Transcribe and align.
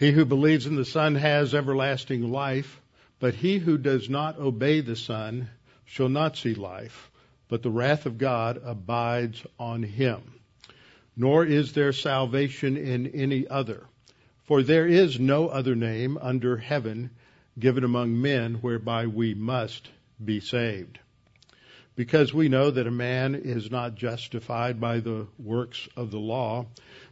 He 0.00 0.12
who 0.12 0.24
believes 0.24 0.64
in 0.64 0.76
the 0.76 0.86
Son 0.86 1.14
has 1.16 1.54
everlasting 1.54 2.32
life, 2.32 2.80
but 3.18 3.34
he 3.34 3.58
who 3.58 3.76
does 3.76 4.08
not 4.08 4.38
obey 4.38 4.80
the 4.80 4.96
Son 4.96 5.50
shall 5.84 6.08
not 6.08 6.38
see 6.38 6.54
life, 6.54 7.10
but 7.48 7.62
the 7.62 7.70
wrath 7.70 8.06
of 8.06 8.16
God 8.16 8.62
abides 8.64 9.44
on 9.58 9.82
him. 9.82 10.22
Nor 11.18 11.44
is 11.44 11.74
there 11.74 11.92
salvation 11.92 12.78
in 12.78 13.08
any 13.08 13.46
other, 13.46 13.84
for 14.44 14.62
there 14.62 14.86
is 14.86 15.20
no 15.20 15.48
other 15.48 15.74
name 15.74 16.16
under 16.16 16.56
heaven 16.56 17.10
given 17.58 17.84
among 17.84 18.22
men 18.22 18.54
whereby 18.54 19.06
we 19.06 19.34
must 19.34 19.90
be 20.24 20.40
saved. 20.40 20.98
Because 21.94 22.32
we 22.32 22.48
know 22.48 22.70
that 22.70 22.86
a 22.86 22.90
man 22.90 23.34
is 23.34 23.70
not 23.70 23.96
justified 23.96 24.80
by 24.80 25.00
the 25.00 25.26
works 25.38 25.90
of 25.94 26.10
the 26.10 26.18
law, 26.18 26.64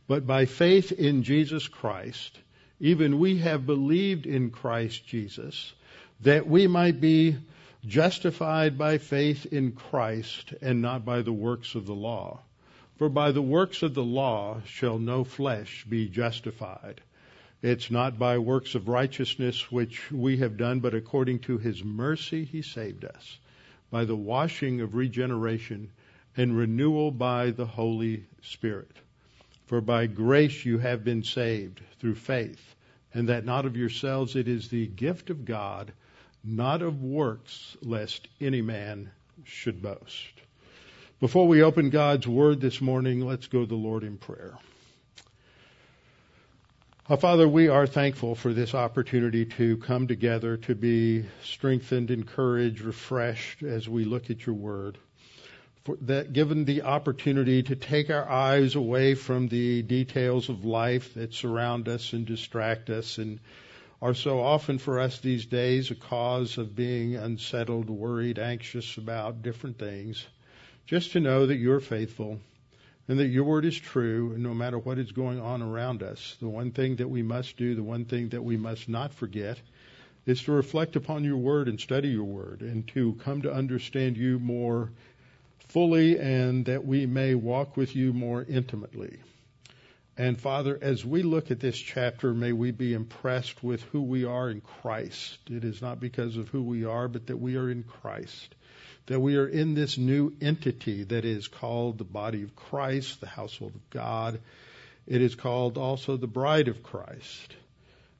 but 0.06 0.26
by 0.26 0.46
faith 0.46 0.90
in 0.90 1.22
Jesus 1.22 1.68
Christ, 1.68 2.38
even 2.80 3.18
we 3.18 3.38
have 3.38 3.66
believed 3.66 4.26
in 4.26 4.50
Christ 4.50 5.06
Jesus, 5.06 5.72
that 6.20 6.46
we 6.46 6.66
might 6.66 7.00
be 7.00 7.36
justified 7.86 8.76
by 8.76 8.98
faith 8.98 9.46
in 9.46 9.72
Christ 9.72 10.52
and 10.60 10.82
not 10.82 11.04
by 11.04 11.22
the 11.22 11.32
works 11.32 11.74
of 11.74 11.86
the 11.86 11.94
law. 11.94 12.40
For 12.96 13.08
by 13.08 13.30
the 13.32 13.42
works 13.42 13.82
of 13.82 13.94
the 13.94 14.04
law 14.04 14.60
shall 14.66 14.98
no 14.98 15.24
flesh 15.24 15.84
be 15.88 16.08
justified. 16.08 17.00
It's 17.62 17.90
not 17.90 18.18
by 18.18 18.38
works 18.38 18.74
of 18.74 18.88
righteousness 18.88 19.70
which 19.70 20.10
we 20.12 20.36
have 20.38 20.56
done, 20.56 20.80
but 20.80 20.94
according 20.94 21.40
to 21.40 21.58
his 21.58 21.82
mercy 21.82 22.44
he 22.44 22.62
saved 22.62 23.04
us, 23.04 23.38
by 23.90 24.04
the 24.04 24.16
washing 24.16 24.80
of 24.80 24.94
regeneration 24.94 25.90
and 26.36 26.56
renewal 26.56 27.10
by 27.10 27.50
the 27.50 27.66
Holy 27.66 28.24
Spirit. 28.42 28.96
For 29.68 29.82
by 29.82 30.06
grace 30.06 30.64
you 30.64 30.78
have 30.78 31.04
been 31.04 31.22
saved 31.22 31.82
through 32.00 32.14
faith, 32.14 32.74
and 33.12 33.28
that 33.28 33.44
not 33.44 33.66
of 33.66 33.76
yourselves, 33.76 34.34
it 34.34 34.48
is 34.48 34.68
the 34.68 34.86
gift 34.86 35.28
of 35.28 35.44
God, 35.44 35.92
not 36.42 36.80
of 36.80 37.02
works, 37.02 37.76
lest 37.82 38.28
any 38.40 38.62
man 38.62 39.10
should 39.44 39.82
boast. 39.82 40.32
Before 41.20 41.46
we 41.46 41.62
open 41.62 41.90
God's 41.90 42.26
Word 42.26 42.62
this 42.62 42.80
morning, 42.80 43.20
let's 43.20 43.46
go 43.46 43.60
to 43.60 43.66
the 43.66 43.74
Lord 43.74 44.04
in 44.04 44.16
prayer. 44.16 44.56
Our 47.10 47.18
Father, 47.18 47.46
we 47.46 47.68
are 47.68 47.86
thankful 47.86 48.34
for 48.34 48.54
this 48.54 48.74
opportunity 48.74 49.44
to 49.44 49.76
come 49.76 50.06
together, 50.06 50.56
to 50.56 50.74
be 50.74 51.26
strengthened, 51.42 52.10
encouraged, 52.10 52.80
refreshed 52.80 53.62
as 53.62 53.86
we 53.86 54.04
look 54.04 54.30
at 54.30 54.46
your 54.46 54.54
word. 54.54 54.96
That 56.02 56.34
given 56.34 56.66
the 56.66 56.82
opportunity 56.82 57.62
to 57.62 57.74
take 57.74 58.10
our 58.10 58.28
eyes 58.28 58.74
away 58.74 59.14
from 59.14 59.48
the 59.48 59.82
details 59.82 60.50
of 60.50 60.64
life 60.64 61.14
that 61.14 61.32
surround 61.32 61.88
us 61.88 62.12
and 62.12 62.26
distract 62.26 62.90
us 62.90 63.16
and 63.16 63.40
are 64.02 64.12
so 64.12 64.38
often 64.40 64.78
for 64.78 65.00
us 65.00 65.18
these 65.18 65.46
days 65.46 65.90
a 65.90 65.94
cause 65.94 66.58
of 66.58 66.76
being 66.76 67.16
unsettled, 67.16 67.88
worried, 67.88 68.38
anxious 68.38 68.98
about 68.98 69.42
different 69.42 69.78
things. 69.78 70.26
Just 70.86 71.12
to 71.12 71.20
know 71.20 71.46
that 71.46 71.56
you're 71.56 71.80
faithful 71.80 72.38
and 73.08 73.18
that 73.18 73.28
your 73.28 73.44
word 73.44 73.64
is 73.64 73.78
true, 73.78 74.36
no 74.36 74.52
matter 74.52 74.78
what 74.78 74.98
is 74.98 75.12
going 75.12 75.40
on 75.40 75.62
around 75.62 76.02
us, 76.02 76.36
the 76.38 76.48
one 76.48 76.70
thing 76.70 76.96
that 76.96 77.08
we 77.08 77.22
must 77.22 77.56
do, 77.56 77.74
the 77.74 77.82
one 77.82 78.04
thing 78.04 78.28
that 78.28 78.44
we 78.44 78.58
must 78.58 78.90
not 78.90 79.14
forget, 79.14 79.58
is 80.26 80.42
to 80.42 80.52
reflect 80.52 80.96
upon 80.96 81.24
your 81.24 81.38
word 81.38 81.66
and 81.66 81.80
study 81.80 82.08
your 82.08 82.24
word, 82.24 82.60
and 82.60 82.86
to 82.88 83.14
come 83.24 83.40
to 83.40 83.50
understand 83.50 84.18
you 84.18 84.38
more 84.38 84.92
fully, 85.68 86.18
and 86.18 86.66
that 86.66 86.84
we 86.84 87.06
may 87.06 87.34
walk 87.34 87.76
with 87.76 87.94
you 87.94 88.12
more 88.12 88.44
intimately. 88.48 89.18
And 90.16 90.40
Father, 90.40 90.76
as 90.80 91.04
we 91.04 91.22
look 91.22 91.50
at 91.50 91.60
this 91.60 91.78
chapter, 91.78 92.34
may 92.34 92.52
we 92.52 92.72
be 92.72 92.92
impressed 92.92 93.62
with 93.62 93.82
who 93.84 94.02
we 94.02 94.24
are 94.24 94.50
in 94.50 94.60
Christ. 94.60 95.38
It 95.48 95.64
is 95.64 95.80
not 95.80 96.00
because 96.00 96.36
of 96.36 96.48
who 96.48 96.62
we 96.62 96.84
are, 96.84 97.06
but 97.06 97.28
that 97.28 97.36
we 97.36 97.56
are 97.56 97.70
in 97.70 97.84
Christ 97.84 98.54
that 99.08 99.20
we 99.20 99.36
are 99.36 99.48
in 99.48 99.74
this 99.74 99.96
new 99.96 100.34
entity 100.40 101.02
that 101.04 101.24
is 101.24 101.48
called 101.48 101.96
the 101.96 102.04
body 102.04 102.42
of 102.42 102.54
Christ, 102.54 103.20
the 103.20 103.26
household 103.26 103.74
of 103.74 103.90
God. 103.90 104.38
It 105.06 105.22
is 105.22 105.34
called 105.34 105.78
also 105.78 106.18
the 106.18 106.26
bride 106.26 106.68
of 106.68 106.82
Christ. 106.82 107.56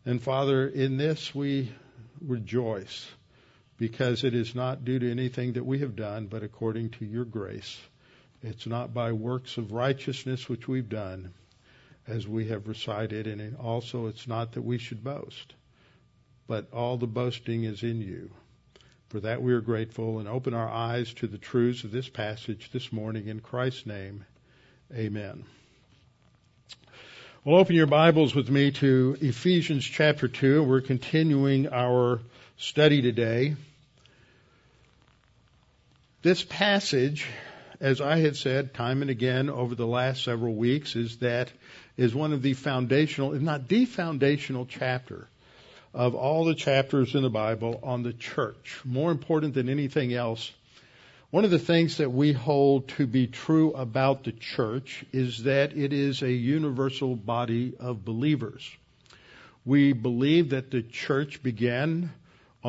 And 0.06 0.22
Father, 0.22 0.66
in 0.66 0.96
this 0.96 1.34
we 1.34 1.70
rejoice 2.22 3.06
because 3.78 4.24
it 4.24 4.34
is 4.34 4.54
not 4.54 4.84
due 4.84 4.98
to 4.98 5.10
anything 5.10 5.52
that 5.52 5.64
we 5.64 5.78
have 5.78 5.94
done, 5.94 6.26
but 6.26 6.42
according 6.42 6.90
to 6.90 7.04
your 7.04 7.24
grace. 7.24 7.78
It's 8.42 8.66
not 8.66 8.92
by 8.92 9.12
works 9.12 9.56
of 9.56 9.72
righteousness 9.72 10.48
which 10.48 10.68
we've 10.68 10.88
done, 10.88 11.32
as 12.06 12.26
we 12.26 12.48
have 12.48 12.68
recited, 12.68 13.26
and 13.26 13.56
also 13.56 14.06
it's 14.06 14.26
not 14.26 14.52
that 14.52 14.62
we 14.62 14.78
should 14.78 15.04
boast, 15.04 15.54
but 16.46 16.72
all 16.72 16.96
the 16.96 17.06
boasting 17.06 17.64
is 17.64 17.82
in 17.82 18.00
you. 18.00 18.30
For 19.08 19.20
that 19.20 19.40
we 19.40 19.54
are 19.54 19.60
grateful 19.60 20.18
and 20.18 20.28
open 20.28 20.52
our 20.52 20.68
eyes 20.68 21.14
to 21.14 21.26
the 21.26 21.38
truths 21.38 21.82
of 21.82 21.92
this 21.92 22.08
passage 22.08 22.70
this 22.72 22.92
morning 22.92 23.28
in 23.28 23.40
Christ's 23.40 23.86
name. 23.86 24.26
Amen. 24.94 25.44
Well, 27.44 27.56
open 27.56 27.74
your 27.74 27.86
Bibles 27.86 28.34
with 28.34 28.50
me 28.50 28.70
to 28.72 29.16
Ephesians 29.20 29.84
chapter 29.84 30.28
2. 30.28 30.62
We're 30.62 30.82
continuing 30.82 31.68
our 31.68 32.20
study 32.60 33.00
today. 33.00 33.54
This 36.22 36.42
passage, 36.42 37.24
as 37.80 38.00
I 38.00 38.18
had 38.18 38.36
said 38.36 38.74
time 38.74 39.00
and 39.00 39.10
again 39.12 39.48
over 39.48 39.76
the 39.76 39.86
last 39.86 40.24
several 40.24 40.56
weeks, 40.56 40.96
is 40.96 41.18
that 41.18 41.52
is 41.96 42.16
one 42.16 42.32
of 42.32 42.42
the 42.42 42.54
foundational, 42.54 43.32
if 43.32 43.42
not 43.42 43.68
the 43.68 43.84
foundational 43.84 44.66
chapter 44.66 45.28
of 45.94 46.16
all 46.16 46.44
the 46.44 46.56
chapters 46.56 47.14
in 47.14 47.22
the 47.22 47.30
Bible 47.30 47.78
on 47.84 48.02
the 48.02 48.12
church. 48.12 48.80
More 48.84 49.12
important 49.12 49.54
than 49.54 49.68
anything 49.68 50.12
else, 50.12 50.50
one 51.30 51.44
of 51.44 51.52
the 51.52 51.60
things 51.60 51.98
that 51.98 52.10
we 52.10 52.32
hold 52.32 52.88
to 52.88 53.06
be 53.06 53.28
true 53.28 53.72
about 53.72 54.24
the 54.24 54.32
church 54.32 55.04
is 55.12 55.44
that 55.44 55.76
it 55.76 55.92
is 55.92 56.22
a 56.22 56.32
universal 56.32 57.14
body 57.14 57.74
of 57.78 58.04
believers. 58.04 58.68
We 59.64 59.92
believe 59.92 60.50
that 60.50 60.72
the 60.72 60.82
church 60.82 61.40
began 61.40 62.10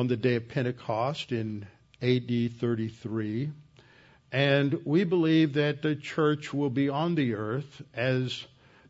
on 0.00 0.06
the 0.06 0.16
day 0.16 0.36
of 0.36 0.48
Pentecost 0.48 1.30
in 1.30 1.66
AD 2.00 2.58
33, 2.58 3.50
and 4.32 4.80
we 4.86 5.04
believe 5.04 5.52
that 5.52 5.82
the 5.82 5.94
church 5.94 6.54
will 6.54 6.70
be 6.70 6.88
on 6.88 7.14
the 7.16 7.34
earth 7.34 7.82
as 7.92 8.42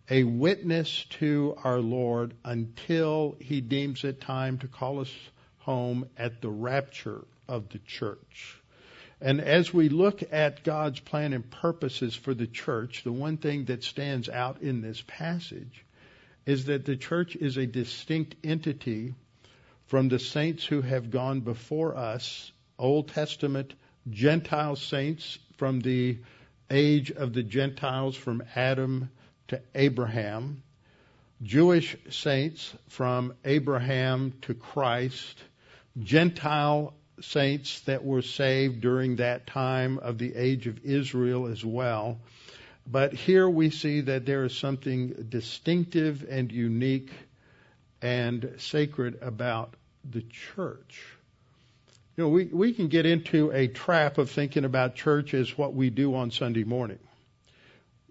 a 0.08 0.22
witness 0.22 1.06
to 1.10 1.56
our 1.64 1.80
Lord 1.80 2.34
until 2.44 3.34
he 3.40 3.60
deems 3.60 4.04
it 4.04 4.20
time 4.20 4.58
to 4.58 4.68
call 4.68 5.00
us 5.00 5.12
home 5.58 6.08
at 6.16 6.40
the 6.40 6.48
rapture 6.48 7.24
of 7.48 7.68
the 7.70 7.80
church. 7.80 8.60
And 9.20 9.40
as 9.40 9.74
we 9.74 9.88
look 9.88 10.22
at 10.32 10.62
God's 10.62 11.00
plan 11.00 11.32
and 11.32 11.50
purposes 11.50 12.14
for 12.14 12.34
the 12.34 12.46
church, 12.46 13.02
the 13.02 13.10
one 13.10 13.36
thing 13.36 13.64
that 13.64 13.82
stands 13.82 14.28
out 14.28 14.62
in 14.62 14.80
this 14.80 15.02
passage 15.08 15.84
is 16.46 16.66
that 16.66 16.84
the 16.84 16.96
church 16.96 17.34
is 17.34 17.56
a 17.56 17.66
distinct 17.66 18.36
entity 18.44 19.16
from 19.90 20.08
the 20.08 20.20
saints 20.20 20.64
who 20.64 20.82
have 20.82 21.10
gone 21.10 21.40
before 21.40 21.96
us, 21.96 22.52
Old 22.78 23.08
Testament 23.08 23.74
Gentile 24.08 24.76
saints 24.76 25.36
from 25.56 25.80
the 25.80 26.16
age 26.70 27.10
of 27.10 27.32
the 27.32 27.42
Gentiles 27.42 28.14
from 28.14 28.40
Adam 28.54 29.10
to 29.48 29.60
Abraham, 29.74 30.62
Jewish 31.42 31.96
saints 32.08 32.72
from 32.86 33.34
Abraham 33.44 34.32
to 34.42 34.54
Christ, 34.54 35.42
Gentile 35.98 36.94
saints 37.20 37.80
that 37.80 38.04
were 38.04 38.22
saved 38.22 38.80
during 38.80 39.16
that 39.16 39.48
time 39.48 39.98
of 39.98 40.18
the 40.18 40.36
age 40.36 40.68
of 40.68 40.84
Israel 40.84 41.48
as 41.48 41.64
well. 41.64 42.20
But 42.86 43.12
here 43.12 43.50
we 43.50 43.70
see 43.70 44.02
that 44.02 44.24
there 44.24 44.44
is 44.44 44.56
something 44.56 45.26
distinctive 45.28 46.24
and 46.30 46.52
unique 46.52 47.10
and 48.00 48.54
sacred 48.58 49.18
about 49.20 49.74
the 50.08 50.22
church. 50.22 51.04
You 52.16 52.24
know, 52.24 52.30
we, 52.30 52.44
we 52.44 52.72
can 52.72 52.88
get 52.88 53.06
into 53.06 53.50
a 53.52 53.68
trap 53.68 54.18
of 54.18 54.30
thinking 54.30 54.64
about 54.64 54.94
church 54.94 55.34
as 55.34 55.56
what 55.56 55.74
we 55.74 55.90
do 55.90 56.14
on 56.14 56.30
Sunday 56.30 56.64
morning 56.64 56.98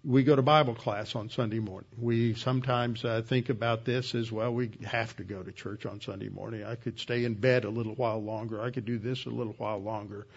we 0.03 0.23
go 0.23 0.35
to 0.35 0.41
Bible 0.41 0.75
class 0.75 1.15
on 1.15 1.29
Sunday 1.29 1.59
morning. 1.59 1.89
We 1.97 2.33
sometimes 2.33 3.03
uh, 3.03 3.21
think 3.25 3.49
about 3.49 3.85
this 3.85 4.15
as 4.15 4.31
well. 4.31 4.53
We 4.53 4.71
have 4.85 5.15
to 5.17 5.23
go 5.23 5.43
to 5.43 5.51
church 5.51 5.85
on 5.85 6.01
Sunday 6.01 6.29
morning. 6.29 6.63
I 6.63 6.75
could 6.75 6.99
stay 6.99 7.25
in 7.25 7.33
bed 7.33 7.65
a 7.65 7.69
little 7.69 7.95
while 7.95 8.21
longer. 8.21 8.61
I 8.61 8.71
could 8.71 8.85
do 8.85 8.97
this 8.97 9.25
a 9.25 9.29
little 9.29 9.55
while 9.57 9.79
longer. 9.79 10.27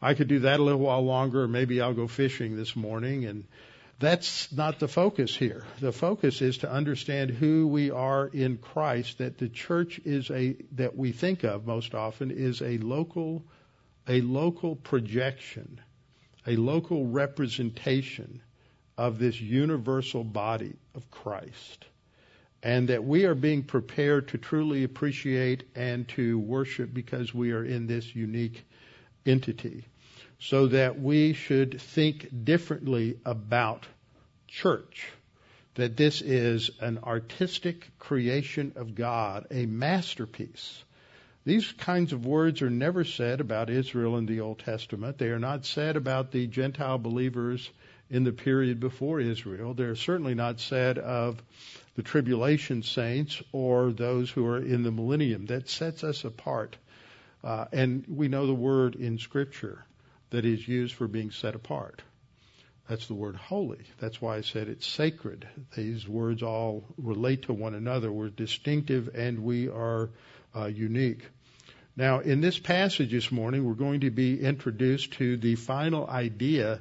I 0.00 0.14
could 0.14 0.28
do 0.28 0.40
that 0.40 0.60
a 0.60 0.62
little 0.62 0.80
while 0.80 1.04
longer. 1.04 1.48
Maybe 1.48 1.80
I'll 1.80 1.94
go 1.94 2.08
fishing 2.08 2.56
this 2.56 2.76
morning. 2.76 3.24
And 3.24 3.44
that's 4.02 4.52
not 4.52 4.80
the 4.80 4.88
focus 4.88 5.34
here. 5.36 5.64
The 5.80 5.92
focus 5.92 6.42
is 6.42 6.58
to 6.58 6.70
understand 6.70 7.30
who 7.30 7.68
we 7.68 7.90
are 7.90 8.26
in 8.26 8.58
Christ. 8.58 9.18
That 9.18 9.38
the 9.38 9.48
church 9.48 10.00
is 10.04 10.30
a 10.30 10.56
that 10.72 10.96
we 10.96 11.12
think 11.12 11.44
of 11.44 11.66
most 11.66 11.94
often 11.94 12.30
is 12.32 12.60
a 12.62 12.78
local, 12.78 13.44
a 14.08 14.20
local 14.20 14.76
projection, 14.76 15.80
a 16.46 16.56
local 16.56 17.06
representation 17.06 18.42
of 18.98 19.18
this 19.18 19.40
universal 19.40 20.24
body 20.24 20.74
of 20.94 21.10
Christ. 21.10 21.86
and 22.62 22.88
that 22.88 23.02
we 23.04 23.24
are 23.24 23.34
being 23.34 23.64
prepared 23.64 24.28
to 24.28 24.38
truly 24.38 24.84
appreciate 24.84 25.64
and 25.74 26.06
to 26.08 26.38
worship 26.38 26.94
because 26.94 27.34
we 27.34 27.52
are 27.52 27.64
in 27.64 27.86
this 27.88 28.14
unique 28.14 28.64
entity. 29.26 29.84
So 30.44 30.66
that 30.66 30.98
we 31.00 31.34
should 31.34 31.80
think 31.80 32.44
differently 32.44 33.16
about 33.24 33.86
church. 34.48 35.06
That 35.76 35.96
this 35.96 36.20
is 36.20 36.72
an 36.80 36.98
artistic 36.98 37.96
creation 38.00 38.72
of 38.74 38.96
God, 38.96 39.46
a 39.52 39.66
masterpiece. 39.66 40.82
These 41.44 41.70
kinds 41.70 42.12
of 42.12 42.26
words 42.26 42.60
are 42.60 42.70
never 42.70 43.04
said 43.04 43.40
about 43.40 43.70
Israel 43.70 44.16
in 44.16 44.26
the 44.26 44.40
Old 44.40 44.58
Testament. 44.58 45.16
They 45.16 45.28
are 45.28 45.38
not 45.38 45.64
said 45.64 45.96
about 45.96 46.32
the 46.32 46.48
Gentile 46.48 46.98
believers 46.98 47.70
in 48.10 48.24
the 48.24 48.32
period 48.32 48.80
before 48.80 49.20
Israel. 49.20 49.74
They're 49.74 49.94
certainly 49.94 50.34
not 50.34 50.58
said 50.58 50.98
of 50.98 51.40
the 51.94 52.02
tribulation 52.02 52.82
saints 52.82 53.40
or 53.52 53.92
those 53.92 54.28
who 54.28 54.44
are 54.46 54.58
in 54.58 54.82
the 54.82 54.90
millennium. 54.90 55.46
That 55.46 55.68
sets 55.68 56.02
us 56.02 56.24
apart. 56.24 56.76
Uh, 57.44 57.66
and 57.72 58.04
we 58.08 58.26
know 58.26 58.48
the 58.48 58.54
word 58.54 58.96
in 58.96 59.18
Scripture 59.18 59.84
that 60.32 60.44
is 60.44 60.66
used 60.66 60.94
for 60.94 61.06
being 61.06 61.30
set 61.30 61.54
apart. 61.54 62.02
That's 62.88 63.06
the 63.06 63.14
word 63.14 63.36
holy. 63.36 63.84
That's 64.00 64.20
why 64.20 64.36
I 64.36 64.40
said 64.40 64.68
it's 64.68 64.86
sacred. 64.86 65.46
These 65.76 66.08
words 66.08 66.42
all 66.42 66.84
relate 66.96 67.42
to 67.42 67.52
one 67.52 67.74
another. 67.74 68.10
We're 68.10 68.28
distinctive 68.28 69.10
and 69.14 69.44
we 69.44 69.68
are 69.68 70.10
uh, 70.56 70.66
unique. 70.66 71.22
Now, 71.96 72.20
in 72.20 72.40
this 72.40 72.58
passage 72.58 73.12
this 73.12 73.30
morning, 73.30 73.64
we're 73.64 73.74
going 73.74 74.00
to 74.00 74.10
be 74.10 74.40
introduced 74.40 75.12
to 75.14 75.36
the 75.36 75.54
final 75.54 76.08
idea 76.08 76.80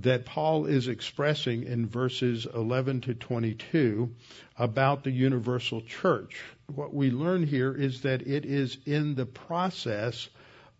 that 0.00 0.26
Paul 0.26 0.66
is 0.66 0.88
expressing 0.88 1.64
in 1.64 1.86
verses 1.86 2.46
11 2.52 3.02
to 3.02 3.14
22 3.14 4.14
about 4.58 5.04
the 5.04 5.10
universal 5.10 5.82
church. 5.82 6.42
What 6.66 6.92
we 6.92 7.10
learn 7.10 7.46
here 7.46 7.72
is 7.72 8.02
that 8.02 8.22
it 8.22 8.44
is 8.44 8.76
in 8.86 9.14
the 9.14 9.26
process 9.26 10.28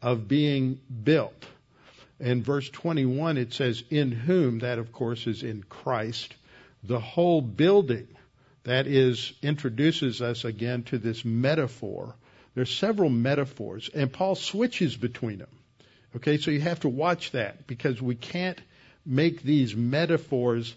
of 0.00 0.26
being 0.26 0.80
built. 1.04 1.46
In 2.22 2.44
verse 2.44 2.70
21, 2.70 3.36
it 3.36 3.52
says, 3.52 3.82
In 3.90 4.12
whom, 4.12 4.60
that 4.60 4.78
of 4.78 4.92
course 4.92 5.26
is 5.26 5.42
in 5.42 5.64
Christ, 5.64 6.32
the 6.84 7.00
whole 7.00 7.42
building, 7.42 8.06
that 8.62 8.86
is, 8.86 9.32
introduces 9.42 10.22
us 10.22 10.44
again 10.44 10.84
to 10.84 10.98
this 10.98 11.24
metaphor. 11.24 12.14
There's 12.54 12.72
several 12.72 13.10
metaphors, 13.10 13.90
and 13.92 14.12
Paul 14.12 14.36
switches 14.36 14.96
between 14.96 15.38
them. 15.38 15.48
Okay, 16.14 16.38
so 16.38 16.52
you 16.52 16.60
have 16.60 16.78
to 16.80 16.88
watch 16.88 17.32
that 17.32 17.66
because 17.66 18.00
we 18.00 18.14
can't 18.14 18.60
make 19.04 19.42
these 19.42 19.74
metaphors 19.74 20.76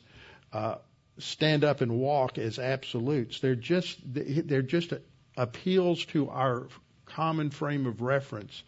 uh, 0.51 0.77
stand 1.19 1.63
up 1.63 1.81
and 1.81 1.99
walk 1.99 2.39
as 2.39 2.57
absolutes. 2.57 3.39
They're 3.39 3.53
just 3.53 3.99
they're 4.03 4.63
just 4.63 4.93
appeals 5.37 6.05
to 6.05 6.27
our 6.29 6.67
common 7.05 7.51
frame 7.51 7.85
of 7.85 8.01
reference 8.01 8.63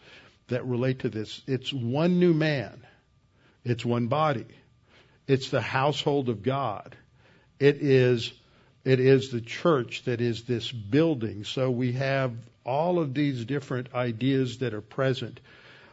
that 0.48 0.66
relate 0.66 1.00
to 1.00 1.10
this. 1.10 1.42
It's 1.48 1.72
one 1.72 2.20
new 2.20 2.34
man. 2.34 2.86
It's 3.64 3.86
one 3.86 4.08
body. 4.08 4.46
It's 5.28 5.50
the 5.50 5.62
household 5.62 6.30
of 6.30 6.44
God. 6.44 6.96
It 7.60 7.78
is 7.82 8.32
it 8.86 9.02
is 9.02 9.32
the 9.32 9.42
church 9.42 10.04
that 10.06 10.22
is 10.22 10.44
this 10.44 10.72
building. 10.72 11.44
So 11.44 11.70
we 11.70 11.92
have 11.94 12.32
all 12.64 13.00
of 13.00 13.14
these 13.14 13.44
different 13.44 13.94
ideas 13.94 14.60
that 14.60 14.74
are 14.74 14.82
present 14.82 15.42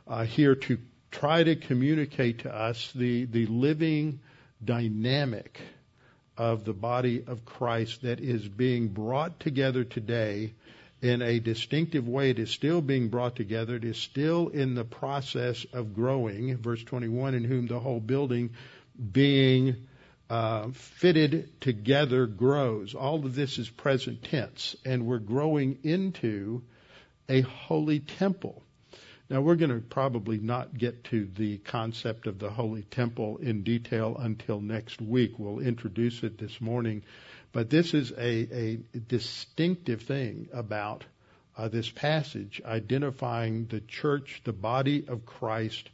uh, 0.07 0.25
here 0.25 0.55
to 0.55 0.79
try 1.11 1.43
to 1.43 1.57
communicate 1.57 2.41
to 2.41 2.55
us 2.55 2.93
the, 2.95 3.25
the 3.25 3.47
living 3.47 4.21
dynamic 4.65 5.61
of 6.37 6.65
the 6.65 6.73
body 6.73 7.25
of 7.27 7.45
Christ 7.45 8.03
that 8.03 8.21
is 8.21 8.47
being 8.47 8.89
brought 8.89 9.41
together 9.41 9.83
today 9.83 10.53
in 11.05 11.21
a 11.21 11.39
distinctive 11.39 12.09
way. 12.09 12.31
It 12.31 12.39
is 12.39 12.51
still 12.51 12.81
being 12.81 13.11
brought 13.11 13.37
together. 13.37 13.77
It 13.77 13.85
is 13.85 13.99
still 13.99 14.49
in 14.49 14.75
the 14.75 14.87
process 14.87 15.67
of 15.75 15.95
growing. 15.95 16.57
Verse 16.57 16.83
21, 16.83 17.35
in 17.35 17.45
whom 17.45 17.67
the 17.67 17.79
whole 17.79 18.01
building 18.01 18.55
being 19.13 19.77
uh, 20.31 20.69
fitted 20.73 21.61
together 21.61 22.25
grows. 22.27 22.95
All 22.95 23.17
of 23.17 23.35
this 23.35 23.59
is 23.59 23.69
present 23.69 24.25
tense, 24.25 24.77
and 24.87 25.05
we're 25.05 25.19
growing 25.19 25.79
into 25.83 26.63
a 27.29 27.43
holy 27.43 28.01
temple. 28.01 28.63
Now, 29.29 29.43
we're 29.43 29.57
going 29.57 29.75
to 29.75 29.81
probably 29.81 30.39
not 30.39 30.77
get 30.77 31.05
to 31.05 31.29
the 31.35 31.59
concept 31.59 32.27
of 32.27 32.39
the 32.39 32.51
Holy 32.51 32.83
Temple 32.83 33.39
in 33.39 33.63
detail 33.63 34.17
until 34.19 34.61
next 34.61 35.03
week. 35.03 35.39
We'll 35.39 35.61
introduce 35.61 36.23
it 36.23 36.39
this 36.39 36.61
morning. 36.61 37.03
But 37.55 37.71
this 37.71 37.95
is 37.95 38.11
a, 38.11 38.19
a 38.53 38.81
distinctive 39.09 40.03
thing 40.03 40.49
about 40.53 41.05
uh, 41.57 41.69
this 41.69 41.89
passage, 41.89 42.61
identifying 42.65 43.67
the 43.67 43.81
church, 43.81 44.43
the 44.43 44.53
body 44.53 45.05
of 45.07 45.25
Christ, 45.25 45.89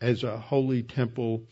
as 0.00 0.24
a 0.24 0.36
holy 0.36 0.82
temple 0.82 1.44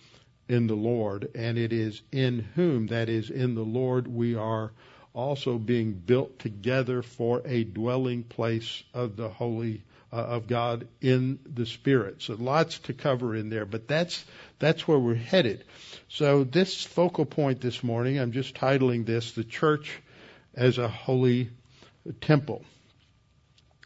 in 0.49 0.67
the 0.67 0.75
Lord. 0.75 1.31
And 1.37 1.57
it 1.57 1.73
is 1.73 2.03
in 2.11 2.41
whom, 2.57 2.89
that 2.89 3.09
is, 3.09 3.31
in 3.31 3.55
the 3.55 3.63
Lord, 3.63 4.09
we 4.09 4.35
are 4.35 4.73
also 5.15 5.57
being 5.57 5.93
built 5.93 6.41
together 6.41 7.01
for 7.01 7.41
a 7.45 7.63
dwelling 7.63 8.25
place 8.25 8.83
of 8.93 9.15
the 9.15 9.29
Holy 9.29 9.85
uh, 10.15 10.19
of 10.19 10.47
God 10.47 10.87
in 11.01 11.41
the 11.45 11.67
Spirit. 11.67 12.23
So 12.23 12.35
lots 12.35 12.79
to 12.81 12.95
cover 12.95 13.35
in 13.35 13.51
there, 13.51 13.65
but 13.65 13.89
that's 13.89 14.25
that's 14.61 14.87
where 14.87 14.99
we're 14.99 15.17
headed. 15.17 15.65
So 16.09 16.45
this 16.45 16.85
focal 16.85 17.25
point 17.25 17.61
this 17.61 17.83
morning, 17.83 18.21
I'm 18.21 18.31
just 18.31 18.55
titling 18.55 19.07
this 19.07 19.33
"The 19.33 19.43
Church 19.43 20.01
as 20.55 20.79
a 20.79 20.87
Holy 20.87 21.51
Temple." 22.21 22.65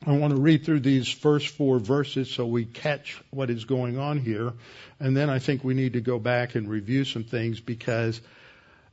I 0.07 0.13
want 0.13 0.35
to 0.35 0.41
read 0.41 0.65
through 0.65 0.81
these 0.81 1.09
first 1.09 1.49
four 1.49 1.81
verses 1.81 2.31
so 2.31 2.47
we 2.47 2.67
catch 2.67 3.21
what 3.31 3.49
is 3.51 3.65
going 3.65 3.99
on 3.99 4.19
here, 4.19 4.53
and 5.01 5.17
then 5.17 5.31
I 5.31 5.39
think 5.39 5.65
we 5.65 5.73
need 5.73 5.95
to 5.95 6.03
go 6.03 6.19
back 6.19 6.55
and 6.55 6.69
review 6.69 7.05
some 7.05 7.25
things 7.25 7.59
because 7.59 8.21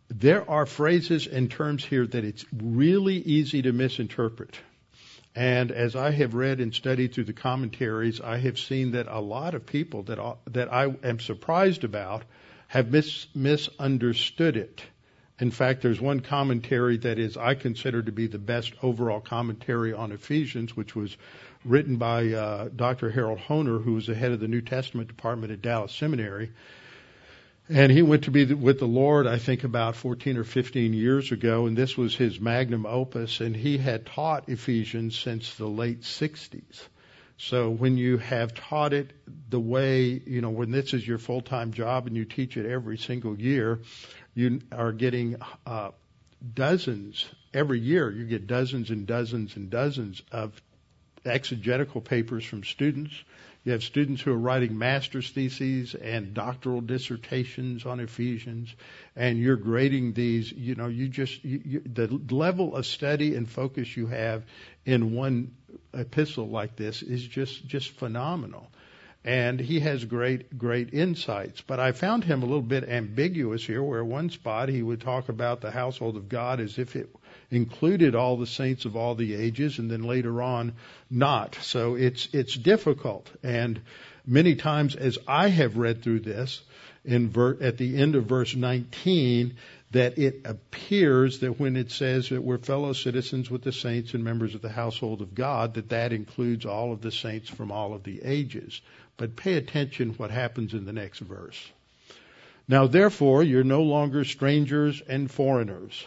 there 0.08 0.50
are 0.50 0.66
phrases 0.66 1.28
and 1.28 1.52
terms 1.52 1.84
here 1.84 2.08
that 2.08 2.24
it's 2.24 2.46
really 2.54 3.18
easy 3.18 3.62
to 3.64 3.74
misinterpret. 3.74 4.58
And 5.36 5.72
as 5.72 5.98
I 5.98 6.12
have 6.12 6.34
read 6.34 6.62
and 6.62 6.74
studied 6.74 7.14
through 7.14 7.26
the 7.26 7.34
commentaries, 7.34 8.22
I 8.22 8.38
have 8.38 8.58
seen 8.58 8.92
that 8.92 9.08
a 9.10 9.20
lot 9.20 9.54
of 9.54 9.66
people 9.66 10.04
that 10.04 10.18
I, 10.18 10.36
that 10.52 10.72
I 10.72 10.96
am 11.04 11.20
surprised 11.20 11.84
about 11.84 12.24
have 12.68 12.90
mis, 12.90 13.28
misunderstood 13.36 14.56
it. 14.56 14.82
In 15.38 15.52
fact, 15.52 15.82
there's 15.82 16.00
one 16.00 16.22
commentary 16.22 16.96
that 17.00 17.20
is 17.20 17.36
I 17.36 17.56
consider 17.56 18.02
to 18.02 18.12
be 18.14 18.28
the 18.28 18.40
best 18.40 18.74
overall 18.82 19.20
commentary 19.20 19.92
on 19.92 20.14
Ephesians, 20.14 20.78
which 20.78 20.96
was 20.96 21.18
written 21.66 21.98
by 21.98 22.32
uh, 22.32 22.70
Dr. 22.74 23.12
Harold 23.12 23.40
Hoehner, 23.40 23.84
who 23.84 23.96
was 23.96 24.08
the 24.08 24.16
head 24.16 24.32
of 24.32 24.40
the 24.40 24.48
New 24.48 24.62
Testament 24.62 25.10
department 25.10 25.52
at 25.52 25.62
Dallas 25.62 25.92
Seminary. 25.92 26.52
And 27.68 27.92
he 27.92 28.04
went 28.04 28.26
to 28.26 28.32
be 28.32 28.46
with 28.54 28.78
the 28.78 28.88
Lord, 28.88 29.26
I 29.26 29.40
think, 29.40 29.64
about 29.64 29.96
14 29.96 30.38
or 30.38 30.44
15 30.44 30.94
years 30.94 31.32
ago, 31.32 31.66
and 31.66 31.76
this 31.76 31.98
was 31.98 32.16
his 32.16 32.40
magnum 32.40 32.86
opus, 32.86 33.42
and 33.42 33.56
he 33.56 33.80
had 33.80 34.06
taught 34.06 34.50
Ephesians 34.50 35.18
since 35.18 35.56
the 35.56 35.68
late 35.68 36.02
60s. 36.02 36.88
So 37.38 37.72
when 37.72 37.98
you 37.98 38.18
have 38.18 38.54
taught 38.54 38.94
it 38.94 39.12
the 39.50 39.60
way, 39.60 40.22
you 40.26 40.42
know, 40.42 40.52
when 40.52 40.70
this 40.70 40.94
is 40.94 41.06
your 41.06 41.18
full-time 41.18 41.74
job 41.74 42.06
and 42.06 42.16
you 42.16 42.24
teach 42.24 42.56
it 42.56 42.68
every 42.68 42.98
single 42.98 43.38
year, 43.40 43.82
you 44.36 44.62
are 44.72 44.92
getting 44.92 45.38
uh, 45.66 45.90
dozens 46.54 47.26
every 47.54 47.80
year. 47.80 48.12
You 48.12 48.26
get 48.26 48.46
dozens 48.46 48.92
and 48.92 49.08
dozens 49.08 49.56
and 49.56 49.72
dozens 49.72 50.22
of 50.32 50.62
exegetical 51.26 52.00
papers 52.00 52.46
from 52.46 52.64
students 52.64 53.14
you 53.66 53.72
have 53.72 53.84
students 53.84 54.22
who 54.22 54.32
are 54.32 54.38
writing 54.38 54.78
master's 54.78 55.32
theses 55.32 55.96
and 55.96 56.36
doctoral 56.36 56.82
dissertations 56.82 57.84
on 57.88 58.00
Ephesians, 58.00 58.74
and 59.16 59.40
you're 59.40 59.56
grading 59.56 60.14
these. 60.14 60.52
You 60.52 60.76
know, 60.76 60.86
you 60.86 61.10
just 61.10 61.44
you, 61.44 61.62
you, 61.66 61.82
the 61.84 62.08
level 62.34 62.76
of 62.76 62.86
study 62.86 63.36
and 63.36 63.50
focus 63.50 63.98
you 63.98 64.06
have 64.06 64.44
in 64.86 65.16
one 65.16 65.56
epistle 65.96 66.48
like 66.48 66.76
this 66.76 67.02
is 67.02 67.26
just 67.26 67.66
just 67.66 67.90
phenomenal. 67.90 68.68
And 69.24 69.60
he 69.60 69.80
has 69.80 70.06
great 70.06 70.56
great 70.56 70.94
insights. 70.94 71.62
But 71.62 71.80
I 71.80 71.92
found 71.92 72.24
him 72.24 72.44
a 72.44 72.46
little 72.46 72.62
bit 72.62 72.88
ambiguous 72.88 73.66
here, 73.66 73.82
where 73.82 74.06
one 74.06 74.30
spot 74.30 74.70
he 74.70 74.84
would 74.84 75.02
talk 75.02 75.28
about 75.28 75.62
the 75.62 75.72
household 75.72 76.18
of 76.18 76.30
God 76.30 76.60
as 76.60 76.78
if 76.78 76.96
it 76.96 77.10
included 77.52 78.16
all 78.16 78.38
the 78.38 78.48
saints 78.48 78.86
of 78.86 78.96
all 78.96 79.16
the 79.16 79.36
ages, 79.36 79.80
and 79.80 79.90
then 79.90 80.04
later 80.04 80.42
on 80.42 80.74
not. 81.10 81.56
So 81.62 81.96
it's 81.96 82.28
it's 82.34 82.56
difficult, 82.56 83.30
and 83.44 83.82
many 84.26 84.56
times 84.56 84.96
as 84.96 85.18
I 85.28 85.50
have 85.50 85.78
read 85.78 86.02
through 86.02 86.22
this, 86.22 86.62
in 87.04 87.30
ver- 87.30 87.58
at 87.62 87.78
the 87.78 87.98
end 87.98 88.16
of 88.16 88.26
verse 88.26 88.56
19, 88.56 89.56
that 89.92 90.18
it 90.18 90.42
appears 90.46 91.40
that 91.40 91.60
when 91.60 91.76
it 91.76 91.92
says 91.92 92.30
that 92.30 92.44
we're 92.44 92.58
fellow 92.58 92.94
citizens 92.94 93.50
with 93.50 93.62
the 93.62 93.72
saints 93.72 94.14
and 94.14 94.24
members 94.24 94.56
of 94.56 94.62
the 94.62 94.70
household 94.70 95.22
of 95.22 95.36
God, 95.36 95.76
that 95.76 95.90
that 95.90 96.12
includes 96.12 96.66
all 96.66 96.92
of 96.92 97.02
the 97.02 97.12
saints 97.12 97.50
from 97.50 97.72
all 97.72 97.94
of 97.94 98.04
the 98.04 98.22
ages. 98.24 98.82
But 99.18 99.36
pay 99.36 99.54
attention 99.54 100.10
what 100.18 100.32
happens 100.32 100.74
in 100.74 100.86
the 100.86 100.94
next 100.94 101.20
verse. 101.20 101.72
Now 102.68 102.88
therefore, 102.88 103.44
you're 103.44 103.64
no 103.64 103.84
longer 103.84 104.26
strangers 104.26 105.02
and 105.08 105.30
foreigners 105.30 106.06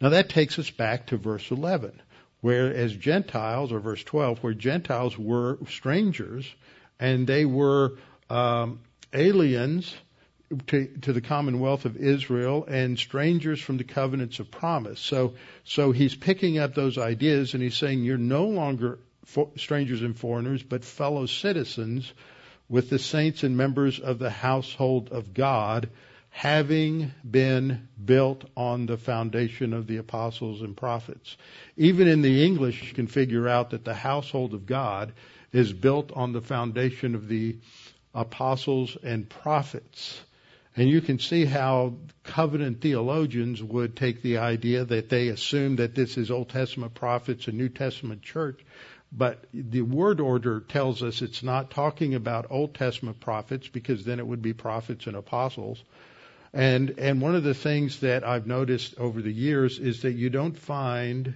Now 0.00 0.10
that 0.10 0.28
takes 0.28 0.58
us 0.58 0.70
back 0.70 1.06
to 1.06 1.16
verse 1.16 1.50
11, 1.50 2.00
where 2.40 2.72
as 2.74 2.94
Gentiles, 2.94 3.72
or 3.72 3.80
verse 3.80 4.02
12, 4.04 4.42
where 4.42 4.54
Gentiles 4.54 5.18
were 5.18 5.58
strangers 5.68 6.46
and 6.98 7.26
they 7.26 7.44
were 7.44 7.98
um, 8.28 8.80
aliens 9.12 9.94
to, 10.68 10.86
to, 11.02 11.12
the 11.12 11.20
commonwealth 11.20 11.86
of 11.86 11.96
Israel 11.96 12.64
and 12.68 12.98
strangers 12.98 13.60
from 13.60 13.78
the 13.78 13.84
covenants 13.84 14.38
of 14.38 14.50
promise. 14.50 15.00
So, 15.00 15.34
so 15.64 15.92
he's 15.92 16.14
picking 16.14 16.58
up 16.58 16.74
those 16.74 16.98
ideas 16.98 17.54
and 17.54 17.62
he's 17.62 17.76
saying 17.76 18.04
you're 18.04 18.18
no 18.18 18.46
longer 18.46 18.98
for, 19.24 19.50
strangers 19.56 20.02
and 20.02 20.16
foreigners, 20.16 20.62
but 20.62 20.84
fellow 20.84 21.26
citizens 21.26 22.12
with 22.68 22.90
the 22.90 22.98
saints 22.98 23.42
and 23.42 23.56
members 23.56 23.98
of 23.98 24.18
the 24.18 24.30
household 24.30 25.10
of 25.10 25.34
God, 25.34 25.88
having 26.36 27.10
been 27.28 27.88
built 28.04 28.44
on 28.58 28.84
the 28.84 28.98
foundation 28.98 29.72
of 29.72 29.86
the 29.86 29.96
apostles 29.96 30.60
and 30.60 30.76
prophets. 30.76 31.38
Even 31.78 32.06
in 32.06 32.20
the 32.20 32.44
English, 32.44 32.82
you 32.82 32.92
can 32.92 33.06
figure 33.06 33.48
out 33.48 33.70
that 33.70 33.86
the 33.86 33.94
household 33.94 34.52
of 34.52 34.66
God 34.66 35.14
is 35.50 35.72
built 35.72 36.12
on 36.12 36.34
the 36.34 36.42
foundation 36.42 37.14
of 37.14 37.26
the 37.26 37.56
apostles 38.14 38.98
and 39.02 39.26
prophets. 39.26 40.20
And 40.76 40.90
you 40.90 41.00
can 41.00 41.18
see 41.18 41.46
how 41.46 41.94
covenant 42.22 42.82
theologians 42.82 43.62
would 43.62 43.96
take 43.96 44.20
the 44.20 44.36
idea 44.36 44.84
that 44.84 45.08
they 45.08 45.28
assume 45.28 45.76
that 45.76 45.94
this 45.94 46.18
is 46.18 46.30
Old 46.30 46.50
Testament 46.50 46.92
prophets 46.92 47.48
and 47.48 47.56
New 47.56 47.70
Testament 47.70 48.20
church. 48.20 48.60
But 49.10 49.46
the 49.54 49.80
word 49.80 50.20
order 50.20 50.60
tells 50.60 51.02
us 51.02 51.22
it's 51.22 51.42
not 51.42 51.70
talking 51.70 52.14
about 52.14 52.50
Old 52.50 52.74
Testament 52.74 53.20
prophets 53.20 53.68
because 53.68 54.04
then 54.04 54.18
it 54.18 54.26
would 54.26 54.42
be 54.42 54.52
prophets 54.52 55.06
and 55.06 55.16
apostles. 55.16 55.82
And 56.56 56.94
and 56.96 57.20
one 57.20 57.34
of 57.34 57.42
the 57.42 57.52
things 57.52 58.00
that 58.00 58.24
I've 58.24 58.46
noticed 58.46 58.94
over 58.96 59.20
the 59.20 59.30
years 59.30 59.78
is 59.78 60.00
that 60.00 60.14
you 60.14 60.30
don't 60.30 60.58
find 60.58 61.34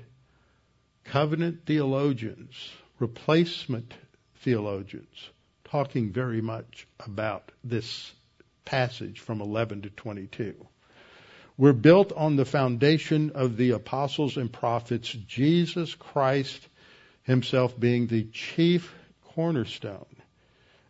covenant 1.04 1.66
theologians, 1.66 2.54
replacement 2.98 3.92
theologians 4.36 5.28
talking 5.64 6.10
very 6.10 6.40
much 6.40 6.86
about 7.00 7.52
this 7.62 8.10
passage 8.64 9.20
from 9.20 9.42
11 9.42 9.82
to 9.82 9.90
22. 9.90 10.54
We're 11.58 11.74
built 11.74 12.12
on 12.12 12.36
the 12.36 12.46
foundation 12.46 13.32
of 13.34 13.58
the 13.58 13.72
apostles 13.72 14.38
and 14.38 14.50
prophets, 14.50 15.10
Jesus 15.10 15.94
Christ 15.94 16.66
himself 17.24 17.78
being 17.78 18.06
the 18.06 18.24
chief 18.24 18.94
cornerstone, 19.34 20.16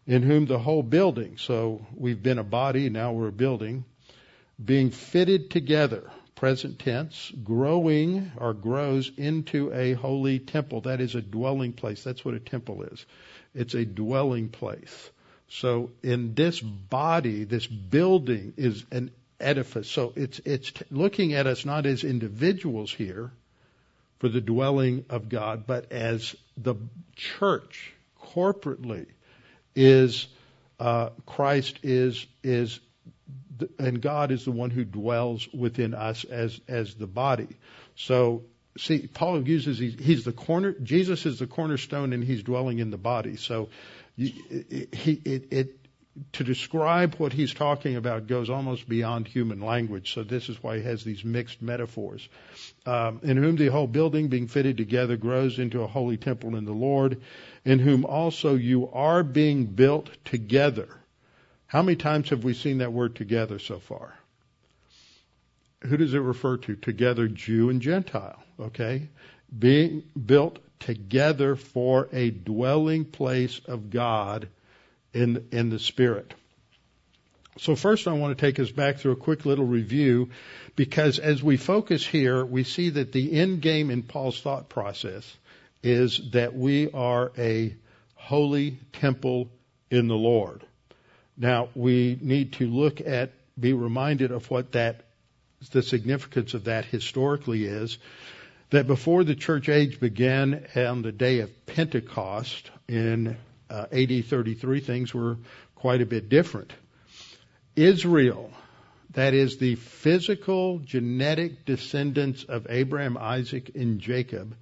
in 0.07 0.23
whom 0.23 0.47
the 0.47 0.61
whole 0.61 0.85
building, 0.85 1.37
so 1.37 1.85
we've 1.97 2.23
been 2.23 2.39
a 2.39 2.45
body, 2.45 2.91
now 2.91 3.11
we're 3.11 3.29
a 3.29 3.33
building, 3.33 3.85
being 4.63 4.91
fitted 4.91 5.51
together, 5.51 6.11
present 6.35 6.79
tense, 6.79 7.33
growing 7.45 8.33
or 8.37 8.55
grows 8.55 9.11
into 9.17 9.73
a 9.73 9.93
holy 9.93 10.39
temple. 10.39 10.83
That 10.83 11.01
is 11.01 11.15
a 11.15 11.23
dwelling 11.23 11.73
place. 11.73 12.03
That's 12.03 12.25
what 12.25 12.35
a 12.35 12.41
temple 12.41 12.83
is. 12.85 13.05
It's 13.55 13.75
a 13.75 13.85
dwelling 13.85 14.49
place. 14.49 15.11
So 15.49 15.91
in 16.03 16.35
this 16.35 16.61
body, 16.61 17.45
this 17.45 17.67
building 17.67 18.55
is 18.57 18.85
an 18.91 19.11
edifice. 19.41 19.89
So 19.89 20.13
it's 20.15 20.39
it's 20.45 20.73
looking 20.91 21.35
at 21.35 21.47
us 21.47 21.65
not 21.65 21.87
as 21.87 22.05
individuals 22.05 22.93
here 22.93 23.33
for 24.19 24.29
the 24.29 24.41
dwelling 24.41 25.07
of 25.11 25.29
God, 25.29 25.67
but 25.67 25.91
as 25.93 26.37
the 26.57 26.77
church 27.17 27.93
corporately 28.23 29.07
is 29.75 30.29
uh, 30.79 31.11
Christ 31.27 31.81
is 31.83 32.27
is 32.43 32.79
and 33.79 34.01
God 34.01 34.31
is 34.31 34.45
the 34.45 34.53
one 34.53 34.71
who 34.71 34.85
dwells 34.85 35.49
within 35.53 35.95
us 35.95 36.25
as 36.25 36.61
as 36.69 36.95
the 36.95 37.07
body. 37.07 37.49
So 37.97 38.45
see, 38.79 39.07
Paul 39.07 39.47
uses 39.47 39.79
he's 39.79 40.25
the 40.25 40.33
corner. 40.33 40.73
Jesus 40.73 41.27
is 41.27 41.39
the 41.39 41.47
cornerstone, 41.47 42.13
and 42.13 42.25
he's 42.25 42.43
dwelling 42.43 42.79
in 42.79 42.91
the 42.91 42.99
body. 42.99 43.37
So 43.37 43.69
he 44.17 44.35
it, 45.25 45.53
it 45.53 45.77
to 46.33 46.45
describe 46.45 47.15
what 47.17 47.33
he's 47.33 47.55
talking 47.55 47.97
about 47.97 48.27
goes 48.27 48.51
almost 48.51 48.89
beyond 48.89 49.27
human 49.27 49.61
language. 49.61 50.13
So 50.13 50.23
this 50.23 50.49
is 50.49 50.63
why 50.63 50.79
he 50.79 50.83
has 50.83 51.05
these 51.05 51.25
mixed 51.25 51.63
metaphors. 51.63 52.29
Um, 52.85 53.21
in 53.23 53.37
whom 53.37 53.57
the 53.57 53.69
whole 53.69 53.87
building, 53.87 54.29
being 54.29 54.49
fitted 54.49 54.77
together, 54.77 55.17
grows 55.17 55.59
into 55.59 55.83
a 55.83 55.87
holy 55.87 56.17
temple 56.17 56.57
in 56.57 56.65
the 56.65 56.73
Lord, 56.73 57.23
in 57.65 57.79
whom 57.79 58.05
also 58.05 58.55
you 58.57 58.91
are 58.91 59.23
being 59.23 59.67
built 59.67 60.11
together. 60.25 60.89
How 61.71 61.83
many 61.83 61.95
times 61.95 62.31
have 62.31 62.43
we 62.43 62.55
seen 62.55 62.79
that 62.79 62.93
word 62.93 63.15
together 63.15 63.61
so 63.61 63.79
far? 63.79 64.13
Who 65.83 65.97
does 65.97 66.15
it 66.15 66.19
refer 66.19 66.57
to? 66.57 66.75
Together, 66.75 67.29
Jew 67.29 67.71
and 67.71 67.81
Gentile. 67.81 68.43
Okay, 68.59 69.09
being 69.57 70.03
built 70.27 70.59
together 70.81 71.55
for 71.55 72.09
a 72.11 72.31
dwelling 72.31 73.05
place 73.05 73.61
of 73.69 73.89
God 73.89 74.49
in, 75.15 75.47
in 75.53 75.71
the 75.71 75.79
Spirit. 75.79 76.35
So 77.57 77.77
first 77.77 78.09
I 78.09 78.15
want 78.15 78.37
to 78.37 78.45
take 78.45 78.59
us 78.59 78.73
back 78.73 78.99
through 78.99 79.13
a 79.13 79.17
quick 79.17 79.47
little 79.47 79.65
review 79.65 80.31
because 80.75 81.21
as 81.21 81.41
we 81.41 81.57
focus 81.57 82.05
here, 82.05 82.45
we 82.45 82.65
see 82.65 82.91
that 82.91 83.13
the 83.13 83.33
end 83.33 83.63
game 83.63 83.93
in 83.93 84.03
Paul's 84.03 84.41
thought 84.41 84.69
process 84.69 85.37
is 85.85 86.21
that 86.33 86.53
we 86.53 86.91
are 86.91 87.31
a 87.39 87.77
holy 88.17 88.77
temple 88.93 89.51
in 89.89 90.09
the 90.09 90.17
Lord. 90.17 90.65
Now 91.41 91.71
we 91.75 92.19
need 92.21 92.53
to 92.55 92.69
look 92.69 93.01
at, 93.01 93.33
be 93.59 93.73
reminded 93.73 94.31
of 94.31 94.51
what 94.51 94.73
that, 94.73 95.07
the 95.73 95.83
significance 95.83 96.53
of 96.53 96.65
that 96.65 96.85
historically 96.85 97.65
is. 97.65 97.97
That 98.69 98.87
before 98.87 99.25
the 99.25 99.35
church 99.35 99.71
age 99.71 99.99
began 99.99 100.67
on 100.77 101.01
the 101.01 101.13
day 101.13 101.41
of 101.41 101.67
Pentecost 101.67 102.71
in 102.87 103.39
uh, 103.71 103.87
AD 103.91 104.27
33, 104.27 104.81
things 104.81 105.15
were 105.15 105.39
quite 105.75 106.03
a 106.03 106.07
bit 106.07 106.29
different. 106.29 106.73
Israel, 107.75 108.53
that 109.15 109.33
is 109.33 109.57
the 109.57 109.77
physical 109.77 110.79
genetic 110.81 111.65
descendants 111.65 112.45
of 112.45 112.67
Abraham, 112.69 113.17
Isaac, 113.17 113.75
and 113.75 113.99
Jacob, 113.99 114.55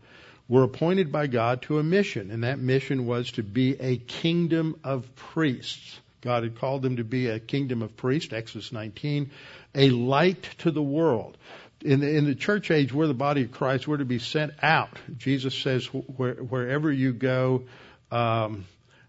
were 0.47 0.62
appointed 0.62 1.11
by 1.11 1.26
God 1.26 1.62
to 1.62 1.80
a 1.80 1.82
mission, 1.82 2.30
and 2.30 2.44
that 2.44 2.61
mission 2.61 3.04
was 3.04 3.32
to 3.32 3.42
be 3.42 3.78
a 3.80 3.97
kingdom 3.97 4.78
of 4.85 5.14
priests. 5.16 5.99
God 6.20 6.42
had 6.42 6.58
called 6.58 6.82
them 6.82 6.96
to 6.96 7.04
be 7.04 7.28
a 7.28 7.38
kingdom 7.38 7.82
of 7.82 7.96
priests, 7.96 8.32
Exodus 8.32 8.72
19, 8.72 9.30
a 9.75 9.90
light 9.90 10.42
to 10.58 10.70
the 10.70 10.82
world. 10.82 11.37
In 11.80 12.00
the, 12.00 12.08
in 12.08 12.25
the 12.25 12.34
church 12.34 12.70
age, 12.72 12.92
we're 12.92 13.06
the 13.06 13.14
body 13.14 13.44
of 13.44 13.52
Christ. 13.52 13.87
We're 13.87 13.98
to 13.98 14.04
be 14.04 14.18
sent 14.18 14.52
out. 14.62 14.90
Jesus 15.16 15.54
says, 15.54 15.87
where, 15.87 16.34
wherever 16.34 16.90
you 16.90 17.12
go, 17.12 17.64
um, 18.10 18.64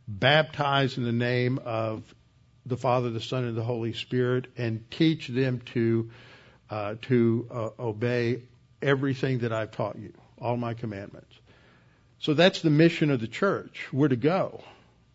baptize 0.08 0.98
in 0.98 1.04
the 1.04 1.12
name 1.12 1.60
of 1.66 2.04
the 2.66 2.78
Father, 2.78 3.10
the 3.10 3.22
Son, 3.22 3.46
and 3.46 3.58
the 3.58 3.64
Holy 3.64 3.94
Spirit, 3.94 4.48
and 4.58 4.90
teach 4.92 5.28
them 5.28 5.62
to 5.74 6.12
uh, 6.70 6.96
to 7.02 7.48
uh, 7.52 7.70
obey 7.80 8.44
everything 8.82 9.40
that 9.40 9.52
I've 9.52 9.72
taught 9.72 9.98
you, 9.98 10.14
all 10.40 10.56
my 10.56 10.74
commandments. 10.74 11.34
So 12.20 12.34
that's 12.34 12.62
the 12.62 12.70
mission 12.70 13.12
of 13.12 13.20
the 13.20 13.28
church. 13.28 13.88
We're 13.92 14.10
to 14.10 14.16
go, 14.16 14.64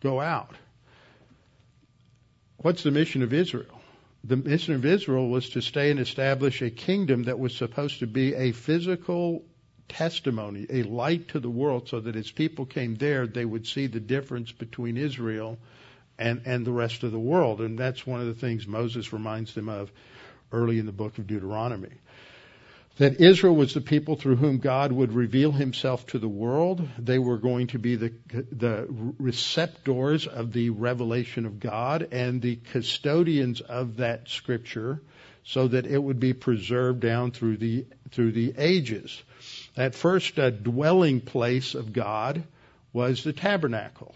go 0.01 0.19
out. 0.19 0.55
What's 2.65 2.81
the 2.81 2.89
mission 2.89 3.21
of 3.21 3.31
Israel? 3.31 3.79
The 4.23 4.37
mission 4.37 4.73
of 4.73 4.85
Israel 4.85 5.29
was 5.29 5.49
to 5.49 5.61
stay 5.61 5.91
and 5.91 5.99
establish 5.99 6.63
a 6.63 6.71
kingdom 6.71 7.25
that 7.25 7.37
was 7.37 7.55
supposed 7.55 7.99
to 7.99 8.07
be 8.07 8.33
a 8.33 8.53
physical 8.53 9.45
testimony, 9.87 10.65
a 10.71 10.81
light 10.81 11.27
to 11.27 11.39
the 11.39 11.47
world, 11.47 11.87
so 11.87 11.99
that 11.99 12.15
as 12.15 12.31
people 12.31 12.65
came 12.65 12.95
there, 12.95 13.27
they 13.27 13.45
would 13.45 13.67
see 13.67 13.85
the 13.85 13.99
difference 13.99 14.51
between 14.51 14.97
Israel 14.97 15.59
and, 16.17 16.41
and 16.45 16.65
the 16.65 16.71
rest 16.71 17.03
of 17.03 17.11
the 17.11 17.19
world. 17.19 17.61
And 17.61 17.77
that's 17.77 18.07
one 18.07 18.19
of 18.19 18.25
the 18.25 18.33
things 18.33 18.65
Moses 18.65 19.13
reminds 19.13 19.53
them 19.53 19.69
of 19.69 19.91
early 20.51 20.79
in 20.79 20.87
the 20.87 20.91
book 20.91 21.19
of 21.19 21.27
Deuteronomy. 21.27 21.93
That 22.97 23.19
Israel 23.19 23.55
was 23.55 23.73
the 23.73 23.81
people 23.81 24.15
through 24.15 24.37
whom 24.37 24.59
God 24.59 24.93
would 24.93 25.11
reveal 25.11 25.51
himself 25.51 26.07
to 26.07 26.19
the 26.19 26.29
world. 26.29 26.87
They 26.97 27.19
were 27.19 27.37
going 27.37 27.67
to 27.67 27.79
be 27.79 27.97
the, 27.97 28.13
the 28.51 28.87
receptors 29.19 30.27
of 30.27 30.53
the 30.53 30.69
revelation 30.69 31.45
of 31.45 31.59
God 31.59 32.07
and 32.13 32.41
the 32.41 32.55
custodians 32.55 33.59
of 33.59 33.97
that 33.97 34.29
scripture 34.29 35.01
so 35.43 35.67
that 35.67 35.85
it 35.85 36.01
would 36.01 36.21
be 36.21 36.33
preserved 36.33 37.01
down 37.01 37.31
through 37.31 37.57
the, 37.57 37.85
through 38.11 38.31
the 38.31 38.53
ages. 38.57 39.21
That 39.75 39.93
first 39.93 40.39
uh, 40.39 40.49
dwelling 40.49 41.19
place 41.19 41.75
of 41.75 41.91
God 41.91 42.45
was 42.93 43.25
the 43.25 43.33
tabernacle. 43.33 44.15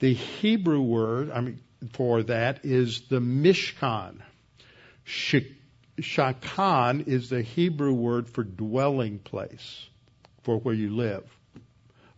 The 0.00 0.14
Hebrew 0.14 0.82
word, 0.82 1.30
I 1.30 1.40
mean, 1.42 1.60
for 1.92 2.24
that 2.24 2.64
is 2.64 3.02
the 3.02 3.20
Mishkan. 3.20 4.20
Shakan 6.00 7.06
is 7.06 7.30
the 7.30 7.42
Hebrew 7.42 7.92
word 7.92 8.28
for 8.28 8.44
dwelling 8.44 9.18
place, 9.18 9.88
for 10.42 10.58
where 10.58 10.74
you 10.74 10.94
live, 10.94 11.24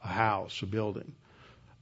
a 0.02 0.08
house, 0.08 0.62
a 0.62 0.66
building. 0.66 1.14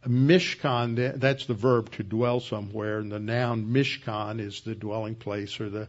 Mishkan, 0.06 1.18
that's 1.20 1.44
the 1.44 1.54
verb 1.54 1.90
to 1.92 2.02
dwell 2.02 2.40
somewhere, 2.40 3.00
and 3.00 3.12
the 3.12 3.18
noun 3.18 3.66
Mishkan 3.66 4.40
is 4.40 4.62
the 4.62 4.74
dwelling 4.74 5.14
place 5.14 5.60
or 5.60 5.68
the, 5.68 5.88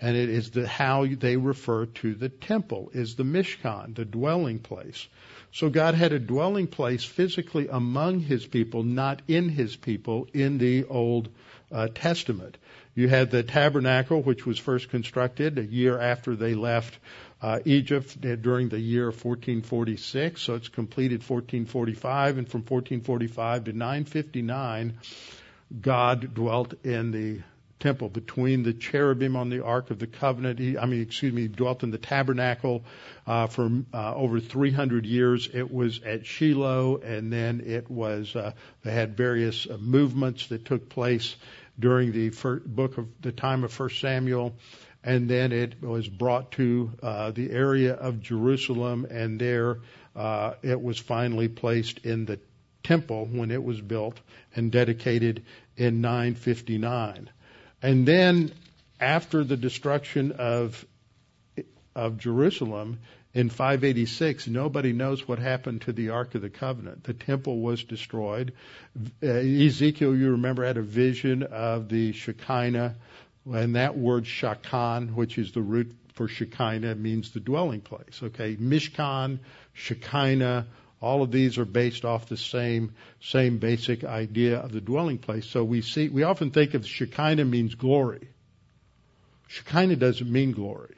and 0.00 0.16
it 0.16 0.28
is 0.28 0.50
the 0.50 0.66
how 0.66 1.06
they 1.06 1.36
refer 1.36 1.86
to 1.86 2.14
the 2.14 2.28
temple 2.28 2.90
is 2.92 3.14
the 3.14 3.22
Mishkan, 3.22 3.94
the 3.94 4.04
dwelling 4.04 4.58
place. 4.58 5.06
So 5.52 5.70
God 5.70 5.94
had 5.94 6.12
a 6.12 6.18
dwelling 6.18 6.66
place 6.66 7.04
physically 7.04 7.68
among 7.68 8.20
His 8.20 8.44
people, 8.46 8.82
not 8.82 9.22
in 9.28 9.48
His 9.48 9.76
people 9.76 10.26
in 10.32 10.58
the 10.58 10.84
Old 10.84 11.28
uh, 11.70 11.86
Testament. 11.94 12.58
You 12.94 13.08
had 13.08 13.30
the 13.30 13.42
tabernacle, 13.42 14.22
which 14.22 14.44
was 14.44 14.58
first 14.58 14.90
constructed 14.90 15.58
a 15.58 15.64
year 15.64 15.98
after 15.98 16.36
they 16.36 16.54
left 16.54 16.98
uh, 17.40 17.60
Egypt 17.64 18.20
during 18.20 18.68
the 18.68 18.78
year 18.78 19.06
1446. 19.06 20.40
So 20.40 20.54
it's 20.54 20.68
completed 20.68 21.20
1445, 21.20 22.38
and 22.38 22.48
from 22.48 22.60
1445 22.60 23.64
to 23.64 23.72
959, 23.72 24.98
God 25.80 26.34
dwelt 26.34 26.74
in 26.84 27.10
the 27.12 27.40
temple 27.82 28.08
between 28.08 28.62
the 28.62 28.72
cherubim 28.72 29.36
on 29.36 29.50
the 29.50 29.64
Ark 29.64 29.90
of 29.90 29.98
the 29.98 30.06
Covenant. 30.06 30.58
He, 30.58 30.78
I 30.78 30.86
mean, 30.86 31.02
excuse 31.02 31.32
me, 31.32 31.48
dwelt 31.48 31.82
in 31.82 31.90
the 31.90 31.98
tabernacle 31.98 32.84
uh, 33.26 33.48
for 33.48 33.70
uh, 33.92 34.14
over 34.14 34.40
300 34.40 35.04
years. 35.04 35.48
It 35.52 35.70
was 35.72 36.00
at 36.02 36.24
Shiloh, 36.24 36.98
and 36.98 37.32
then 37.32 37.60
it 37.66 37.90
was 37.90 38.34
uh, 38.36 38.52
they 38.82 38.92
had 38.92 39.16
various 39.16 39.66
uh, 39.66 39.76
movements 39.78 40.46
that 40.46 40.64
took 40.64 40.88
place 40.88 41.36
during 41.78 42.12
the 42.12 42.30
first 42.30 42.64
book 42.64 42.98
of 42.98 43.08
the 43.20 43.32
time 43.32 43.64
of 43.64 43.72
First 43.72 44.00
Samuel 44.00 44.54
and 45.04 45.28
then 45.28 45.50
it 45.50 45.82
was 45.82 46.06
brought 46.08 46.52
to 46.52 46.92
uh, 47.02 47.32
the 47.32 47.50
area 47.50 47.94
of 47.94 48.22
Jerusalem, 48.22 49.04
and 49.10 49.40
there 49.40 49.78
uh, 50.14 50.54
it 50.62 50.80
was 50.80 50.96
finally 50.98 51.48
placed 51.48 51.98
in 52.06 52.24
the 52.24 52.38
temple 52.84 53.26
when 53.26 53.50
it 53.50 53.62
was 53.62 53.80
built 53.80 54.20
and 54.54 54.70
dedicated 54.70 55.44
in 55.76 56.00
959. 56.00 57.30
And 57.82 58.06
then, 58.06 58.52
after 59.00 59.42
the 59.44 59.56
destruction 59.56 60.32
of 60.32 60.86
of 61.94 62.18
Jerusalem 62.18 63.00
in 63.34 63.48
586, 63.48 64.46
nobody 64.46 64.92
knows 64.92 65.26
what 65.26 65.38
happened 65.38 65.82
to 65.82 65.92
the 65.92 66.10
Ark 66.10 66.34
of 66.34 66.42
the 66.42 66.50
Covenant. 66.50 67.04
The 67.04 67.14
temple 67.14 67.60
was 67.60 67.84
destroyed. 67.84 68.52
Ezekiel, 69.22 70.14
you 70.16 70.32
remember, 70.32 70.64
had 70.64 70.76
a 70.76 70.82
vision 70.82 71.42
of 71.42 71.88
the 71.88 72.12
Shekinah 72.12 72.94
and 73.50 73.74
that 73.76 73.96
word 73.96 74.24
shakan, 74.24 75.14
which 75.14 75.36
is 75.36 75.52
the 75.52 75.62
root 75.62 75.92
for 76.14 76.28
Shekinah, 76.28 76.94
means 76.94 77.32
the 77.32 77.40
dwelling 77.40 77.80
place. 77.80 78.20
Okay, 78.22 78.56
Mishkan, 78.56 79.40
Shekinah, 79.72 80.66
all 81.02 81.22
of 81.22 81.32
these 81.32 81.58
are 81.58 81.64
based 81.64 82.04
off 82.04 82.26
the 82.26 82.36
same 82.36 82.94
same 83.20 83.58
basic 83.58 84.04
idea 84.04 84.58
of 84.58 84.72
the 84.72 84.80
dwelling 84.80 85.18
place. 85.18 85.44
So 85.44 85.64
we 85.64 85.82
see 85.82 86.08
we 86.08 86.22
often 86.22 86.52
think 86.52 86.74
of 86.74 86.86
Shekinah 86.86 87.44
means 87.44 87.74
glory. 87.74 88.28
Shekinah 89.48 89.96
doesn't 89.96 90.30
mean 90.30 90.52
glory. 90.52 90.94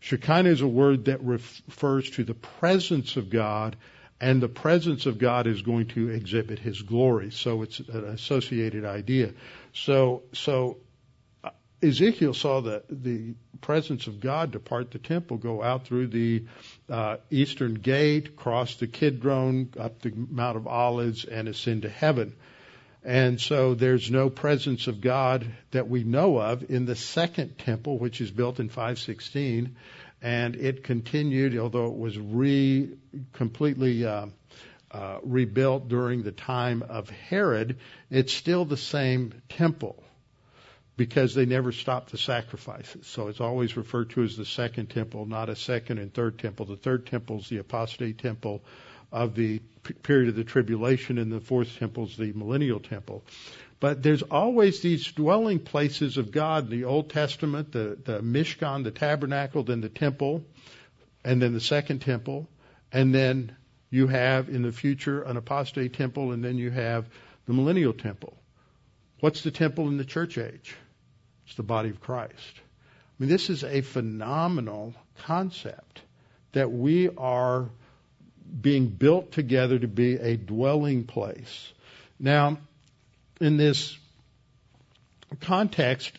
Shekinah 0.00 0.50
is 0.50 0.60
a 0.60 0.68
word 0.68 1.06
that 1.06 1.24
refers 1.24 2.10
to 2.12 2.24
the 2.24 2.34
presence 2.34 3.16
of 3.16 3.30
God, 3.30 3.76
and 4.20 4.40
the 4.40 4.48
presence 4.48 5.06
of 5.06 5.18
God 5.18 5.46
is 5.46 5.62
going 5.62 5.86
to 5.88 6.10
exhibit 6.10 6.58
His 6.58 6.82
glory. 6.82 7.30
So 7.30 7.62
it's 7.62 7.80
an 7.80 8.04
associated 8.04 8.84
idea. 8.84 9.32
So 9.72 10.22
so 10.32 10.76
Ezekiel 11.82 12.34
saw 12.34 12.60
the, 12.60 12.82
the 12.90 13.34
presence 13.62 14.06
of 14.06 14.20
God 14.20 14.50
depart 14.50 14.90
the 14.90 14.98
temple, 14.98 15.38
go 15.38 15.62
out 15.62 15.86
through 15.86 16.08
the 16.08 16.44
uh, 16.90 17.16
eastern 17.30 17.74
gate, 17.74 18.36
cross 18.36 18.74
the 18.76 18.86
Kidron, 18.86 19.72
up 19.78 20.00
the 20.02 20.12
Mount 20.14 20.58
of 20.58 20.66
Olives, 20.66 21.24
and 21.24 21.48
ascend 21.48 21.82
to 21.82 21.88
heaven. 21.88 22.34
And 23.02 23.40
so 23.40 23.74
there's 23.74 24.10
no 24.10 24.28
presence 24.28 24.86
of 24.88 25.00
God 25.00 25.46
that 25.70 25.88
we 25.88 26.04
know 26.04 26.36
of 26.38 26.70
in 26.70 26.84
the 26.84 26.96
second 26.96 27.56
temple, 27.56 27.98
which 27.98 28.20
is 28.20 28.30
built 28.30 28.60
in 28.60 28.68
516. 28.68 29.74
And 30.20 30.56
it 30.56 30.84
continued, 30.84 31.56
although 31.56 31.86
it 31.86 31.96
was 31.96 32.18
re, 32.18 32.90
completely 33.32 34.04
uh, 34.04 34.26
uh, 34.90 35.18
rebuilt 35.22 35.88
during 35.88 36.24
the 36.24 36.32
time 36.32 36.82
of 36.82 37.08
Herod, 37.08 37.78
it's 38.10 38.34
still 38.34 38.66
the 38.66 38.76
same 38.76 39.40
temple 39.48 40.04
because 41.00 41.34
they 41.34 41.46
never 41.46 41.72
stopped 41.72 42.10
the 42.12 42.18
sacrifices. 42.18 43.06
So 43.06 43.28
it's 43.28 43.40
always 43.40 43.74
referred 43.74 44.10
to 44.10 44.22
as 44.22 44.36
the 44.36 44.44
second 44.44 44.90
temple, 44.90 45.24
not 45.24 45.48
a 45.48 45.56
second 45.56 45.96
and 45.96 46.12
third 46.12 46.38
temple. 46.38 46.66
The 46.66 46.76
third 46.76 47.06
temple 47.06 47.38
is 47.38 47.48
the 47.48 47.56
apostate 47.56 48.18
temple 48.18 48.62
of 49.10 49.34
the 49.34 49.60
period 50.02 50.28
of 50.28 50.36
the 50.36 50.44
tribulation, 50.44 51.16
and 51.16 51.32
the 51.32 51.40
fourth 51.40 51.78
temple 51.78 52.04
is 52.04 52.18
the 52.18 52.34
millennial 52.34 52.80
temple. 52.80 53.24
But 53.80 54.02
there's 54.02 54.20
always 54.20 54.82
these 54.82 55.10
dwelling 55.10 55.60
places 55.60 56.18
of 56.18 56.32
God 56.32 56.64
in 56.64 56.70
the 56.70 56.84
Old 56.84 57.08
Testament, 57.08 57.72
the, 57.72 57.96
the 58.04 58.20
Mishkan, 58.20 58.84
the 58.84 58.90
tabernacle, 58.90 59.62
then 59.62 59.80
the 59.80 59.88
temple, 59.88 60.44
and 61.24 61.40
then 61.40 61.54
the 61.54 61.60
second 61.60 62.00
temple, 62.00 62.46
and 62.92 63.14
then 63.14 63.56
you 63.88 64.06
have 64.06 64.50
in 64.50 64.60
the 64.60 64.70
future 64.70 65.22
an 65.22 65.38
apostate 65.38 65.94
temple, 65.94 66.32
and 66.32 66.44
then 66.44 66.58
you 66.58 66.70
have 66.70 67.08
the 67.46 67.54
millennial 67.54 67.94
temple. 67.94 68.36
What's 69.20 69.42
the 69.42 69.50
temple 69.50 69.88
in 69.88 69.96
the 69.96 70.04
church 70.04 70.36
age? 70.36 70.76
It's 71.50 71.56
the 71.56 71.64
body 71.64 71.88
of 71.88 72.00
Christ. 72.00 72.32
I 72.54 73.12
mean, 73.18 73.28
this 73.28 73.50
is 73.50 73.64
a 73.64 73.80
phenomenal 73.80 74.94
concept 75.24 76.00
that 76.52 76.70
we 76.70 77.08
are 77.08 77.68
being 78.60 78.86
built 78.86 79.32
together 79.32 79.76
to 79.76 79.88
be 79.88 80.14
a 80.14 80.36
dwelling 80.36 81.02
place. 81.02 81.72
Now, 82.20 82.58
in 83.40 83.56
this 83.56 83.98
context, 85.40 86.12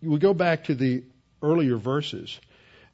we 0.00 0.16
go 0.20 0.32
back 0.32 0.66
to 0.66 0.76
the 0.76 1.02
earlier 1.42 1.76
verses. 1.76 2.38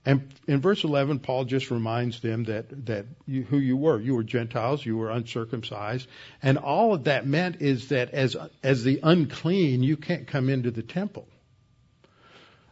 And 0.07 0.33
in 0.47 0.61
verse 0.61 0.85
11, 0.85 1.19
Paul 1.19 1.45
just 1.45 1.73
reminds 1.73 2.21
them 2.21 2.45
that, 2.45 2.87
that 2.87 3.07
you, 3.27 3.42
who 3.42 3.59
you 3.59 3.77
were. 3.77 4.01
You 4.01 4.14
were 4.14 4.23
Gentiles, 4.23 4.87
you 4.87 4.97
were 4.97 5.11
uncircumcised. 5.11 6.07
And 6.40 6.59
all 6.59 6.95
of 6.95 7.05
that 7.05 7.27
meant 7.27 7.61
is 7.61 7.88
that 7.88 8.11
as, 8.11 8.37
as 8.62 8.85
the 8.85 9.01
unclean, 9.03 9.83
you 9.83 9.97
can't 9.97 10.29
come 10.29 10.49
into 10.49 10.71
the 10.71 10.85
temple. 10.85 11.27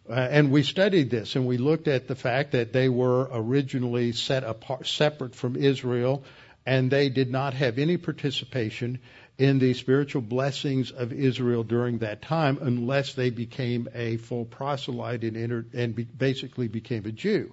Uh, 0.09 0.12
and 0.12 0.53
we 0.53 0.62
studied 0.62 1.11
this 1.11 1.35
and 1.35 1.47
we 1.47 1.57
looked 1.57 1.88
at 1.88 2.07
the 2.07 2.14
fact 2.14 2.53
that 2.53 2.73
they 2.73 2.88
were 2.88 3.29
originally 3.33 4.12
set 4.12 4.44
apart, 4.44 4.87
separate 4.87 5.35
from 5.35 5.57
Israel, 5.57 6.23
and 6.64 6.90
they 6.90 7.09
did 7.09 7.31
not 7.31 7.55
have 7.55 7.79
any 7.79 7.97
participation 7.97 9.01
in 9.37 9.59
the 9.59 9.75
spiritual 9.75 10.23
blessings 10.23 10.90
of 10.92 11.12
Israel 11.12 11.64
during 11.64 11.99
that 11.99 12.23
time 12.23 12.59
unless 12.61 13.14
they 13.14 13.31
became 13.31 13.88
a 13.94 14.16
full 14.16 14.44
proselyte 14.44 15.25
and, 15.25 15.37
entered, 15.37 15.75
and 15.75 15.94
be, 15.94 16.05
basically 16.05 16.68
became 16.68 17.05
a 17.07 17.12
Jew. 17.12 17.53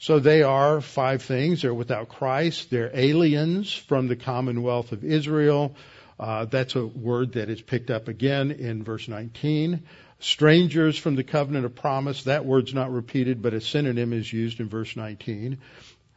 So 0.00 0.18
they 0.18 0.42
are 0.42 0.80
five 0.80 1.22
things. 1.22 1.62
They're 1.62 1.72
without 1.72 2.08
Christ. 2.08 2.70
They're 2.70 2.90
aliens 2.92 3.72
from 3.72 4.08
the 4.08 4.16
commonwealth 4.16 4.92
of 4.92 5.04
Israel. 5.04 5.76
Uh, 6.18 6.44
that's 6.46 6.76
a 6.76 6.84
word 6.84 7.32
that 7.34 7.48
is 7.48 7.62
picked 7.62 7.90
up 7.90 8.08
again 8.08 8.50
in 8.50 8.82
verse 8.82 9.08
19. 9.08 9.84
Strangers 10.18 10.98
from 10.98 11.14
the 11.14 11.24
covenant 11.24 11.64
of 11.64 11.74
promise. 11.74 12.24
That 12.24 12.44
word's 12.44 12.74
not 12.74 12.92
repeated, 12.92 13.40
but 13.40 13.54
a 13.54 13.60
synonym 13.60 14.12
is 14.12 14.32
used 14.32 14.60
in 14.60 14.68
verse 14.68 14.96
19. 14.96 15.58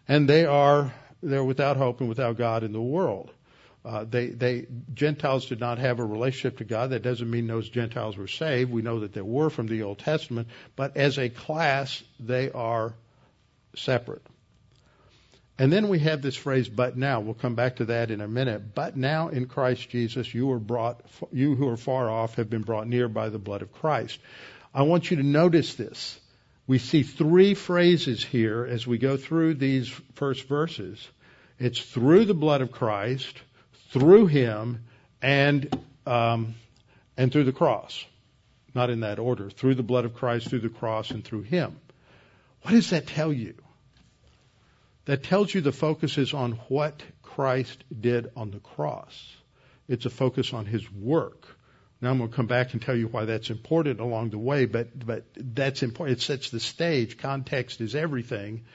And 0.07 0.27
they 0.27 0.45
are, 0.45 0.93
they're 1.21 1.43
without 1.43 1.77
hope 1.77 1.99
and 1.99 2.09
without 2.09 2.37
God 2.37 2.63
in 2.63 2.73
the 2.73 2.81
world. 2.81 3.31
Uh, 3.87 4.03
they, 4.03 4.27
they, 4.27 4.65
Gentiles 4.93 5.45
did 5.45 5.61
not 5.61 5.77
have 5.77 5.99
a 5.99 6.05
relationship 6.05 6.57
to 6.57 6.65
God. 6.65 6.89
That 6.89 7.03
doesn't 7.03 7.29
mean 7.29 7.47
those 7.47 7.69
Gentiles 7.69 8.17
were 8.17 8.27
saved. 8.27 8.69
We 8.69 8.81
know 8.81 8.99
that 8.99 9.13
there 9.13 9.23
were 9.23 9.49
from 9.49 9.67
the 9.67 9.83
Old 9.83 9.99
Testament, 9.99 10.49
but 10.75 10.97
as 10.97 11.17
a 11.17 11.29
class, 11.29 12.03
they 12.19 12.51
are 12.51 12.95
separate. 13.77 14.23
And 15.57 15.71
then 15.71 15.87
we 15.87 15.99
have 15.99 16.21
this 16.21 16.35
phrase, 16.35 16.67
but 16.67 16.97
now. 16.97 17.21
We'll 17.21 17.33
come 17.33 17.55
back 17.55 17.77
to 17.77 17.85
that 17.85 18.11
in 18.11 18.19
a 18.19 18.27
minute. 18.27 18.75
But 18.75 18.97
now 18.97 19.29
in 19.29 19.47
Christ 19.47 19.89
Jesus, 19.89 20.33
you 20.33 20.51
are 20.51 20.59
brought, 20.59 20.99
you 21.31 21.55
who 21.55 21.69
are 21.69 21.77
far 21.77 22.09
off 22.09 22.35
have 22.35 22.49
been 22.49 22.63
brought 22.63 22.87
near 22.87 23.07
by 23.07 23.29
the 23.29 23.39
blood 23.39 23.61
of 23.61 23.71
Christ. 23.71 24.19
I 24.73 24.81
want 24.81 25.09
you 25.09 25.17
to 25.17 25.23
notice 25.23 25.75
this. 25.75 26.19
We 26.67 26.77
see 26.77 27.03
three 27.03 27.53
phrases 27.53 28.21
here 28.21 28.67
as 28.69 28.85
we 28.85 28.97
go 28.97 29.15
through 29.15 29.53
these 29.55 29.87
first 30.15 30.49
verses. 30.49 31.07
It's 31.57 31.79
through 31.79 32.25
the 32.25 32.33
blood 32.33 32.61
of 32.61 32.71
Christ, 32.71 33.41
through 33.97 34.27
him 34.27 34.83
and 35.21 35.75
um, 36.05 36.55
and 37.17 37.31
through 37.31 37.45
the 37.45 37.51
cross. 37.51 38.05
Not 38.73 38.89
in 38.89 38.99
that 38.99 39.17
order. 39.17 39.49
Through 39.49 39.75
the 39.75 39.83
blood 39.83 40.05
of 40.05 40.13
Christ, 40.13 40.49
through 40.49 40.59
the 40.59 40.69
cross, 40.69 41.11
and 41.11 41.23
through 41.23 41.41
him. 41.41 41.79
What 42.61 42.71
does 42.71 42.91
that 42.91 43.07
tell 43.07 43.33
you? 43.33 43.55
That 45.05 45.23
tells 45.23 45.53
you 45.53 45.61
the 45.61 45.71
focus 45.71 46.17
is 46.17 46.33
on 46.33 46.53
what 46.67 47.01
Christ 47.23 47.83
did 47.99 48.29
on 48.35 48.51
the 48.51 48.59
cross. 48.59 49.35
It's 49.87 50.05
a 50.05 50.09
focus 50.09 50.53
on 50.53 50.65
his 50.65 50.91
work. 50.91 51.47
Now 52.01 52.11
I'm 52.11 52.17
going 52.17 52.29
to 52.29 52.35
come 52.35 52.47
back 52.47 52.73
and 52.73 52.81
tell 52.81 52.95
you 52.95 53.07
why 53.07 53.25
that's 53.25 53.49
important 53.49 53.99
along 53.99 54.29
the 54.29 54.37
way, 54.37 54.65
but 54.65 54.87
but 55.05 55.23
that's 55.35 55.81
important. 55.81 56.19
It 56.19 56.21
sets 56.21 56.49
the 56.51 56.59
stage. 56.59 57.17
Context 57.17 57.81
is 57.81 57.95
everything, 57.95 58.65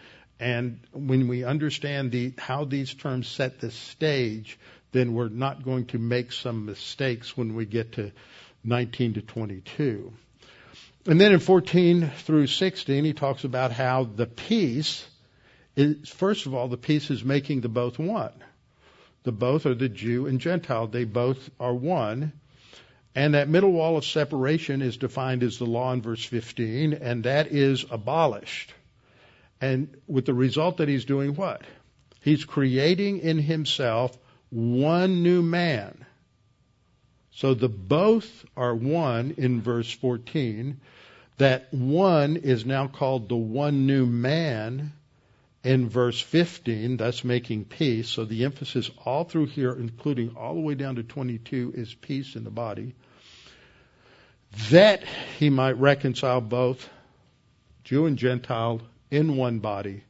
and 0.41 0.81
when 0.93 1.29
we 1.29 1.45
understand 1.45 2.11
the 2.11 2.33
how 2.39 2.65
these 2.65 2.93
terms 2.95 3.29
set 3.29 3.61
the 3.61 3.71
stage, 3.71 4.59
then 4.92 5.14
we're 5.14 5.28
not 5.28 5.64
going 5.64 5.87
to 5.87 5.98
make 5.98 6.33
some 6.33 6.66
mistakes 6.66 7.37
when 7.37 7.55
we 7.55 7.64
get 7.66 7.92
to 7.92 8.12
19 8.64 9.14
to 9.14 9.22
22. 9.22 10.12
And 11.07 11.20
then 11.20 11.33
in 11.33 11.40
14 11.40 12.11
through 12.18 12.46
16, 12.46 13.05
he 13.05 13.12
talks 13.12 13.44
about 13.44 13.72
how 13.72 14.05
the 14.05 14.26
peace 14.26 15.05
is, 15.74 16.09
first 16.09 16.46
of 16.46 16.55
all, 16.55 16.68
the 16.68 16.76
peace 16.76 17.11
is 17.11 17.24
making 17.24 17.62
the 17.62 17.68
both 17.68 17.98
one. 17.98 18.33
The 19.24 19.33
both 19.33 19.66
are 19.66 19.74
the 19.74 19.88
Jew 19.88 20.26
and 20.26 20.40
Gentile. 20.40 20.87
They 20.87 21.05
both 21.05 21.50
are 21.59 21.74
one. 21.74 22.33
And 23.14 23.35
that 23.35 23.48
middle 23.48 23.72
wall 23.72 23.96
of 23.96 24.05
separation 24.05 24.81
is 24.81 24.96
defined 24.96 25.42
as 25.42 25.59
the 25.59 25.66
law 25.66 25.92
in 25.92 26.02
verse 26.02 26.24
15, 26.24 26.94
and 26.94 27.24
that 27.24 27.48
is 27.48 27.85
abolished. 27.90 28.72
And 29.61 29.96
with 30.07 30.24
the 30.26 30.35
result 30.35 30.78
that 30.78 30.88
he's 30.88 31.05
doing 31.05 31.35
what? 31.35 31.62
He's 32.20 32.44
creating 32.44 33.18
in 33.18 33.38
himself 33.38 34.16
one 34.53 35.23
new 35.23 35.43
man. 35.43 36.05
So 37.33 37.55
the 37.55 37.69
both 37.69 38.45
are 38.57 38.75
one 38.75 39.35
in 39.38 39.62
verse 39.62 39.91
14. 39.91 40.81
That 41.38 41.73
one 41.73 42.37
is 42.37 42.67
now 42.67 42.87
called 42.87 43.29
the 43.29 43.37
one 43.37 43.87
new 43.87 44.05
man 44.05 44.93
in 45.65 45.88
verse 45.88 46.21
15, 46.21 46.99
thus 46.99 47.25
making 47.25 47.65
peace. 47.65 48.09
So 48.09 48.25
the 48.25 48.45
emphasis 48.45 48.91
all 49.05 49.25
through 49.25 49.47
here, 49.47 49.73
including 49.73 50.37
all 50.37 50.55
the 50.55 50.61
way 50.61 50.75
down 50.75 50.97
to 50.97 51.03
22, 51.03 51.73
is 51.75 51.95
peace 51.95 52.37
in 52.37 52.45
the 52.45 52.51
body. 52.51 52.95
That 54.71 55.03
he 55.38 55.49
might 55.49 55.79
reconcile 55.79 56.43
both 56.43 56.88
Jew 57.85 58.07
and 58.07 58.19
Gentile 58.19 58.83
in 59.11 59.37
one 59.37 59.61
body 59.61 60.05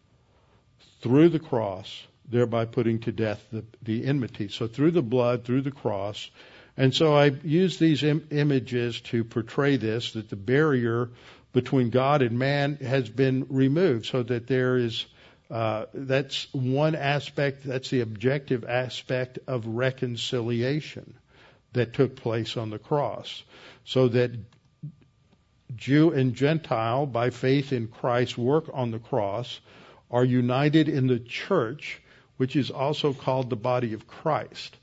through 1.00 1.28
the 1.28 1.38
cross, 1.38 2.06
thereby 2.32 2.64
putting 2.64 2.98
to 3.00 3.12
death 3.12 3.44
the, 3.52 3.64
the 3.82 4.04
enmity. 4.04 4.48
So 4.48 4.66
through 4.66 4.90
the 4.90 5.02
blood, 5.02 5.44
through 5.44 5.62
the 5.62 5.70
cross. 5.70 6.30
And 6.76 6.94
so 6.94 7.14
I 7.14 7.26
use 7.26 7.78
these 7.78 8.02
Im- 8.02 8.26
images 8.30 9.00
to 9.02 9.22
portray 9.22 9.76
this, 9.76 10.14
that 10.14 10.30
the 10.30 10.36
barrier 10.36 11.10
between 11.52 11.90
God 11.90 12.22
and 12.22 12.38
man 12.38 12.76
has 12.76 13.08
been 13.08 13.46
removed 13.50 14.06
so 14.06 14.22
that 14.22 14.46
there 14.46 14.76
is 14.76 15.04
uh, 15.50 15.84
that's 15.92 16.48
one 16.54 16.94
aspect, 16.94 17.64
that's 17.64 17.90
the 17.90 18.00
objective 18.00 18.64
aspect 18.64 19.38
of 19.46 19.66
reconciliation 19.66 21.14
that 21.74 21.92
took 21.92 22.16
place 22.16 22.56
on 22.56 22.70
the 22.70 22.78
cross. 22.78 23.42
So 23.84 24.08
that 24.08 24.30
Jew 25.76 26.10
and 26.12 26.34
Gentile, 26.34 27.04
by 27.04 27.28
faith 27.28 27.74
in 27.74 27.88
Christ's 27.88 28.38
work 28.38 28.70
on 28.72 28.92
the 28.92 28.98
cross, 28.98 29.60
are 30.10 30.24
united 30.24 30.88
in 30.88 31.06
the 31.06 31.18
church, 31.18 32.01
which 32.42 32.56
is 32.56 32.72
also 32.72 33.12
called 33.12 33.50
the 33.50 33.54
body 33.70 33.92
of 33.92 34.08
Christ. 34.08 34.76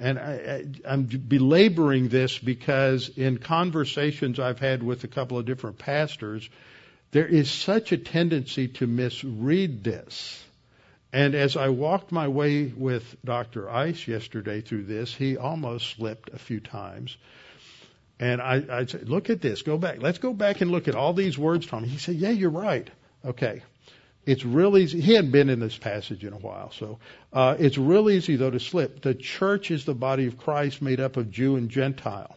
And 0.00 0.18
I, 0.18 0.64
am 0.84 1.04
belaboring 1.04 2.08
this 2.08 2.36
because 2.36 3.08
in 3.10 3.38
conversations 3.38 4.40
I've 4.40 4.58
had 4.58 4.82
with 4.82 5.04
a 5.04 5.06
couple 5.06 5.38
of 5.38 5.46
different 5.46 5.78
pastors, 5.78 6.50
there 7.12 7.24
is 7.24 7.48
such 7.48 7.92
a 7.92 7.96
tendency 7.96 8.66
to 8.80 8.88
misread 8.88 9.84
this. 9.84 10.42
And 11.12 11.36
as 11.36 11.56
I 11.56 11.68
walked 11.68 12.10
my 12.10 12.26
way 12.26 12.64
with 12.64 13.04
Dr. 13.24 13.70
Ice 13.70 14.08
yesterday 14.08 14.60
through 14.60 14.86
this, 14.86 15.14
he 15.14 15.36
almost 15.36 15.94
slipped 15.94 16.30
a 16.30 16.40
few 16.40 16.58
times. 16.58 17.16
And 18.18 18.42
I, 18.42 18.64
I 18.68 18.86
said, 18.86 19.08
look 19.08 19.30
at 19.30 19.40
this, 19.40 19.62
go 19.62 19.78
back. 19.78 20.02
Let's 20.02 20.18
go 20.18 20.32
back 20.32 20.60
and 20.60 20.72
look 20.72 20.88
at 20.88 20.96
all 20.96 21.12
these 21.12 21.38
words, 21.38 21.68
Tommy. 21.68 21.86
He 21.86 21.98
said, 21.98 22.16
yeah, 22.16 22.30
you're 22.30 22.50
right. 22.50 22.90
Okay. 23.24 23.62
It's 24.26 24.44
real 24.44 24.76
easy. 24.76 25.00
He 25.00 25.14
hadn't 25.14 25.30
been 25.30 25.48
in 25.48 25.60
this 25.60 25.78
passage 25.78 26.24
in 26.24 26.32
a 26.32 26.38
while, 26.38 26.72
so 26.72 26.98
uh, 27.32 27.56
it's 27.58 27.78
real 27.78 28.10
easy 28.10 28.34
though 28.34 28.50
to 28.50 28.58
slip. 28.58 29.00
The 29.00 29.14
church 29.14 29.70
is 29.70 29.84
the 29.84 29.94
body 29.94 30.26
of 30.26 30.36
Christ 30.36 30.82
made 30.82 30.98
up 30.98 31.16
of 31.16 31.30
Jew 31.30 31.54
and 31.54 31.70
Gentile. 31.70 32.36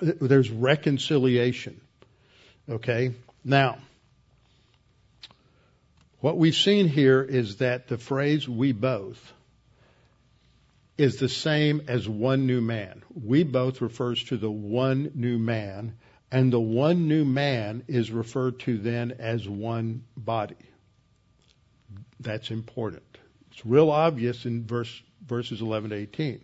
There's 0.00 0.50
reconciliation. 0.50 1.80
Okay? 2.68 3.12
Now, 3.44 3.78
what 6.20 6.38
we've 6.38 6.54
seen 6.54 6.88
here 6.88 7.22
is 7.22 7.56
that 7.56 7.88
the 7.88 7.98
phrase 7.98 8.48
we 8.48 8.72
both 8.72 9.32
is 10.96 11.16
the 11.16 11.28
same 11.28 11.82
as 11.88 12.08
one 12.08 12.46
new 12.46 12.60
man. 12.60 13.02
We 13.14 13.42
both 13.42 13.80
refers 13.80 14.22
to 14.24 14.36
the 14.36 14.50
one 14.50 15.10
new 15.14 15.38
man, 15.38 15.96
and 16.34 16.52
the 16.52 16.58
one 16.58 17.06
new 17.06 17.24
man 17.24 17.84
is 17.86 18.10
referred 18.10 18.58
to 18.58 18.76
then 18.76 19.12
as 19.20 19.48
one 19.48 20.02
body. 20.16 20.56
That's 22.18 22.50
important. 22.50 23.04
It's 23.52 23.64
real 23.64 23.88
obvious 23.92 24.44
in 24.44 24.66
verse, 24.66 25.00
verses 25.24 25.60
11 25.60 25.90
to 25.90 25.96
18. 25.96 26.40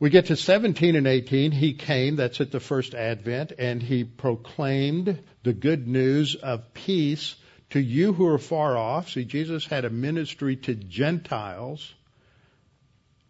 We 0.00 0.08
get 0.08 0.26
to 0.26 0.36
17 0.36 0.96
and 0.96 1.06
18. 1.06 1.52
He 1.52 1.74
came, 1.74 2.16
that's 2.16 2.40
at 2.40 2.50
the 2.50 2.58
first 2.58 2.94
advent, 2.94 3.52
and 3.58 3.82
he 3.82 4.04
proclaimed 4.04 5.22
the 5.42 5.52
good 5.52 5.86
news 5.86 6.34
of 6.34 6.72
peace 6.72 7.34
to 7.70 7.80
you 7.80 8.14
who 8.14 8.28
are 8.28 8.38
far 8.38 8.78
off. 8.78 9.10
See, 9.10 9.26
Jesus 9.26 9.66
had 9.66 9.84
a 9.84 9.90
ministry 9.90 10.56
to 10.56 10.74
Gentiles 10.74 11.92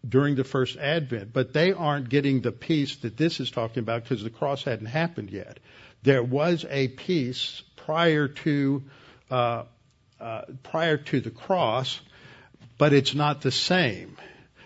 during 0.07 0.35
the 0.35 0.43
first 0.43 0.77
advent, 0.77 1.33
but 1.33 1.53
they 1.53 1.73
aren't 1.73 2.09
getting 2.09 2.41
the 2.41 2.51
peace 2.51 2.95
that 2.97 3.17
this 3.17 3.39
is 3.39 3.51
talking 3.51 3.81
about 3.81 4.03
because 4.03 4.23
the 4.23 4.29
cross 4.29 4.63
hadn't 4.63 4.87
happened 4.87 5.29
yet. 5.29 5.59
There 6.03 6.23
was 6.23 6.65
a 6.69 6.87
peace 6.87 7.61
prior 7.75 8.27
to 8.27 8.83
uh, 9.29 9.63
uh, 10.19 10.41
prior 10.63 10.97
to 10.97 11.19
the 11.21 11.29
cross, 11.29 11.99
but 12.77 12.93
it's 12.93 13.13
not 13.13 13.41
the 13.41 13.51
same. 13.51 14.17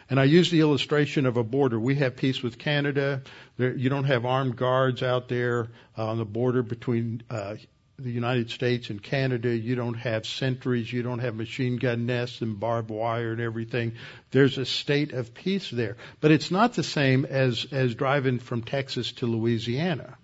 And 0.10 0.20
I 0.20 0.26
use 0.26 0.52
the 0.52 0.62
illustration 0.62 1.26
of 1.26 1.38
a 1.38 1.44
border. 1.44 1.80
We 1.80 1.96
have 1.96 2.16
peace 2.16 2.44
with 2.44 2.58
Canada. 2.58 3.22
There, 3.58 3.76
you 3.76 3.90
don't 3.90 4.04
have 4.06 4.26
armed 4.26 4.56
guards 4.56 5.02
out 5.02 5.28
there 5.28 5.70
uh, 5.98 6.08
on 6.08 6.18
the 6.18 6.26
border 6.26 6.62
between 6.62 7.24
uh, 7.30 7.56
the 7.98 8.12
United 8.12 8.50
States 8.50 8.90
and 8.90 9.02
Canada. 9.02 9.56
You 9.56 9.76
don't 9.76 9.96
have 9.96 10.26
sentries. 10.26 10.92
You 10.92 11.04
don't 11.04 11.20
have 11.20 11.36
machine 11.36 11.78
gun 11.78 12.06
nests 12.06 12.42
and 12.42 12.60
barbed 12.60 12.90
wire 12.90 13.32
and 13.32 13.42
everything. 13.42 13.94
There's 14.32 14.58
a 14.58 14.66
state 14.66 15.14
of 15.14 15.34
peace 15.34 15.70
there. 15.70 15.98
But 16.20 16.32
it's 16.32 16.52
not 16.52 16.74
the 16.74 16.84
same 16.84 17.26
as, 17.26 17.66
as 17.72 17.96
driving 17.96 18.40
from 18.40 18.64
Texas 18.64 19.12
to 19.14 19.28
Louisiana. 19.28 20.18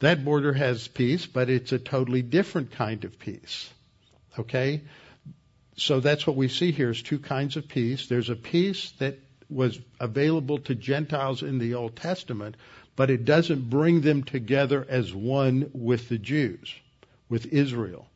That 0.00 0.24
border 0.24 0.52
has 0.52 0.86
peace, 0.88 1.26
but 1.26 1.48
it's 1.48 1.72
a 1.72 1.78
totally 1.78 2.22
different 2.22 2.72
kind 2.72 3.04
of 3.04 3.18
peace. 3.18 3.70
Okay? 4.38 4.82
so 5.76 6.00
that's 6.00 6.26
what 6.26 6.36
we 6.36 6.48
see 6.48 6.72
here 6.72 6.90
is 6.90 7.02
two 7.02 7.18
kinds 7.18 7.56
of 7.56 7.68
peace. 7.68 8.06
There's 8.06 8.30
a 8.30 8.36
peace 8.36 8.92
that 8.98 9.18
was 9.50 9.78
available 10.00 10.58
to 10.58 10.74
Gentiles 10.74 11.42
in 11.42 11.58
the 11.58 11.74
Old 11.74 11.96
Testament, 11.96 12.56
but 12.96 13.10
it 13.10 13.24
doesn't 13.24 13.68
bring 13.68 14.00
them 14.00 14.22
together 14.22 14.86
as 14.88 15.12
one 15.12 15.70
with 15.72 16.08
the 16.08 16.18
Jews, 16.18 16.72
with 17.28 17.46
Israel. 17.52 18.08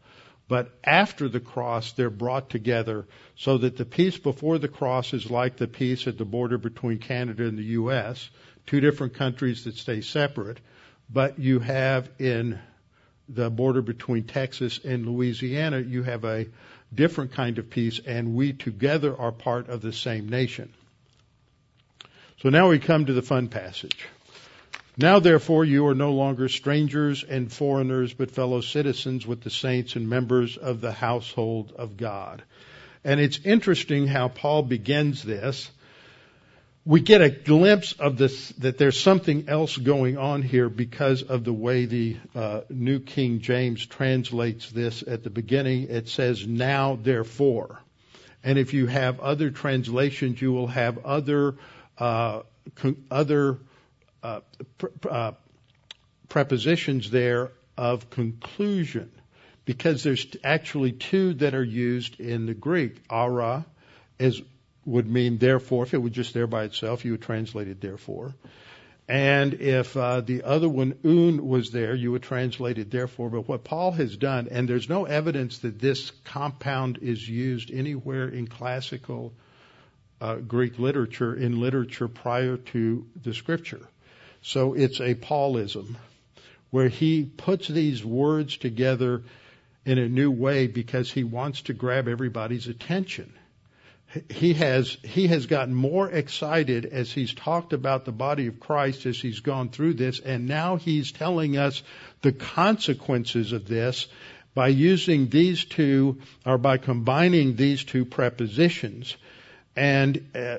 But 0.48 0.70
after 0.82 1.28
the 1.28 1.40
cross, 1.40 1.92
they're 1.92 2.08
brought 2.08 2.48
together 2.48 3.06
so 3.36 3.58
that 3.58 3.76
the 3.76 3.84
peace 3.84 4.16
before 4.16 4.58
the 4.58 4.68
cross 4.68 5.12
is 5.12 5.30
like 5.30 5.56
the 5.56 5.68
peace 5.68 6.06
at 6.06 6.16
the 6.16 6.24
border 6.24 6.56
between 6.56 6.98
Canada 6.98 7.46
and 7.46 7.58
the 7.58 7.64
U.S., 7.64 8.30
two 8.66 8.80
different 8.80 9.14
countries 9.14 9.64
that 9.64 9.76
stay 9.76 10.00
separate. 10.00 10.58
But 11.10 11.38
you 11.38 11.58
have 11.58 12.08
in 12.18 12.58
the 13.28 13.50
border 13.50 13.82
between 13.82 14.24
Texas 14.24 14.80
and 14.82 15.06
Louisiana, 15.06 15.80
you 15.80 16.02
have 16.02 16.24
a 16.24 16.46
different 16.94 17.32
kind 17.32 17.58
of 17.58 17.68
peace, 17.68 18.00
and 18.06 18.34
we 18.34 18.54
together 18.54 19.14
are 19.14 19.32
part 19.32 19.68
of 19.68 19.82
the 19.82 19.92
same 19.92 20.30
nation. 20.30 20.72
So 22.40 22.48
now 22.48 22.70
we 22.70 22.78
come 22.78 23.04
to 23.06 23.12
the 23.12 23.22
fun 23.22 23.48
passage. 23.48 24.08
Now 24.98 25.20
therefore 25.20 25.64
you 25.64 25.86
are 25.86 25.94
no 25.94 26.12
longer 26.12 26.48
strangers 26.48 27.24
and 27.24 27.50
foreigners, 27.50 28.12
but 28.12 28.32
fellow 28.32 28.60
citizens 28.60 29.26
with 29.26 29.42
the 29.42 29.50
saints 29.50 29.94
and 29.96 30.08
members 30.08 30.56
of 30.56 30.80
the 30.80 30.92
household 30.92 31.72
of 31.76 31.96
God. 31.96 32.42
And 33.04 33.20
it's 33.20 33.38
interesting 33.44 34.08
how 34.08 34.28
Paul 34.28 34.64
begins 34.64 35.22
this 35.22 35.70
we 36.88 37.00
get 37.00 37.20
a 37.20 37.28
glimpse 37.28 37.92
of 37.92 38.16
this 38.16 38.48
that 38.60 38.78
there's 38.78 38.98
something 38.98 39.46
else 39.46 39.76
going 39.76 40.16
on 40.16 40.40
here 40.40 40.70
because 40.70 41.22
of 41.22 41.44
the 41.44 41.52
way 41.52 41.84
the 41.84 42.16
uh, 42.34 42.62
New 42.70 42.98
King 42.98 43.40
James 43.40 43.84
translates 43.84 44.70
this 44.70 45.04
at 45.06 45.22
the 45.22 45.28
beginning. 45.28 45.88
It 45.90 46.08
says 46.08 46.46
now 46.46 46.98
therefore, 47.00 47.78
and 48.42 48.58
if 48.58 48.72
you 48.72 48.86
have 48.86 49.20
other 49.20 49.50
translations, 49.50 50.40
you 50.40 50.50
will 50.50 50.68
have 50.68 51.04
other 51.04 51.56
uh, 51.98 52.40
con- 52.76 53.04
other 53.10 53.58
prepositions 56.28 57.10
there 57.10 57.50
of 57.76 58.10
conclusion 58.10 59.10
because 59.64 60.02
there's 60.02 60.26
actually 60.42 60.92
two 60.92 61.34
that 61.34 61.54
are 61.54 61.64
used 61.64 62.20
in 62.20 62.46
the 62.46 62.54
Greek. 62.54 62.96
Ara 63.10 63.66
is 64.18 64.42
would 64.84 65.06
mean 65.06 65.36
therefore. 65.38 65.84
If 65.84 65.92
it 65.92 65.98
were 65.98 66.08
just 66.08 66.32
there 66.32 66.46
by 66.46 66.64
itself, 66.64 67.04
you 67.04 67.12
would 67.12 67.22
translate 67.22 67.68
it 67.68 67.80
therefore. 67.80 68.34
And 69.06 69.54
if 69.54 69.96
uh, 69.96 70.20
the 70.20 70.42
other 70.42 70.68
one, 70.68 70.94
oun, 71.04 71.46
was 71.46 71.70
there, 71.70 71.94
you 71.94 72.12
would 72.12 72.22
translate 72.22 72.78
it 72.78 72.90
therefore. 72.90 73.30
But 73.30 73.48
what 73.48 73.64
Paul 73.64 73.92
has 73.92 74.16
done, 74.16 74.48
and 74.50 74.68
there's 74.68 74.88
no 74.88 75.04
evidence 75.04 75.58
that 75.58 75.78
this 75.78 76.10
compound 76.24 76.98
is 77.00 77.26
used 77.26 77.70
anywhere 77.70 78.28
in 78.28 78.46
classical 78.46 79.32
uh, 80.20 80.36
Greek 80.36 80.78
literature 80.78 81.34
in 81.34 81.60
literature 81.60 82.08
prior 82.08 82.56
to 82.56 83.06
the 83.22 83.32
scripture. 83.32 83.80
So 84.42 84.74
it's 84.74 85.00
a 85.00 85.14
Paulism 85.14 85.96
where 86.70 86.88
he 86.88 87.24
puts 87.24 87.68
these 87.68 88.04
words 88.04 88.56
together 88.56 89.22
in 89.84 89.98
a 89.98 90.08
new 90.08 90.30
way 90.30 90.66
because 90.66 91.10
he 91.10 91.24
wants 91.24 91.62
to 91.62 91.72
grab 91.72 92.08
everybody's 92.08 92.68
attention. 92.68 93.32
He 94.30 94.54
has, 94.54 94.96
he 95.02 95.26
has 95.28 95.46
gotten 95.46 95.74
more 95.74 96.10
excited 96.10 96.86
as 96.86 97.12
he's 97.12 97.34
talked 97.34 97.72
about 97.72 98.04
the 98.04 98.12
body 98.12 98.46
of 98.46 98.58
Christ 98.58 99.04
as 99.06 99.20
he's 99.20 99.40
gone 99.40 99.68
through 99.68 99.94
this, 99.94 100.18
and 100.20 100.46
now 100.46 100.76
he's 100.76 101.12
telling 101.12 101.58
us 101.58 101.82
the 102.22 102.32
consequences 102.32 103.52
of 103.52 103.68
this 103.68 104.06
by 104.54 104.68
using 104.68 105.28
these 105.28 105.64
two, 105.64 106.20
or 106.44 106.58
by 106.58 106.78
combining 106.78 107.54
these 107.54 107.84
two 107.84 108.04
prepositions. 108.04 109.14
And 109.76 110.30
uh, 110.34 110.58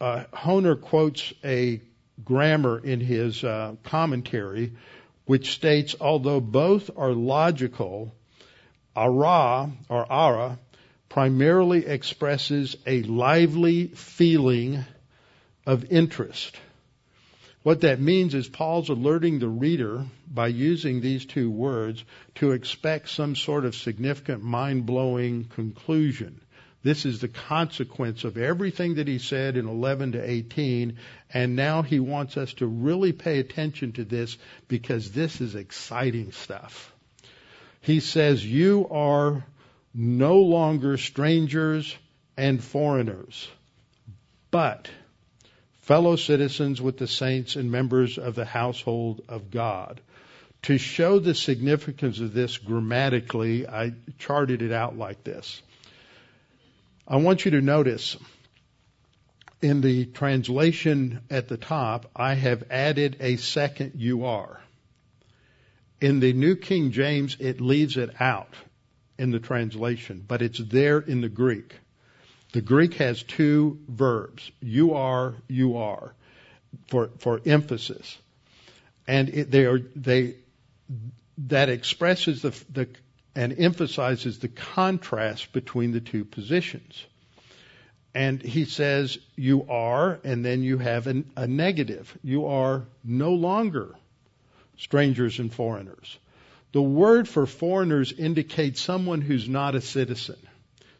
uh, 0.00 0.24
Hoehner 0.32 0.80
quotes 0.80 1.32
a 1.44 1.80
grammar 2.24 2.78
in 2.78 3.00
his 3.00 3.42
uh, 3.44 3.74
commentary, 3.84 4.72
which 5.24 5.52
states, 5.52 5.94
although 6.00 6.40
both 6.40 6.90
are 6.96 7.12
logical, 7.12 8.14
ara 8.94 9.70
or 9.88 10.12
ara 10.12 10.58
primarily 11.08 11.86
expresses 11.86 12.76
a 12.86 13.02
lively 13.02 13.88
feeling 13.88 14.84
of 15.66 15.90
interest. 15.90 16.56
What 17.62 17.80
that 17.80 18.00
means 18.00 18.34
is 18.34 18.48
Paul's 18.48 18.90
alerting 18.90 19.40
the 19.40 19.48
reader 19.48 20.04
by 20.32 20.48
using 20.48 21.00
these 21.00 21.26
two 21.26 21.50
words 21.50 22.04
to 22.36 22.52
expect 22.52 23.08
some 23.08 23.34
sort 23.34 23.64
of 23.64 23.74
significant 23.74 24.42
mind 24.42 24.86
blowing 24.86 25.44
conclusion. 25.44 26.40
This 26.86 27.04
is 27.04 27.20
the 27.20 27.26
consequence 27.26 28.22
of 28.22 28.36
everything 28.38 28.94
that 28.94 29.08
he 29.08 29.18
said 29.18 29.56
in 29.56 29.66
11 29.66 30.12
to 30.12 30.22
18, 30.22 30.98
and 31.34 31.56
now 31.56 31.82
he 31.82 31.98
wants 31.98 32.36
us 32.36 32.52
to 32.54 32.66
really 32.68 33.12
pay 33.12 33.40
attention 33.40 33.90
to 33.94 34.04
this 34.04 34.38
because 34.68 35.10
this 35.10 35.40
is 35.40 35.56
exciting 35.56 36.30
stuff. 36.30 36.94
He 37.80 37.98
says, 37.98 38.46
You 38.46 38.86
are 38.88 39.44
no 39.92 40.38
longer 40.38 40.96
strangers 40.96 41.92
and 42.36 42.62
foreigners, 42.62 43.48
but 44.52 44.88
fellow 45.80 46.14
citizens 46.14 46.80
with 46.80 46.98
the 46.98 47.08
saints 47.08 47.56
and 47.56 47.72
members 47.72 48.16
of 48.16 48.36
the 48.36 48.44
household 48.44 49.22
of 49.28 49.50
God. 49.50 50.00
To 50.62 50.78
show 50.78 51.18
the 51.18 51.34
significance 51.34 52.20
of 52.20 52.32
this 52.32 52.58
grammatically, 52.58 53.66
I 53.66 53.94
charted 54.20 54.62
it 54.62 54.70
out 54.70 54.96
like 54.96 55.24
this. 55.24 55.60
I 57.08 57.16
want 57.16 57.44
you 57.44 57.52
to 57.52 57.60
notice 57.60 58.16
in 59.62 59.80
the 59.80 60.06
translation 60.06 61.20
at 61.30 61.48
the 61.48 61.56
top, 61.56 62.10
I 62.16 62.34
have 62.34 62.64
added 62.70 63.16
a 63.20 63.36
second 63.36 63.92
you 63.96 64.24
are. 64.26 64.60
In 66.00 66.20
the 66.20 66.32
New 66.32 66.56
King 66.56 66.90
James, 66.90 67.36
it 67.38 67.60
leaves 67.60 67.96
it 67.96 68.20
out 68.20 68.54
in 69.18 69.30
the 69.30 69.38
translation, 69.38 70.24
but 70.26 70.42
it's 70.42 70.58
there 70.58 70.98
in 70.98 71.20
the 71.20 71.28
Greek. 71.28 71.74
The 72.52 72.60
Greek 72.60 72.94
has 72.94 73.22
two 73.22 73.78
verbs, 73.88 74.50
you 74.60 74.94
are, 74.94 75.34
you 75.48 75.76
are, 75.78 76.12
for, 76.88 77.10
for 77.18 77.40
emphasis. 77.46 78.18
And 79.06 79.28
it, 79.28 79.50
they 79.50 79.66
are, 79.66 79.78
they, 79.94 80.36
that 81.38 81.68
expresses 81.68 82.42
the, 82.42 82.50
the, 82.72 82.88
and 83.36 83.54
emphasizes 83.58 84.38
the 84.38 84.48
contrast 84.48 85.52
between 85.52 85.92
the 85.92 86.00
two 86.00 86.24
positions. 86.24 87.04
And 88.14 88.42
he 88.42 88.64
says, 88.64 89.18
You 89.36 89.66
are, 89.68 90.18
and 90.24 90.42
then 90.42 90.62
you 90.62 90.78
have 90.78 91.06
an, 91.06 91.30
a 91.36 91.46
negative. 91.46 92.16
You 92.24 92.46
are 92.46 92.86
no 93.04 93.32
longer 93.32 93.94
strangers 94.78 95.38
and 95.38 95.52
foreigners. 95.52 96.18
The 96.72 96.80
word 96.80 97.28
for 97.28 97.46
foreigners 97.46 98.10
indicates 98.10 98.80
someone 98.80 99.20
who's 99.20 99.48
not 99.48 99.74
a 99.74 99.82
citizen. 99.82 100.38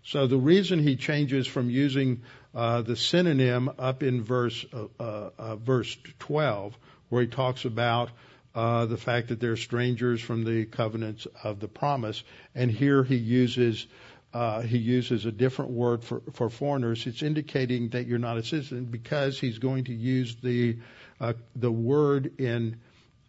So 0.05 0.27
the 0.27 0.37
reason 0.37 0.79
he 0.79 0.97
changes 0.97 1.47
from 1.47 1.71
using 1.71 2.23
uh, 2.55 2.83
the 2.83 2.97
synonym 2.97 3.71
up 3.79 4.03
in 4.03 4.23
verse 4.23 4.65
uh, 4.73 5.31
uh, 5.39 5.57
verse 5.57 5.97
12, 6.19 6.77
where 7.09 7.23
he 7.23 7.29
talks 7.29 7.65
about 7.65 8.11
uh, 8.57 8.87
the 8.87 8.97
fact 8.97 9.29
that 9.29 9.39
they're 9.39 9.57
strangers 9.57 10.23
from 10.23 10.43
the 10.43 10.65
covenants 10.65 11.27
of 11.45 11.61
the 11.61 11.69
promise. 11.69 12.25
And 12.55 12.71
here 12.71 13.05
he 13.05 13.17
uses 13.17 13.87
uh, 14.33 14.61
he 14.63 14.77
uses 14.77 15.25
a 15.25 15.33
different 15.33 15.71
word 15.71 16.05
for, 16.05 16.21
for 16.33 16.51
foreigners. 16.51 17.07
It's 17.07 17.23
indicating 17.23 17.91
that 17.91 18.07
you're 18.07 18.19
not 18.19 18.37
a 18.37 18.43
citizen 18.43 18.87
because 18.87 19.39
he's 19.39 19.59
going 19.59 19.85
to 19.85 19.95
use 19.95 20.37
the 20.37 20.79
uh, 21.21 21.35
the 21.55 21.71
word 21.71 22.41
in 22.41 22.81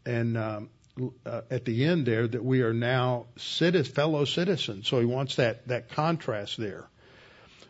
and 0.06 0.38
um, 0.38 0.70
uh, 1.26 1.42
at 1.52 1.66
the 1.66 1.86
end 1.86 2.06
there 2.06 2.28
that 2.28 2.44
we 2.44 2.62
are 2.62 2.74
now 2.74 3.28
citizens, 3.36 3.94
fellow 3.94 4.24
citizens. 4.24 4.88
So 4.88 5.00
he 5.00 5.06
wants 5.06 5.36
that 5.36 5.68
that 5.68 5.90
contrast 5.90 6.58
there. 6.58 6.88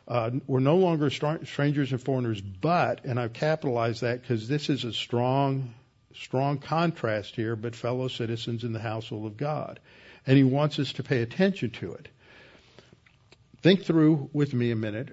Uh, 0.08 0.30
we're 0.46 0.60
no 0.60 0.78
longer 0.78 1.10
strangers 1.10 1.92
and 1.92 2.02
foreigners, 2.02 2.40
but, 2.40 3.04
and 3.04 3.20
I've 3.20 3.34
capitalized 3.34 4.02
that 4.02 4.22
because 4.22 4.48
this 4.48 4.70
is 4.70 4.86
a 4.86 4.94
strong 4.94 5.74
strong 6.20 6.58
contrast 6.58 7.36
here, 7.36 7.56
but 7.56 7.76
fellow 7.76 8.08
citizens 8.08 8.64
in 8.64 8.74
the 8.74 8.80
household 8.80 9.26
of 9.26 9.38
God. 9.38 9.80
And 10.26 10.38
he 10.38 10.44
wants 10.44 10.80
us 10.80 10.94
to 10.94 11.04
pay 11.04 11.22
attention 11.22 11.72
to 11.72 11.94
it. 11.94 12.10
Think 13.62 13.84
through 13.84 14.30
with 14.34 14.54
me 14.54 14.72
a 14.72 14.76
minute 14.76 15.10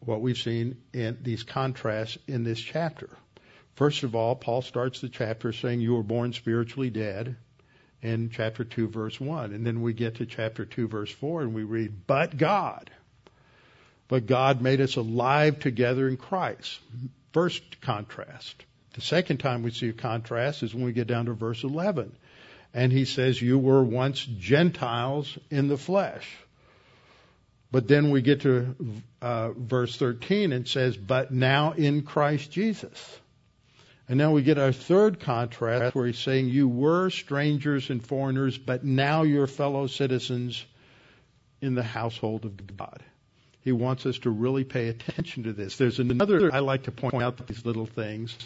what 0.00 0.20
we've 0.20 0.38
seen 0.38 0.76
in 0.92 1.18
these 1.22 1.42
contrasts 1.42 2.18
in 2.26 2.44
this 2.44 2.60
chapter. 2.60 3.10
First 3.74 4.02
of 4.04 4.14
all, 4.14 4.36
Paul 4.36 4.62
starts 4.62 5.00
the 5.00 5.08
chapter 5.08 5.52
saying 5.52 5.80
you 5.80 5.94
were 5.94 6.02
born 6.02 6.32
spiritually 6.32 6.90
dead 6.90 7.36
in 8.02 8.30
chapter 8.30 8.64
2 8.64 8.88
verse 8.88 9.20
1. 9.20 9.52
And 9.52 9.66
then 9.66 9.82
we 9.82 9.92
get 9.92 10.16
to 10.16 10.26
chapter 10.26 10.64
2 10.64 10.88
verse 10.88 11.10
4 11.10 11.42
and 11.42 11.54
we 11.54 11.64
read, 11.64 12.06
but 12.06 12.36
God. 12.36 12.90
But 14.06 14.26
God 14.26 14.60
made 14.60 14.80
us 14.80 14.96
alive 14.96 15.58
together 15.58 16.06
in 16.06 16.16
Christ. 16.16 16.78
First 17.32 17.80
contrast. 17.80 18.64
The 18.94 19.00
second 19.00 19.38
time 19.38 19.62
we 19.62 19.70
see 19.70 19.88
a 19.88 19.92
contrast 19.92 20.62
is 20.62 20.74
when 20.74 20.84
we 20.84 20.92
get 20.92 21.06
down 21.06 21.26
to 21.26 21.32
verse 21.32 21.62
11. 21.64 22.12
And 22.72 22.92
he 22.92 23.04
says, 23.04 23.40
You 23.40 23.58
were 23.58 23.82
once 23.82 24.24
Gentiles 24.24 25.38
in 25.50 25.68
the 25.68 25.76
flesh. 25.76 26.28
But 27.70 27.88
then 27.88 28.10
we 28.10 28.22
get 28.22 28.42
to 28.42 28.76
uh, 29.20 29.50
verse 29.50 29.96
13 29.96 30.52
and 30.52 30.66
says, 30.66 30.96
But 30.96 31.32
now 31.32 31.72
in 31.72 32.02
Christ 32.02 32.50
Jesus. 32.52 33.18
And 34.08 34.18
now 34.18 34.32
we 34.32 34.42
get 34.42 34.58
our 34.58 34.72
third 34.72 35.18
contrast 35.18 35.94
where 35.94 36.06
he's 36.06 36.18
saying, 36.18 36.48
You 36.48 36.68
were 36.68 37.10
strangers 37.10 37.90
and 37.90 38.04
foreigners, 38.04 38.58
but 38.58 38.84
now 38.84 39.22
you're 39.22 39.46
fellow 39.46 39.86
citizens 39.88 40.64
in 41.60 41.74
the 41.74 41.82
household 41.82 42.44
of 42.44 42.76
God. 42.76 43.02
He 43.62 43.72
wants 43.72 44.04
us 44.04 44.18
to 44.20 44.30
really 44.30 44.62
pay 44.62 44.88
attention 44.88 45.44
to 45.44 45.52
this. 45.52 45.76
There's 45.76 45.98
another, 45.98 46.54
I 46.54 46.58
like 46.58 46.84
to 46.84 46.92
point 46.92 47.22
out 47.22 47.44
these 47.46 47.64
little 47.64 47.86
things. 47.86 48.36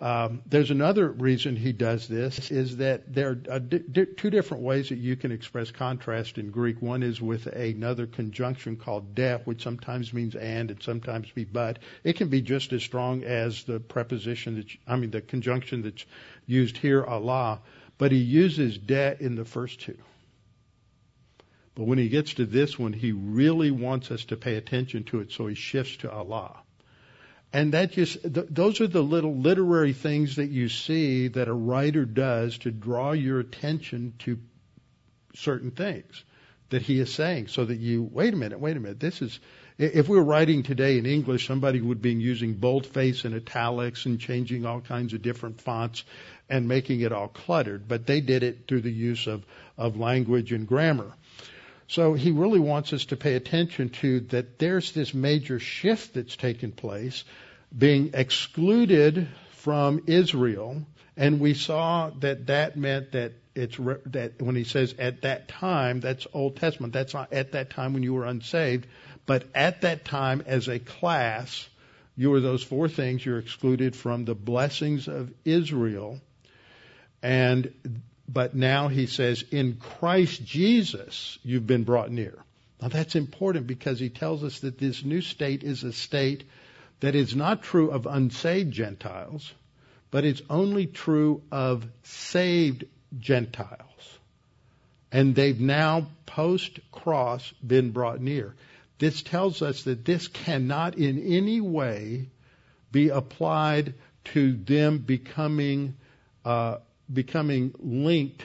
Um, 0.00 0.42
there's 0.46 0.70
another 0.70 1.10
reason 1.10 1.54
he 1.54 1.72
does 1.72 2.08
this 2.08 2.50
is 2.50 2.78
that 2.78 3.12
there 3.12 3.38
are 3.50 3.60
di- 3.60 4.06
two 4.16 4.30
different 4.30 4.64
ways 4.64 4.88
that 4.88 4.98
you 4.98 5.14
can 5.16 5.30
express 5.30 5.70
contrast 5.70 6.38
in 6.38 6.50
Greek. 6.50 6.82
One 6.82 7.02
is 7.02 7.20
with 7.20 7.46
another 7.46 8.06
conjunction 8.06 8.76
called 8.76 9.14
de, 9.14 9.38
which 9.44 9.62
sometimes 9.62 10.12
means 10.12 10.34
and 10.34 10.70
and 10.70 10.82
sometimes 10.82 11.30
be 11.30 11.44
but. 11.44 11.78
It 12.02 12.16
can 12.16 12.28
be 12.28 12.40
just 12.40 12.72
as 12.72 12.82
strong 12.82 13.22
as 13.22 13.64
the 13.64 13.78
preposition 13.78 14.56
that 14.56 14.66
I 14.86 14.96
mean 14.96 15.10
the 15.10 15.20
conjunction 15.20 15.82
that's 15.82 16.04
used 16.46 16.78
here, 16.78 17.04
alla, 17.04 17.60
but 17.98 18.10
he 18.10 18.18
uses 18.18 18.78
de 18.78 19.16
in 19.20 19.36
the 19.36 19.44
first 19.44 19.80
two. 19.80 19.98
But 21.74 21.84
when 21.84 21.98
he 21.98 22.08
gets 22.08 22.34
to 22.34 22.44
this 22.44 22.78
one, 22.78 22.92
he 22.92 23.12
really 23.12 23.70
wants 23.70 24.10
us 24.10 24.24
to 24.26 24.36
pay 24.36 24.56
attention 24.56 25.04
to 25.04 25.20
it, 25.20 25.32
so 25.32 25.46
he 25.46 25.54
shifts 25.54 25.96
to 25.98 26.12
alla. 26.12 26.61
And 27.52 27.72
that 27.74 27.92
just, 27.92 28.22
th- 28.22 28.46
those 28.48 28.80
are 28.80 28.86
the 28.86 29.02
little 29.02 29.36
literary 29.36 29.92
things 29.92 30.36
that 30.36 30.50
you 30.50 30.68
see 30.68 31.28
that 31.28 31.48
a 31.48 31.52
writer 31.52 32.04
does 32.04 32.58
to 32.58 32.70
draw 32.70 33.12
your 33.12 33.40
attention 33.40 34.14
to 34.20 34.38
certain 35.34 35.70
things 35.70 36.24
that 36.70 36.82
he 36.82 36.98
is 36.98 37.12
saying 37.12 37.48
so 37.48 37.64
that 37.64 37.78
you, 37.78 38.02
wait 38.02 38.32
a 38.32 38.36
minute, 38.36 38.58
wait 38.58 38.76
a 38.76 38.80
minute, 38.80 38.98
this 38.98 39.20
is, 39.20 39.38
if 39.76 40.08
we 40.08 40.16
were 40.16 40.24
writing 40.24 40.62
today 40.62 40.96
in 40.96 41.04
English, 41.04 41.46
somebody 41.46 41.82
would 41.82 42.00
be 42.00 42.14
using 42.14 42.54
boldface 42.54 43.26
and 43.26 43.34
italics 43.34 44.06
and 44.06 44.18
changing 44.18 44.64
all 44.64 44.80
kinds 44.80 45.12
of 45.12 45.20
different 45.20 45.60
fonts 45.60 46.04
and 46.48 46.66
making 46.66 47.00
it 47.00 47.12
all 47.12 47.28
cluttered, 47.28 47.86
but 47.86 48.06
they 48.06 48.22
did 48.22 48.42
it 48.42 48.66
through 48.66 48.80
the 48.80 48.92
use 48.92 49.26
of, 49.26 49.44
of 49.76 49.98
language 49.98 50.52
and 50.52 50.66
grammar. 50.66 51.12
So 51.88 52.14
he 52.14 52.30
really 52.30 52.60
wants 52.60 52.92
us 52.92 53.06
to 53.06 53.16
pay 53.16 53.34
attention 53.34 53.90
to 54.00 54.20
that 54.20 54.58
there's 54.58 54.92
this 54.92 55.12
major 55.12 55.58
shift 55.58 56.14
that's 56.14 56.36
taken 56.36 56.72
place, 56.72 57.24
being 57.76 58.10
excluded 58.14 59.28
from 59.52 60.02
Israel, 60.06 60.82
and 61.16 61.40
we 61.40 61.54
saw 61.54 62.10
that 62.20 62.46
that 62.46 62.76
meant 62.76 63.12
that 63.12 63.32
it's 63.54 63.76
that 63.76 64.40
when 64.40 64.56
he 64.56 64.64
says 64.64 64.94
at 64.98 65.22
that 65.22 65.48
time, 65.48 66.00
that's 66.00 66.26
Old 66.32 66.56
Testament. 66.56 66.94
That's 66.94 67.12
not 67.12 67.32
at 67.32 67.52
that 67.52 67.70
time 67.70 67.92
when 67.92 68.02
you 68.02 68.14
were 68.14 68.24
unsaved, 68.24 68.86
but 69.26 69.44
at 69.54 69.82
that 69.82 70.04
time 70.04 70.42
as 70.46 70.68
a 70.68 70.78
class, 70.78 71.68
you 72.16 72.30
were 72.30 72.40
those 72.40 72.62
four 72.62 72.88
things, 72.88 73.24
you're 73.24 73.38
excluded 73.38 73.94
from 73.94 74.24
the 74.24 74.34
blessings 74.34 75.08
of 75.08 75.32
Israel. 75.44 76.20
And, 77.22 78.02
but 78.32 78.54
now 78.54 78.88
he 78.88 79.06
says, 79.06 79.44
in 79.50 79.76
Christ 79.76 80.44
Jesus, 80.44 81.38
you've 81.42 81.66
been 81.66 81.84
brought 81.84 82.10
near. 82.10 82.38
Now 82.80 82.88
that's 82.88 83.14
important 83.14 83.66
because 83.66 84.00
he 84.00 84.08
tells 84.08 84.42
us 84.42 84.60
that 84.60 84.78
this 84.78 85.04
new 85.04 85.20
state 85.20 85.62
is 85.62 85.84
a 85.84 85.92
state 85.92 86.44
that 87.00 87.14
is 87.14 87.36
not 87.36 87.62
true 87.62 87.90
of 87.90 88.06
unsaved 88.06 88.72
Gentiles, 88.72 89.52
but 90.10 90.24
it's 90.24 90.42
only 90.48 90.86
true 90.86 91.42
of 91.50 91.86
saved 92.04 92.84
Gentiles. 93.18 94.18
And 95.10 95.34
they've 95.34 95.60
now, 95.60 96.06
post 96.24 96.80
cross, 96.90 97.52
been 97.66 97.90
brought 97.90 98.20
near. 98.20 98.54
This 98.98 99.22
tells 99.22 99.62
us 99.62 99.82
that 99.82 100.04
this 100.04 100.28
cannot 100.28 100.96
in 100.96 101.22
any 101.34 101.60
way 101.60 102.28
be 102.92 103.08
applied 103.10 103.94
to 104.24 104.52
them 104.52 104.98
becoming 104.98 105.96
uh, 106.44 106.76
becoming 107.12 107.74
linked 107.78 108.44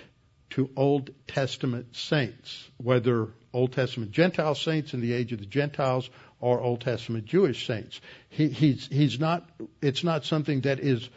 to 0.51 0.69
Old 0.75 1.11
Testament 1.27 1.95
saints, 1.95 2.69
whether 2.77 3.29
Old 3.53 3.73
Testament 3.73 4.11
Gentile 4.11 4.55
saints 4.55 4.93
in 4.93 5.01
the 5.01 5.13
age 5.13 5.33
of 5.33 5.39
the 5.39 5.45
Gentiles 5.45 6.09
or 6.39 6.61
Old 6.61 6.81
Testament 6.81 7.25
Jewish 7.25 7.65
saints. 7.65 7.99
He, 8.29 8.49
he's, 8.49 8.87
he's 8.87 9.19
not, 9.19 9.49
it's 9.81 10.03
not 10.03 10.25
something 10.25 10.61
that 10.61 10.79
is, 10.79 11.09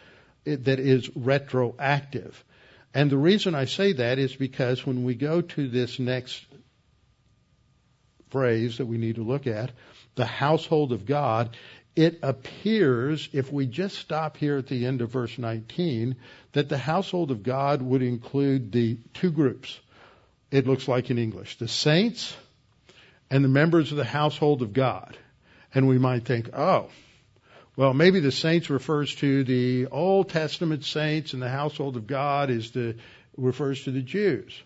that 0.45 0.81
is 0.81 1.11
retroactive. 1.15 2.43
And 2.93 3.11
the 3.11 3.19
reason 3.19 3.55
I 3.55 3.67
say 3.67 3.93
that 3.95 4.19
is 4.19 4.35
because 4.35 4.85
when 4.85 5.05
we 5.05 5.15
go 5.15 5.41
to 5.41 5.69
this 5.69 5.99
next 5.99 6.45
phrase 8.31 8.79
that 8.79 8.87
we 8.87 8.99
need 8.99 9.17
to 9.17 9.23
look 9.23 9.47
at, 9.47 9.71
the 10.17 10.25
household 10.25 10.93
of 10.93 11.07
God, 11.07 11.57
it 11.97 12.21
appears, 12.23 13.29
if 13.33 13.53
we 13.53 13.67
just 13.67 13.99
stop 13.99 14.37
here 14.37 14.57
at 14.57 14.69
the 14.69 14.87
end 14.87 15.01
of 15.01 15.11
verse 15.11 15.37
19, 15.39 16.17
that 16.53 16.69
the 16.69 16.79
household 16.79 17.31
of 17.31 17.43
God 17.43 17.83
would 17.83 18.03
include 18.03 18.73
the 18.73 18.99
two 19.15 19.31
groups. 19.31 19.79
It 20.51 20.67
looks 20.67 20.89
like 20.89 21.11
in 21.11 21.19
English 21.19 21.59
the 21.59 21.69
saints 21.69 22.37
and 23.31 23.45
the 23.45 23.49
members 23.49 23.91
of 23.93 23.99
the 23.99 24.05
household 24.05 24.63
of 24.63 24.73
God. 24.73 25.17
And 25.75 25.87
we 25.87 25.99
might 25.99 26.25
think, 26.25 26.51
oh, 26.53 26.89
well, 27.77 27.95
maybe 27.95 28.21
the 28.21 28.33
saints 28.33 28.69
refers 28.69 29.15
to 29.17 29.45
the 29.45 29.87
Old 29.87 30.29
Testament 30.29 30.85
saints 30.85 31.33
and 31.33 31.43
the 31.43 31.49
household 31.49 31.97
of 31.97 32.07
God 32.07 32.51
is 32.51 32.73
the, 32.73 32.97
refers 33.37 33.85
to 33.85 33.91
the 33.91 34.03
Jews. 34.03 34.61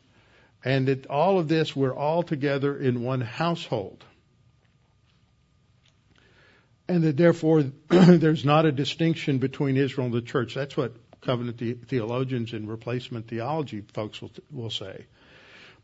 And 0.64 0.88
that 0.88 1.06
all 1.06 1.38
of 1.38 1.46
this, 1.46 1.76
we're 1.76 1.94
all 1.94 2.22
together 2.22 2.76
in 2.76 3.02
one 3.02 3.20
household. 3.20 4.02
And 6.88 7.02
that 7.04 7.16
therefore 7.16 7.62
there's 7.88 8.44
not 8.44 8.66
a 8.66 8.72
distinction 8.72 9.38
between 9.38 9.76
Israel 9.76 10.06
and 10.06 10.14
the 10.14 10.22
church. 10.22 10.54
That's 10.54 10.76
what 10.76 10.94
covenant 11.22 11.88
theologians 11.88 12.52
and 12.52 12.68
replacement 12.68 13.28
theology 13.28 13.82
folks 13.92 14.20
will, 14.20 14.30
will 14.50 14.70
say. 14.70 15.06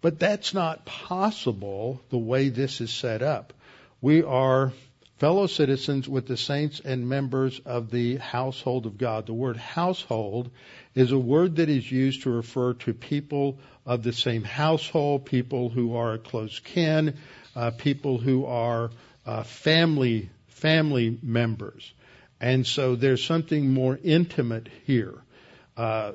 But 0.02 0.18
that's 0.18 0.54
not 0.54 0.84
possible 0.84 2.00
the 2.10 2.18
way 2.18 2.48
this 2.48 2.80
is 2.80 2.90
set 2.90 3.22
up. 3.22 3.52
We 4.00 4.22
are 4.22 4.72
fellow 5.18 5.46
citizens 5.46 6.08
with 6.08 6.26
the 6.26 6.36
saints 6.38 6.80
and 6.82 7.06
members 7.06 7.60
of 7.66 7.90
the 7.90 8.16
household 8.16 8.86
of 8.86 8.96
God. 8.96 9.26
The 9.26 9.34
word 9.34 9.58
household 9.58 10.50
is 10.94 11.12
a 11.12 11.18
word 11.18 11.56
that 11.56 11.68
is 11.68 11.90
used 11.90 12.22
to 12.22 12.30
refer 12.30 12.72
to 12.74 12.94
people 12.94 13.58
of 13.84 14.02
the 14.02 14.14
same 14.14 14.44
household, 14.44 15.26
people 15.26 15.68
who 15.68 15.96
are 15.96 16.16
close 16.16 16.58
kin, 16.60 17.18
uh, 17.54 17.70
people 17.72 18.16
who 18.16 18.46
are 18.46 18.90
uh, 19.26 19.42
family 19.42 20.30
family 20.60 21.18
members. 21.22 21.92
And 22.40 22.66
so 22.66 22.96
there's 22.96 23.24
something 23.24 23.72
more 23.72 23.98
intimate 24.02 24.68
here. 24.86 25.14
Uh, 25.76 26.12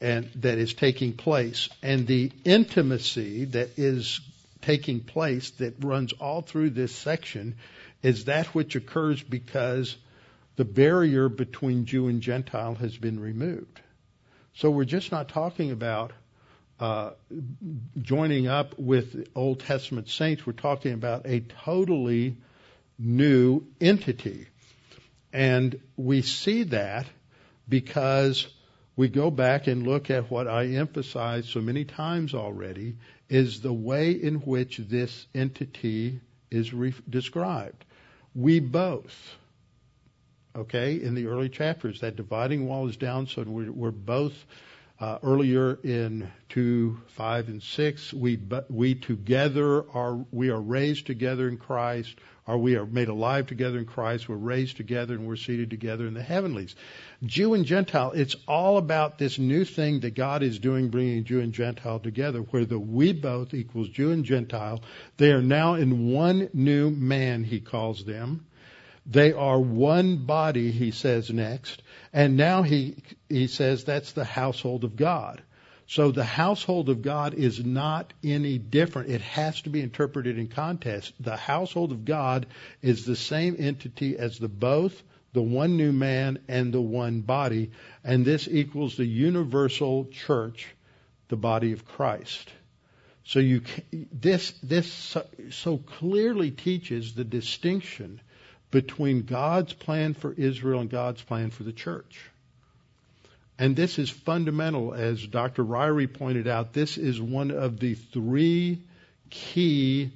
and 0.00 0.28
that 0.36 0.58
is 0.58 0.74
taking 0.74 1.14
place. 1.14 1.68
And 1.82 2.06
the 2.06 2.30
intimacy 2.44 3.46
that 3.46 3.78
is 3.78 4.20
taking 4.60 5.00
place 5.00 5.50
that 5.52 5.82
runs 5.82 6.12
all 6.12 6.42
through 6.42 6.70
this 6.70 6.94
section 6.94 7.56
is 8.02 8.26
that 8.26 8.46
which 8.48 8.76
occurs 8.76 9.22
because 9.22 9.96
the 10.56 10.64
barrier 10.64 11.28
between 11.28 11.86
Jew 11.86 12.08
and 12.08 12.20
Gentile 12.20 12.74
has 12.74 12.96
been 12.96 13.18
removed. 13.18 13.80
So 14.54 14.70
we're 14.70 14.84
just 14.84 15.10
not 15.10 15.28
talking 15.28 15.70
about 15.70 16.12
uh, 16.78 17.10
joining 18.00 18.46
up 18.46 18.78
with 18.78 19.28
Old 19.34 19.60
Testament 19.60 20.08
saints. 20.08 20.46
We're 20.46 20.52
talking 20.52 20.92
about 20.92 21.26
a 21.26 21.40
totally 21.40 22.36
new 22.98 23.66
entity. 23.80 24.46
And 25.32 25.80
we 25.96 26.22
see 26.22 26.64
that 26.64 27.06
because 27.68 28.46
we 28.96 29.08
go 29.08 29.30
back 29.30 29.66
and 29.66 29.86
look 29.86 30.10
at 30.10 30.30
what 30.30 30.46
I 30.46 30.66
emphasized 30.66 31.48
so 31.48 31.60
many 31.60 31.84
times 31.84 32.34
already 32.34 32.96
is 33.28 33.60
the 33.60 33.72
way 33.72 34.12
in 34.12 34.36
which 34.36 34.78
this 34.78 35.26
entity 35.34 36.20
is 36.50 36.72
re- 36.72 36.94
described. 37.08 37.84
We 38.34 38.60
both, 38.60 39.36
okay, 40.54 41.00
in 41.00 41.14
the 41.14 41.26
early 41.26 41.48
chapters, 41.48 42.00
that 42.00 42.16
dividing 42.16 42.66
wall 42.66 42.88
is 42.88 42.96
down, 42.96 43.26
so 43.26 43.42
we're, 43.42 43.72
we're 43.72 43.90
both 43.90 44.34
uh, 45.04 45.18
earlier 45.22 45.78
in 45.82 46.30
two, 46.48 46.98
five, 47.08 47.48
and 47.48 47.62
six. 47.62 48.10
We 48.10 48.40
we 48.70 48.94
together 48.94 49.84
are 49.92 50.24
we 50.32 50.48
are 50.48 50.60
raised 50.60 51.06
together 51.06 51.46
in 51.46 51.58
Christ 51.58 52.14
or 52.46 52.58
we 52.58 52.76
are 52.76 52.86
made 52.86 53.08
alive 53.08 53.46
together 53.46 53.78
in 53.78 53.86
Christ, 53.86 54.28
we're 54.28 54.36
raised 54.36 54.76
together, 54.76 55.14
and 55.14 55.26
we're 55.26 55.36
seated 55.36 55.70
together 55.70 56.06
in 56.06 56.14
the 56.14 56.22
heavenlies. 56.22 56.74
Jew 57.24 57.54
and 57.54 57.64
Gentile, 57.64 58.12
it's 58.12 58.36
all 58.46 58.76
about 58.76 59.18
this 59.18 59.38
new 59.38 59.64
thing 59.64 60.00
that 60.00 60.14
God 60.14 60.42
is 60.42 60.58
doing, 60.58 60.90
bringing 60.90 61.24
Jew 61.24 61.40
and 61.40 61.54
Gentile 61.54 62.00
together, 62.00 62.40
where 62.40 62.66
the 62.66 62.78
we 62.78 63.12
both 63.12 63.54
equals 63.54 63.88
Jew 63.88 64.10
and 64.10 64.24
Gentile. 64.24 64.82
They 65.16 65.32
are 65.32 65.42
now 65.42 65.74
in 65.74 66.12
one 66.12 66.50
new 66.52 66.90
man, 66.90 67.44
he 67.44 67.60
calls 67.60 68.04
them. 68.04 68.44
They 69.06 69.32
are 69.32 69.60
one 69.60 70.18
body, 70.24 70.70
he 70.70 70.90
says 70.90 71.30
next. 71.30 71.82
And 72.12 72.36
now 72.36 72.62
he, 72.62 72.96
he 73.28 73.46
says 73.48 73.84
that's 73.84 74.12
the 74.12 74.24
household 74.24 74.84
of 74.84 74.96
God. 74.96 75.42
So 75.86 76.10
the 76.10 76.24
household 76.24 76.88
of 76.88 77.02
God 77.02 77.34
is 77.34 77.62
not 77.62 78.14
any 78.22 78.56
different. 78.56 79.10
It 79.10 79.20
has 79.20 79.60
to 79.62 79.70
be 79.70 79.82
interpreted 79.82 80.38
in 80.38 80.48
context. 80.48 81.12
The 81.20 81.36
household 81.36 81.92
of 81.92 82.04
God 82.06 82.46
is 82.80 83.04
the 83.04 83.16
same 83.16 83.56
entity 83.58 84.16
as 84.16 84.38
the 84.38 84.48
both, 84.48 85.02
the 85.34 85.42
one 85.42 85.76
new 85.76 85.92
man, 85.92 86.38
and 86.48 86.72
the 86.72 86.80
one 86.80 87.20
body, 87.20 87.72
and 88.02 88.24
this 88.24 88.48
equals 88.50 88.96
the 88.96 89.04
universal 89.04 90.06
church, 90.06 90.66
the 91.28 91.36
body 91.36 91.72
of 91.72 91.84
Christ. 91.84 92.50
So 93.24 93.40
you 93.40 93.62
this 93.90 94.52
this 94.62 94.90
so, 94.90 95.26
so 95.50 95.78
clearly 95.78 96.50
teaches 96.50 97.14
the 97.14 97.24
distinction 97.24 98.20
between 98.74 99.22
God's 99.22 99.72
plan 99.72 100.14
for 100.14 100.32
Israel 100.32 100.80
and 100.80 100.90
God's 100.90 101.22
plan 101.22 101.50
for 101.50 101.62
the 101.62 101.72
church. 101.72 102.28
And 103.56 103.76
this 103.76 104.00
is 104.00 104.10
fundamental, 104.10 104.92
as 104.92 105.24
Dr. 105.24 105.64
Ryrie 105.64 106.12
pointed 106.12 106.48
out. 106.48 106.72
This 106.72 106.98
is 106.98 107.20
one 107.20 107.52
of 107.52 107.78
the 107.78 107.94
three 107.94 108.82
key 109.30 110.10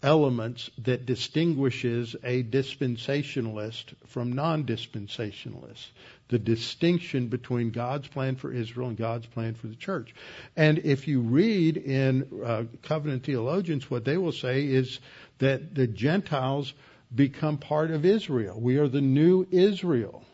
elements 0.00 0.70
that 0.84 1.06
distinguishes 1.06 2.14
a 2.22 2.44
dispensationalist 2.44 3.94
from 4.06 4.34
non-dispensationalists. 4.34 5.88
The 6.28 6.38
distinction 6.38 7.26
between 7.26 7.72
God's 7.72 8.06
plan 8.06 8.36
for 8.36 8.52
Israel 8.52 8.90
and 8.90 8.96
God's 8.96 9.26
plan 9.26 9.54
for 9.54 9.66
the 9.66 9.74
church. 9.74 10.14
And 10.56 10.78
if 10.78 11.08
you 11.08 11.20
read 11.20 11.78
in 11.78 12.28
uh, 12.46 12.62
covenant 12.82 13.24
theologians, 13.24 13.90
what 13.90 14.04
they 14.04 14.16
will 14.16 14.30
say 14.30 14.66
is 14.66 15.00
that 15.38 15.74
the 15.74 15.88
Gentiles 15.88 16.72
become 17.14 17.58
part 17.58 17.90
of 17.90 18.04
Israel. 18.04 18.60
We 18.60 18.78
are 18.78 18.88
the 18.88 19.00
new 19.00 19.46
Israel. 19.50 20.24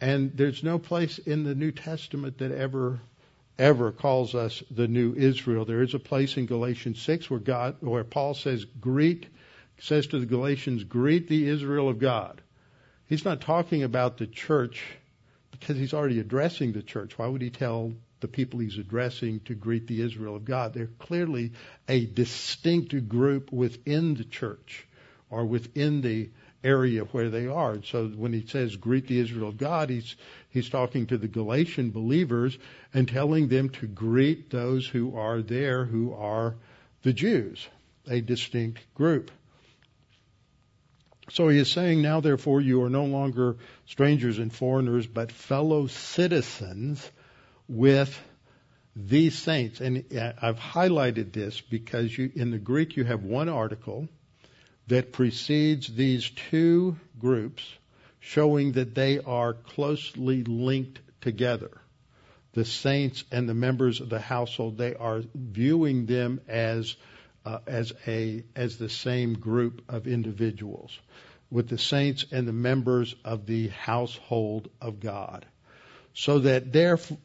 And 0.00 0.32
there's 0.34 0.64
no 0.64 0.78
place 0.78 1.18
in 1.18 1.44
the 1.44 1.54
New 1.54 1.70
Testament 1.70 2.38
that 2.38 2.52
ever 2.52 3.00
ever 3.58 3.92
calls 3.92 4.34
us 4.34 4.62
the 4.70 4.88
new 4.88 5.14
Israel. 5.14 5.64
There 5.64 5.82
is 5.82 5.94
a 5.94 5.98
place 5.98 6.36
in 6.36 6.46
Galatians 6.46 7.00
6 7.02 7.28
where 7.30 7.38
God 7.38 7.76
where 7.80 8.02
Paul 8.02 8.34
says 8.34 8.64
greet 8.64 9.26
says 9.78 10.06
to 10.08 10.18
the 10.18 10.26
Galatians 10.26 10.84
greet 10.84 11.28
the 11.28 11.48
Israel 11.48 11.88
of 11.88 11.98
God. 11.98 12.40
He's 13.06 13.24
not 13.24 13.42
talking 13.42 13.82
about 13.82 14.16
the 14.16 14.26
church 14.26 14.82
because 15.50 15.76
he's 15.76 15.92
already 15.92 16.18
addressing 16.18 16.72
the 16.72 16.82
church. 16.82 17.18
Why 17.18 17.26
would 17.26 17.42
he 17.42 17.50
tell 17.50 17.92
the 18.20 18.28
people 18.28 18.60
he's 18.60 18.78
addressing 18.78 19.40
to 19.40 19.54
greet 19.54 19.86
the 19.86 20.00
Israel 20.00 20.34
of 20.34 20.44
God? 20.44 20.72
They're 20.72 20.86
clearly 20.98 21.52
a 21.88 22.06
distinct 22.06 23.08
group 23.08 23.52
within 23.52 24.14
the 24.14 24.24
church 24.24 24.86
or 25.32 25.46
within 25.46 26.02
the 26.02 26.28
area 26.62 27.02
where 27.04 27.30
they 27.30 27.46
are. 27.46 27.82
So 27.82 28.06
when 28.06 28.32
he 28.32 28.46
says 28.46 28.76
greet 28.76 29.08
the 29.08 29.18
Israel 29.18 29.48
of 29.48 29.56
God, 29.56 29.90
he's 29.90 30.14
he's 30.50 30.68
talking 30.68 31.06
to 31.06 31.18
the 31.18 31.26
Galatian 31.26 31.90
believers 31.90 32.56
and 32.94 33.08
telling 33.08 33.48
them 33.48 33.70
to 33.70 33.86
greet 33.86 34.50
those 34.50 34.86
who 34.86 35.16
are 35.16 35.40
there 35.40 35.84
who 35.84 36.12
are 36.12 36.54
the 37.02 37.12
Jews, 37.12 37.66
a 38.08 38.20
distinct 38.20 38.80
group. 38.94 39.30
So 41.30 41.48
he 41.48 41.58
is 41.58 41.70
saying, 41.70 42.02
now 42.02 42.20
therefore 42.20 42.60
you 42.60 42.82
are 42.82 42.90
no 42.90 43.04
longer 43.06 43.56
strangers 43.86 44.38
and 44.38 44.52
foreigners, 44.52 45.06
but 45.06 45.32
fellow 45.32 45.86
citizens 45.86 47.10
with 47.68 48.20
these 48.94 49.38
saints. 49.38 49.80
And 49.80 50.04
uh, 50.14 50.32
I've 50.42 50.58
highlighted 50.58 51.32
this 51.32 51.60
because 51.60 52.16
you, 52.16 52.30
in 52.34 52.50
the 52.50 52.58
Greek 52.58 52.96
you 52.96 53.04
have 53.04 53.24
one 53.24 53.48
article 53.48 54.08
that 54.88 55.12
precedes 55.12 55.88
these 55.94 56.28
two 56.50 56.96
groups 57.18 57.62
showing 58.20 58.72
that 58.72 58.94
they 58.94 59.18
are 59.18 59.52
closely 59.54 60.44
linked 60.44 61.00
together. 61.20 61.70
The 62.52 62.64
saints 62.64 63.24
and 63.32 63.48
the 63.48 63.54
members 63.54 64.00
of 64.00 64.08
the 64.08 64.20
household, 64.20 64.76
they 64.76 64.94
are 64.94 65.22
viewing 65.34 66.06
them 66.06 66.40
as 66.48 66.94
uh, 67.44 67.58
as 67.66 67.92
a 68.06 68.44
as 68.54 68.76
the 68.76 68.88
same 68.88 69.34
group 69.34 69.82
of 69.88 70.06
individuals 70.06 70.96
with 71.50 71.68
the 71.68 71.78
saints 71.78 72.24
and 72.30 72.46
the 72.46 72.52
members 72.52 73.14
of 73.24 73.46
the 73.46 73.68
household 73.68 74.70
of 74.80 75.00
God. 75.00 75.44
So 76.14 76.40
that 76.40 76.72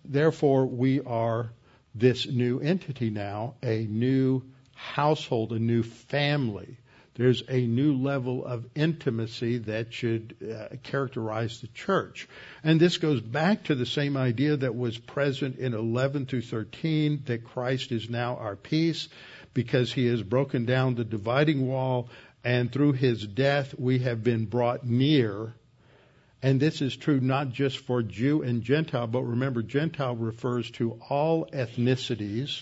therefore 0.06 0.66
we 0.66 1.02
are 1.02 1.52
this 1.94 2.28
new 2.28 2.60
entity 2.60 3.10
now, 3.10 3.56
a 3.64 3.86
new 3.86 4.44
household, 4.76 5.52
a 5.52 5.60
new 5.60 5.84
family. 5.84 6.78
There's 7.18 7.42
a 7.50 7.66
new 7.66 7.98
level 7.98 8.46
of 8.46 8.68
intimacy 8.76 9.58
that 9.58 9.92
should 9.92 10.36
uh, 10.44 10.76
characterize 10.84 11.60
the 11.60 11.68
church. 11.68 12.30
And 12.64 12.80
this 12.80 12.98
goes 12.98 13.22
back 13.22 13.64
to 13.66 13.76
the 13.76 13.88
same 13.88 14.16
idea 14.16 14.56
that 14.56 14.76
was 14.76 15.00
present 15.00 15.58
in 15.58 15.74
11 15.74 16.28
through 16.28 16.44
13 16.44 17.24
that 17.26 17.44
Christ 17.44 17.92
is 17.92 18.08
now 18.08 18.38
our 18.38 18.56
peace 18.56 19.10
because 19.56 19.92
he 19.92 20.06
has 20.06 20.22
broken 20.22 20.66
down 20.66 20.94
the 20.94 21.04
dividing 21.04 21.68
wall 21.68 22.10
and 22.44 22.72
through 22.72 22.94
his 22.94 23.26
death 23.26 23.74
we 23.80 24.00
have 24.00 24.24
been 24.24 24.46
brought 24.46 24.86
near. 24.86 25.56
And 26.44 26.60
this 26.60 26.84
is 26.84 26.96
true 26.96 27.20
not 27.20 27.50
just 27.50 27.80
for 27.80 28.04
Jew 28.04 28.44
and 28.44 28.62
Gentile, 28.62 29.08
but 29.08 29.24
remember, 29.24 29.64
Gentile 29.64 30.16
refers 30.16 30.70
to 30.72 31.00
all 31.10 31.48
ethnicities 31.48 32.62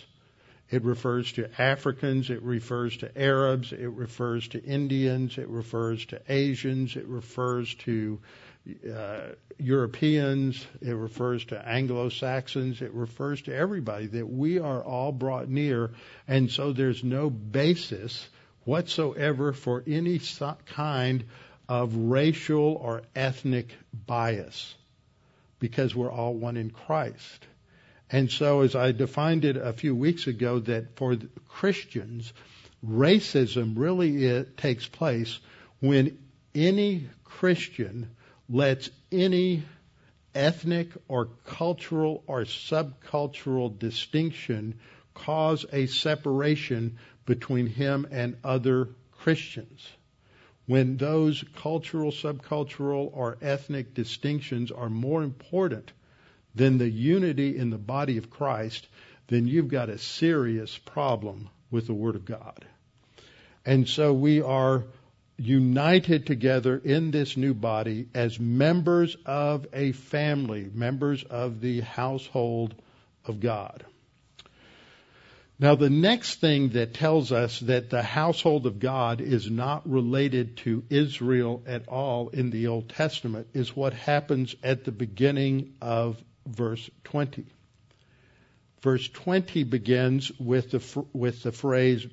it 0.70 0.84
refers 0.84 1.32
to 1.34 1.50
Africans, 1.62 2.30
it 2.30 2.42
refers 2.42 2.98
to 2.98 3.22
Arabs, 3.22 3.72
it 3.72 3.90
refers 3.90 4.48
to 4.50 4.64
Indians, 4.64 5.38
it 5.38 5.48
refers 5.48 6.06
to 6.08 6.22
Asians, 6.28 6.96
it 6.96 7.08
refers 7.08 7.74
to 7.76 8.20
uh, 8.92 9.28
Europeans, 9.60 10.66
it 10.82 10.94
refers 10.94 11.46
to 11.46 11.68
Anglo 11.68 12.10
Saxons, 12.10 12.82
it 12.82 12.94
refers 12.94 13.44
to 13.44 13.56
everybody 13.56 14.08
that 14.08 14.28
we 14.28 14.58
are 14.60 14.84
all 14.84 15.12
brought 15.12 15.48
near, 15.48 15.92
and 16.28 16.50
so 16.50 16.74
there's 16.74 17.04
no 17.04 17.30
basis 17.30 18.28
whatsoever 18.64 19.54
for 19.54 19.84
any 19.86 20.20
kind 20.66 21.24
of 21.70 21.96
racial 21.96 22.74
or 22.82 23.04
ethnic 23.16 23.76
bias 23.94 24.74
because 25.60 25.96
we're 25.96 26.12
all 26.12 26.34
one 26.34 26.58
in 26.58 26.72
Christ. 26.72 27.46
And 28.10 28.30
so, 28.30 28.62
as 28.62 28.76
I 28.76 28.92
defined 28.92 29.46
it 29.46 29.58
a 29.58 29.74
few 29.74 29.96
weeks 29.96 30.28
ago, 30.28 30.60
that 30.60 30.96
for 30.96 31.18
Christians, 31.48 32.32
racism 32.86 33.74
really 33.78 34.44
takes 34.58 34.88
place 34.88 35.40
when 35.80 36.18
any 36.54 37.08
Christian 37.24 38.12
lets 38.48 38.90
any 39.12 39.64
ethnic 40.36 40.90
or 41.08 41.30
cultural 41.46 42.24
or 42.28 42.42
subcultural 42.42 43.78
distinction 43.78 44.76
cause 45.14 45.66
a 45.72 45.88
separation 45.88 46.98
between 47.26 47.68
him 47.68 48.08
and 48.12 48.38
other 48.44 48.90
Christians. 49.12 49.88
When 50.68 50.98
those 50.98 51.44
cultural, 51.56 52.12
subcultural, 52.12 53.10
or 53.14 53.38
ethnic 53.42 53.94
distinctions 53.94 54.72
are 54.72 54.90
more 54.90 55.24
important 55.24 55.92
than 56.56 56.78
the 56.78 56.90
unity 56.90 57.58
in 57.58 57.70
the 57.70 57.78
body 57.78 58.18
of 58.18 58.30
Christ, 58.30 58.88
then 59.28 59.48
you've 59.48 59.68
got 59.68 59.90
a 59.90 59.98
serious 59.98 60.78
problem 60.78 61.50
with 61.70 61.88
the 61.88 61.94
Word 61.94 62.16
of 62.16 62.26
God. 62.26 62.66
And 63.66 63.88
so 63.88 64.14
we 64.14 64.42
are 64.42 64.86
united 65.38 66.26
together 66.26 66.78
in 66.78 67.12
this 67.12 67.36
new 67.36 67.54
body 67.54 68.08
as 68.14 68.40
members 68.40 69.18
of 69.26 69.68
a 69.74 69.92
family, 69.92 70.70
members 70.74 71.24
of 71.24 71.60
the 71.60 71.82
household 71.82 72.74
of 73.26 73.40
God. 73.40 73.84
Now, 75.58 75.76
the 75.76 75.90
next 75.90 76.42
thing 76.42 76.70
that 76.70 76.94
tells 76.94 77.32
us 77.32 77.62
that 77.62 77.90
the 77.90 78.04
household 78.04 78.66
of 78.66 78.80
God 78.80 79.22
is 79.22 79.50
not 79.50 79.90
related 79.90 80.58
to 80.58 80.84
Israel 80.90 81.64
at 81.66 81.88
all 81.88 82.28
in 82.28 82.50
the 82.50 82.68
Old 82.68 82.90
Testament 82.90 83.48
is 83.54 83.76
what 83.76 83.94
happens 83.94 84.54
at 84.64 84.84
the 84.84 84.92
beginning 84.92 85.76
of 85.82 86.22
verse 86.46 86.90
20. 87.06 87.46
Verse 88.82 89.08
20 89.10 89.64
begins 89.64 90.32
with 90.40 90.72
the, 90.72 91.06
with 91.14 91.44
the 91.44 91.52
phrase, 91.52 92.06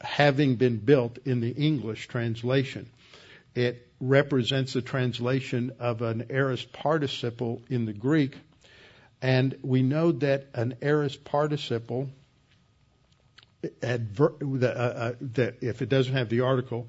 having 0.00 0.56
been 0.56 0.78
built 0.78 1.18
in 1.24 1.40
the 1.40 1.50
English 1.50 2.08
translation. 2.08 2.88
It 3.54 3.88
represents 4.00 4.72
the 4.74 4.82
translation 4.82 5.72
of 5.78 6.02
an 6.02 6.26
aorist 6.30 6.72
participle 6.72 7.62
in 7.70 7.86
the 7.86 7.92
Greek, 7.92 8.36
and 9.22 9.56
we 9.62 9.82
know 9.82 10.12
that 10.12 10.48
an 10.52 10.76
aorist 10.82 11.24
participle, 11.24 12.10
adver- 13.82 14.34
uh, 14.42 14.66
uh, 14.66 15.12
that 15.20 15.62
if 15.62 15.80
it 15.80 15.88
doesn't 15.88 16.12
have 16.12 16.28
the 16.28 16.40
article, 16.40 16.86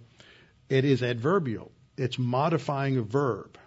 it 0.69 0.83
is 0.83 1.01
adverbial. 1.01 1.71
It's 1.97 2.19
modifying 2.19 2.97
a 2.97 3.01
verb. 3.01 3.57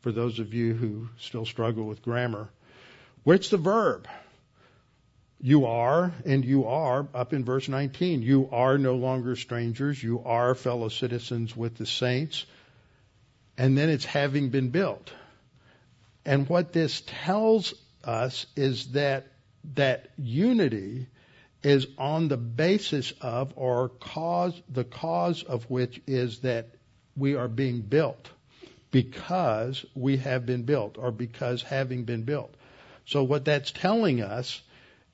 For 0.00 0.12
those 0.12 0.38
of 0.38 0.54
you 0.54 0.72
who 0.72 1.08
still 1.18 1.44
struggle 1.44 1.84
with 1.84 2.00
grammar, 2.00 2.48
Where's 3.26 3.50
the 3.50 3.56
verb? 3.56 4.06
You 5.40 5.66
are, 5.66 6.12
and 6.24 6.44
you 6.44 6.66
are, 6.66 7.08
up 7.12 7.32
in 7.32 7.44
verse 7.44 7.68
19. 7.68 8.22
You 8.22 8.48
are 8.52 8.78
no 8.78 8.94
longer 8.94 9.34
strangers. 9.34 10.00
You 10.00 10.22
are 10.24 10.54
fellow 10.54 10.88
citizens 10.88 11.56
with 11.56 11.76
the 11.76 11.86
saints. 11.86 12.46
And 13.58 13.76
then 13.76 13.88
it's 13.88 14.04
having 14.04 14.50
been 14.50 14.68
built. 14.68 15.12
And 16.24 16.48
what 16.48 16.72
this 16.72 17.02
tells 17.04 17.74
us 18.04 18.46
is 18.54 18.92
that 18.92 19.26
that 19.74 20.06
unity 20.16 21.08
is 21.64 21.88
on 21.98 22.28
the 22.28 22.36
basis 22.36 23.12
of 23.20 23.54
or 23.56 23.88
cause 23.88 24.54
the 24.68 24.84
cause 24.84 25.42
of 25.42 25.68
which 25.68 26.00
is 26.06 26.38
that 26.42 26.68
we 27.16 27.34
are 27.34 27.48
being 27.48 27.80
built 27.80 28.28
because 28.92 29.84
we 29.96 30.18
have 30.18 30.46
been 30.46 30.62
built 30.62 30.96
or 30.96 31.10
because 31.10 31.64
having 31.64 32.04
been 32.04 32.22
built. 32.22 32.55
So 33.06 33.22
what 33.22 33.44
that's 33.44 33.70
telling 33.70 34.20
us 34.20 34.60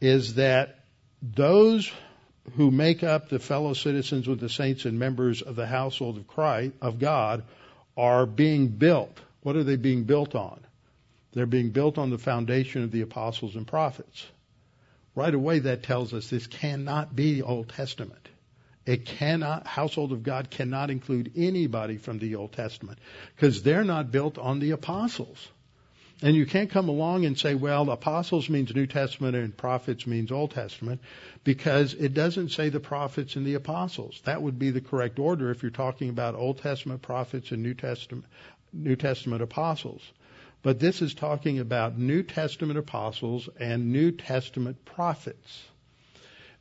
is 0.00 0.34
that 0.34 0.80
those 1.22 1.92
who 2.56 2.70
make 2.70 3.04
up 3.04 3.28
the 3.28 3.38
fellow 3.38 3.74
citizens 3.74 4.26
with 4.26 4.40
the 4.40 4.48
saints 4.48 4.84
and 4.84 4.98
members 4.98 5.42
of 5.42 5.54
the 5.54 5.66
household 5.66 6.16
of 6.16 6.26
Christ, 6.26 6.72
of 6.80 6.98
God, 6.98 7.44
are 7.96 8.26
being 8.26 8.68
built. 8.68 9.16
What 9.42 9.56
are 9.56 9.64
they 9.64 9.76
being 9.76 10.04
built 10.04 10.34
on? 10.34 10.60
They're 11.32 11.46
being 11.46 11.70
built 11.70 11.98
on 11.98 12.10
the 12.10 12.18
foundation 12.18 12.82
of 12.82 12.90
the 12.90 13.02
apostles 13.02 13.56
and 13.56 13.66
prophets. 13.66 14.26
Right 15.14 15.34
away, 15.34 15.60
that 15.60 15.82
tells 15.82 16.14
us 16.14 16.28
this 16.28 16.46
cannot 16.46 17.14
be 17.14 17.42
Old 17.42 17.68
Testament. 17.68 18.28
It 18.84 19.04
cannot, 19.04 19.66
household 19.66 20.12
of 20.12 20.22
God 20.22 20.50
cannot 20.50 20.90
include 20.90 21.32
anybody 21.36 21.98
from 21.98 22.18
the 22.18 22.34
Old 22.34 22.52
Testament 22.52 22.98
because 23.36 23.62
they're 23.62 23.84
not 23.84 24.10
built 24.10 24.38
on 24.38 24.58
the 24.58 24.72
apostles. 24.72 25.48
And 26.24 26.36
you 26.36 26.46
can't 26.46 26.70
come 26.70 26.88
along 26.88 27.24
and 27.24 27.36
say, 27.36 27.56
well, 27.56 27.90
apostles 27.90 28.48
means 28.48 28.72
New 28.72 28.86
Testament 28.86 29.34
and 29.34 29.56
prophets 29.56 30.06
means 30.06 30.30
Old 30.30 30.52
Testament, 30.52 31.00
because 31.42 31.94
it 31.94 32.14
doesn't 32.14 32.50
say 32.50 32.68
the 32.68 32.78
prophets 32.78 33.34
and 33.34 33.44
the 33.44 33.54
apostles. 33.54 34.20
That 34.24 34.40
would 34.40 34.56
be 34.56 34.70
the 34.70 34.80
correct 34.80 35.18
order 35.18 35.50
if 35.50 35.62
you're 35.62 35.72
talking 35.72 36.10
about 36.10 36.36
Old 36.36 36.58
Testament 36.58 37.02
prophets 37.02 37.50
and 37.50 37.64
New 37.64 37.74
Testament, 37.74 38.24
New 38.72 38.94
Testament 38.94 39.42
apostles. 39.42 40.00
But 40.62 40.78
this 40.78 41.02
is 41.02 41.12
talking 41.12 41.58
about 41.58 41.98
New 41.98 42.22
Testament 42.22 42.78
apostles 42.78 43.48
and 43.58 43.90
New 43.90 44.12
Testament 44.12 44.84
prophets. 44.84 45.64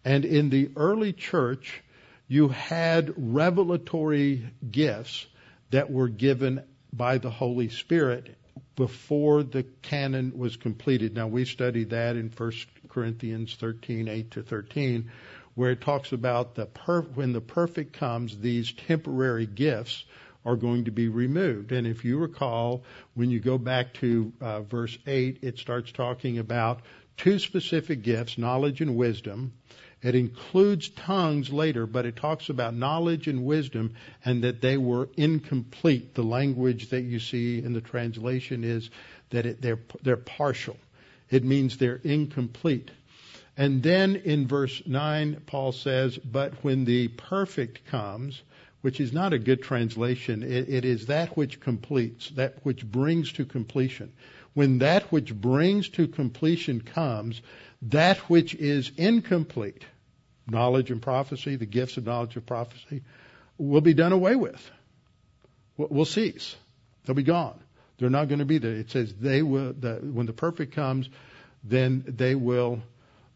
And 0.03 0.25
in 0.25 0.49
the 0.49 0.71
early 0.75 1.13
church, 1.13 1.83
you 2.27 2.47
had 2.47 3.13
revelatory 3.15 4.43
gifts 4.71 5.27
that 5.69 5.91
were 5.91 6.07
given 6.07 6.63
by 6.91 7.19
the 7.19 7.29
Holy 7.29 7.69
Spirit 7.69 8.35
before 8.75 9.43
the 9.43 9.63
canon 9.81 10.37
was 10.37 10.57
completed. 10.57 11.13
Now 11.13 11.27
we 11.27 11.45
studied 11.45 11.91
that 11.91 12.15
in 12.15 12.29
1 12.29 12.51
Corinthians 12.89 13.55
13, 13.55 14.07
8 14.07 14.31
to 14.31 14.43
13, 14.43 15.11
where 15.55 15.71
it 15.71 15.81
talks 15.81 16.11
about 16.11 16.55
the 16.55 16.65
per- 16.65 17.01
when 17.01 17.33
the 17.33 17.41
perfect 17.41 17.93
comes, 17.93 18.37
these 18.37 18.71
temporary 18.71 19.45
gifts 19.45 20.05
are 20.45 20.55
going 20.55 20.85
to 20.85 20.91
be 20.91 21.07
removed. 21.07 21.71
And 21.71 21.85
if 21.85 22.03
you 22.03 22.17
recall, 22.17 22.83
when 23.13 23.29
you 23.29 23.39
go 23.39 23.57
back 23.57 23.93
to 23.95 24.33
uh, 24.41 24.61
verse 24.61 24.97
8, 25.05 25.39
it 25.41 25.59
starts 25.59 25.91
talking 25.91 26.39
about 26.39 26.81
two 27.17 27.37
specific 27.37 28.01
gifts, 28.01 28.37
knowledge 28.37 28.81
and 28.81 28.95
wisdom. 28.95 29.53
It 30.01 30.15
includes 30.15 30.89
tongues 30.89 31.51
later, 31.51 31.85
but 31.85 32.05
it 32.05 32.15
talks 32.15 32.49
about 32.49 32.73
knowledge 32.73 33.27
and 33.27 33.45
wisdom 33.45 33.93
and 34.25 34.43
that 34.43 34.61
they 34.61 34.77
were 34.77 35.09
incomplete. 35.15 36.15
The 36.15 36.23
language 36.23 36.89
that 36.89 37.01
you 37.01 37.19
see 37.19 37.59
in 37.59 37.73
the 37.73 37.81
translation 37.81 38.63
is 38.63 38.89
that 39.29 39.45
it, 39.45 39.61
they're, 39.61 39.79
they're 40.01 40.17
partial. 40.17 40.77
It 41.29 41.43
means 41.43 41.77
they're 41.77 42.01
incomplete. 42.03 42.89
And 43.57 43.83
then 43.83 44.15
in 44.15 44.47
verse 44.47 44.81
9, 44.85 45.41
Paul 45.45 45.71
says, 45.71 46.17
But 46.17 46.63
when 46.63 46.85
the 46.85 47.09
perfect 47.09 47.85
comes, 47.85 48.41
which 48.81 48.99
is 48.99 49.13
not 49.13 49.33
a 49.33 49.39
good 49.39 49.61
translation, 49.61 50.41
it, 50.41 50.67
it 50.67 50.85
is 50.85 51.05
that 51.05 51.37
which 51.37 51.59
completes, 51.59 52.29
that 52.31 52.55
which 52.63 52.85
brings 52.85 53.31
to 53.33 53.45
completion. 53.45 54.11
When 54.53 54.79
that 54.79 55.11
which 55.11 55.33
brings 55.33 55.89
to 55.89 56.07
completion 56.07 56.81
comes, 56.81 57.41
that 57.83 58.17
which 58.29 58.53
is 58.53 58.91
incomplete, 58.97 59.83
knowledge 60.47 60.91
and 60.91 61.01
prophecy, 61.01 61.55
the 61.55 61.65
gifts 61.65 61.97
of 61.97 62.05
knowledge 62.05 62.35
and 62.35 62.45
prophecy, 62.45 63.01
will 63.57 63.81
be 63.81 63.93
done 63.93 64.11
away 64.11 64.35
with. 64.35 64.71
Will 65.77 66.05
cease. 66.05 66.55
They'll 67.05 67.15
be 67.15 67.23
gone. 67.23 67.59
They're 67.97 68.09
not 68.09 68.27
going 68.27 68.39
to 68.39 68.45
be 68.45 68.57
there. 68.57 68.73
It 68.73 68.91
says 68.91 69.13
they 69.13 69.41
will. 69.41 69.73
The, 69.73 69.95
when 69.95 70.25
the 70.25 70.33
perfect 70.33 70.73
comes, 70.73 71.09
then 71.63 72.03
they 72.07 72.35
will. 72.35 72.81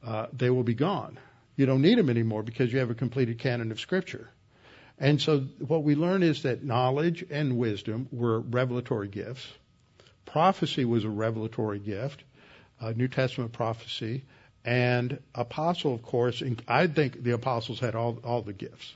Uh, 0.05 0.27
they 0.33 0.49
will 0.49 0.63
be 0.63 0.75
gone. 0.75 1.17
You 1.55 1.65
don't 1.65 1.81
need 1.81 1.97
them 1.97 2.09
anymore 2.09 2.43
because 2.43 2.71
you 2.71 2.79
have 2.79 2.91
a 2.91 2.95
completed 2.95 3.39
canon 3.39 3.71
of 3.71 3.79
Scripture. 3.79 4.29
And 4.99 5.21
so 5.21 5.39
what 5.59 5.83
we 5.83 5.95
learn 5.95 6.23
is 6.23 6.43
that 6.43 6.63
knowledge 6.63 7.25
and 7.29 7.57
wisdom 7.57 8.07
were 8.11 8.39
revelatory 8.39 9.07
gifts. 9.07 9.45
Prophecy 10.25 10.85
was 10.85 11.05
a 11.05 11.09
revelatory 11.09 11.79
gift, 11.79 12.23
uh, 12.81 12.93
New 12.95 13.07
Testament 13.07 13.53
prophecy, 13.53 14.23
and 14.63 15.19
apostle, 15.33 15.93
of 15.93 16.01
course. 16.01 16.41
I 16.67 16.87
think 16.87 17.23
the 17.23 17.31
apostles 17.31 17.79
had 17.79 17.95
all 17.95 18.19
all 18.23 18.41
the 18.41 18.53
gifts, 18.53 18.95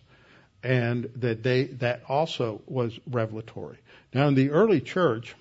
and 0.64 1.10
that 1.18 1.44
they 1.44 1.66
that 1.66 2.04
also 2.08 2.62
was 2.66 3.00
revelatory. 3.10 3.78
Now, 4.14 4.28
in 4.28 4.36
the 4.36 4.50
early 4.50 4.82
church, 4.82 5.36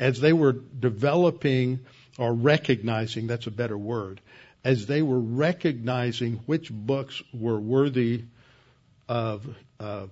as 0.00 0.20
they 0.20 0.32
were 0.32 0.52
developing 0.52 1.80
or 2.18 2.32
recognizing, 2.32 3.26
that's 3.26 3.46
a 3.46 3.50
better 3.50 3.76
word, 3.76 4.20
as 4.64 4.86
they 4.86 5.02
were 5.02 5.20
recognizing 5.20 6.40
which 6.46 6.70
books 6.70 7.22
were 7.32 7.58
worthy 7.58 8.24
of, 9.08 9.46
of 9.78 10.10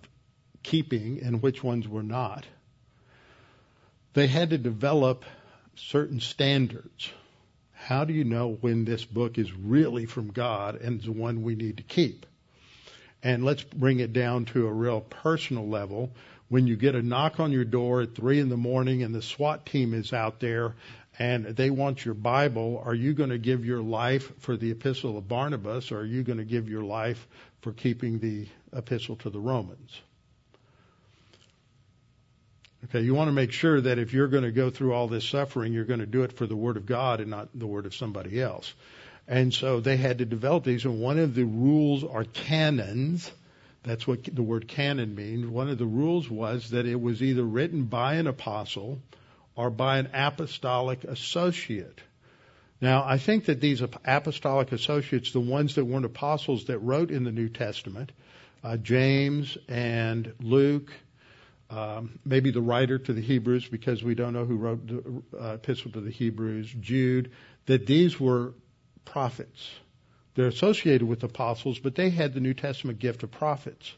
keeping 0.63 1.21
and 1.23 1.43
which 1.43 1.63
ones 1.63 1.87
were 1.87 2.03
not, 2.03 2.45
they 4.13 4.27
had 4.27 4.51
to 4.51 4.59
develop 4.59 5.25
certain 5.77 6.21
standards. 6.21 7.11
How 7.73 8.05
do 8.05 8.13
you 8.13 8.25
know 8.25 8.59
when 8.61 8.85
this 8.85 9.05
book 9.05 9.39
is 9.39 9.53
really 9.53 10.07
from 10.07 10.33
God 10.33 10.77
and 10.77 11.01
is 11.01 11.07
the 11.07 11.13
one 11.13 11.43
we 11.43 11.55
need 11.55 11.79
to 11.79 11.83
keep? 11.83 12.27
And 13.23 13.45
let's 13.45 13.63
bring 13.63 14.01
it 14.01 14.13
down 14.13 14.47
to 14.47 14.67
a 14.67 14.73
real 14.73 15.01
personal 15.01 15.69
level. 15.69 16.13
When 16.49 16.67
you 16.67 16.77
get 16.77 16.95
a 16.95 17.03
knock 17.03 17.39
on 17.39 17.53
your 17.53 17.65
door 17.65 18.03
at 18.03 18.15
three 18.15 18.41
in 18.41 18.49
the 18.49 18.57
morning 18.57 19.03
and 19.03 19.15
the 19.15 19.23
SWAT 19.23 19.67
team 19.67 19.95
is 19.95 20.13
out 20.13 20.41
there 20.41 20.75
and 21.19 21.45
they 21.45 21.71
want 21.71 22.05
your 22.05 22.15
Bible, 22.15 22.83
are 22.85 22.95
you 22.95 23.13
going 23.13 23.31
to 23.31 23.39
give 23.39 23.65
your 23.65 23.83
life 23.83 24.33
for 24.41 24.57
the 24.57 24.71
epistle 24.71 25.19
of 25.19 25.29
Barnabas 25.29 25.93
or 25.93 26.01
are 26.01 26.07
you 26.07 26.23
going 26.23 26.39
to 26.39 26.45
give 26.45 26.69
your 26.69 26.83
life 26.83 27.27
for 27.61 27.73
keeping 27.73 28.19
the 28.19 28.49
epistle 28.73 29.17
to 29.17 29.31
the 29.31 29.41
Romans? 29.41 30.01
Okay, 32.85 33.03
you 33.03 33.15
want 33.15 33.29
to 33.29 33.33
make 33.33 33.53
sure 33.53 33.81
that 33.81 33.99
if 33.99 34.15
you're 34.15 34.29
going 34.29 34.45
to 34.45 34.53
go 34.53 34.71
through 34.71 34.95
all 34.95 35.07
this 35.07 35.29
suffering, 35.29 35.73
you're 35.73 35.85
going 35.85 36.01
to 36.01 36.07
do 36.07 36.23
it 36.23 36.33
for 36.33 36.47
the 36.47 36.57
Word 36.57 36.77
of 36.77 36.87
God 36.87 37.21
and 37.21 37.31
not 37.31 37.49
the 37.55 37.67
Word 37.67 37.85
of 37.85 37.95
somebody 37.95 38.41
else. 38.41 38.73
And 39.29 39.55
so 39.55 39.81
they 39.81 39.97
had 39.97 40.19
to 40.19 40.25
develop 40.25 40.65
these, 40.65 40.85
and 40.85 41.01
one 41.01 41.19
of 41.19 41.35
the 41.35 41.45
rules 41.45 42.03
are 42.03 42.25
canons. 42.25 43.31
That's 43.85 44.07
what 44.07 44.25
the 44.25 44.43
word 44.43 44.67
canon 44.67 45.15
means. 45.15 45.47
One 45.47 45.71
of 45.71 45.79
the 45.79 45.87
rules 45.87 46.29
was 46.29 46.71
that 46.71 46.85
it 46.85 47.01
was 47.01 47.23
either 47.23 47.45
written 47.45 47.85
by 47.85 48.15
an 48.15 48.27
apostle 48.27 49.01
or 49.55 49.71
by 49.71 49.99
an 49.99 50.09
apostolic 50.13 51.05
associate. 51.05 52.01
Now, 52.81 53.05
I 53.07 53.19
think 53.19 53.45
that 53.45 53.61
these 53.61 53.83
apostolic 53.83 54.73
associates, 54.73 55.33
the 55.33 55.41
ones 55.41 55.77
that 55.77 55.85
weren't 55.85 56.07
apostles 56.07 56.65
that 56.65 56.79
wrote 56.79 57.11
in 57.11 57.25
the 57.25 57.33
New 57.33 57.49
Testament, 57.51 58.11
uh, 58.65 58.79
James 58.79 59.57
and 59.69 60.33
Luke, 60.41 60.91
um, 61.71 62.19
maybe 62.25 62.51
the 62.51 62.61
writer 62.61 62.99
to 62.99 63.13
the 63.13 63.21
Hebrews, 63.21 63.69
because 63.69 64.03
we 64.03 64.15
don't 64.15 64.33
know 64.33 64.45
who 64.45 64.57
wrote 64.57 64.87
the 64.87 65.23
uh, 65.41 65.55
epistle 65.55 65.93
to 65.93 66.01
the 66.01 66.11
Hebrews, 66.11 66.75
Jude, 66.81 67.31
that 67.67 67.87
these 67.87 68.19
were 68.19 68.55
prophets. 69.05 69.71
They're 70.35 70.47
associated 70.47 71.07
with 71.07 71.23
apostles, 71.23 71.79
but 71.79 71.95
they 71.95 72.11
had 72.11 72.35
the 72.35 72.41
New 72.41 72.55
Testament 72.55 72.99
gift 72.99 73.23
of 73.23 73.31
prophets. 73.31 73.95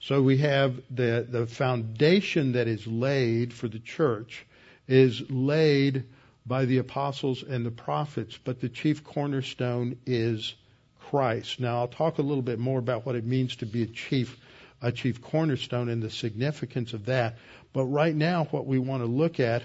So 0.00 0.20
we 0.20 0.38
have 0.38 0.80
the, 0.90 1.26
the 1.28 1.46
foundation 1.46 2.52
that 2.52 2.66
is 2.66 2.86
laid 2.86 3.52
for 3.52 3.68
the 3.68 3.78
church 3.78 4.44
is 4.88 5.22
laid 5.30 6.04
by 6.44 6.64
the 6.64 6.78
apostles 6.78 7.44
and 7.44 7.64
the 7.64 7.70
prophets, 7.70 8.36
but 8.42 8.60
the 8.60 8.68
chief 8.68 9.04
cornerstone 9.04 9.96
is 10.06 10.54
Christ. 10.98 11.60
Now 11.60 11.78
I'll 11.78 11.88
talk 11.88 12.18
a 12.18 12.22
little 12.22 12.42
bit 12.42 12.58
more 12.58 12.80
about 12.80 13.06
what 13.06 13.14
it 13.14 13.24
means 13.24 13.56
to 13.56 13.66
be 13.66 13.82
a 13.82 13.86
chief 13.86 14.36
a 14.82 14.92
chief 14.92 15.22
cornerstone 15.22 15.88
and 15.88 16.02
the 16.02 16.10
significance 16.10 16.92
of 16.92 17.06
that. 17.06 17.38
But 17.72 17.84
right 17.86 18.14
now 18.14 18.44
what 18.50 18.66
we 18.66 18.78
want 18.78 19.02
to 19.02 19.06
look 19.06 19.40
at 19.40 19.62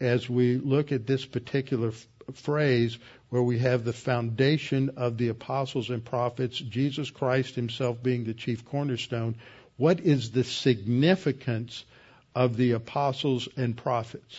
as 0.00 0.28
we 0.30 0.56
look 0.56 0.92
at 0.92 1.06
this 1.06 1.24
particular 1.26 1.88
f- 1.88 2.06
phrase 2.34 2.98
where 3.28 3.42
we 3.42 3.58
have 3.58 3.84
the 3.84 3.92
foundation 3.92 4.90
of 4.96 5.18
the 5.18 5.28
apostles 5.28 5.90
and 5.90 6.04
prophets, 6.04 6.58
Jesus 6.58 7.10
Christ 7.10 7.54
himself 7.54 8.02
being 8.02 8.24
the 8.24 8.34
chief 8.34 8.64
cornerstone, 8.64 9.36
what 9.76 10.00
is 10.00 10.30
the 10.30 10.44
significance 10.44 11.84
of 12.34 12.56
the 12.56 12.72
apostles 12.72 13.48
and 13.56 13.76
prophets. 13.76 14.38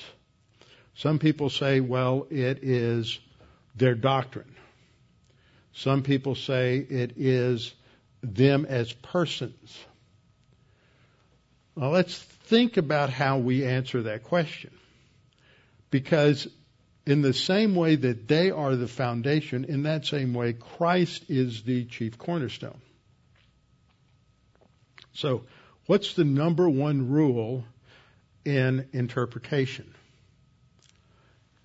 Some 0.95 1.19
people 1.19 1.49
say, 1.49 1.79
well, 1.79 2.27
it 2.29 2.63
is 2.63 3.19
their 3.75 3.95
doctrine. 3.95 4.55
Some 5.73 6.03
people 6.03 6.35
say 6.35 6.77
it 6.77 7.13
is 7.17 7.73
them 8.21 8.65
as 8.65 8.93
persons. 8.93 9.77
Well, 11.75 11.91
let's 11.91 12.17
think 12.17 12.77
about 12.77 13.09
how 13.09 13.37
we 13.37 13.65
answer 13.65 14.03
that 14.03 14.23
question. 14.23 14.71
Because 15.89 16.47
in 17.05 17.21
the 17.21 17.33
same 17.33 17.75
way 17.75 17.95
that 17.95 18.27
they 18.27 18.51
are 18.51 18.75
the 18.75 18.87
foundation, 18.87 19.65
in 19.65 19.83
that 19.83 20.05
same 20.05 20.33
way, 20.33 20.53
Christ 20.53 21.25
is 21.29 21.63
the 21.63 21.85
chief 21.85 22.17
cornerstone. 22.17 22.79
So, 25.13 25.43
what's 25.85 26.13
the 26.13 26.23
number 26.23 26.67
one 26.67 27.09
rule 27.09 27.65
in 28.45 28.87
interpretation. 28.91 29.93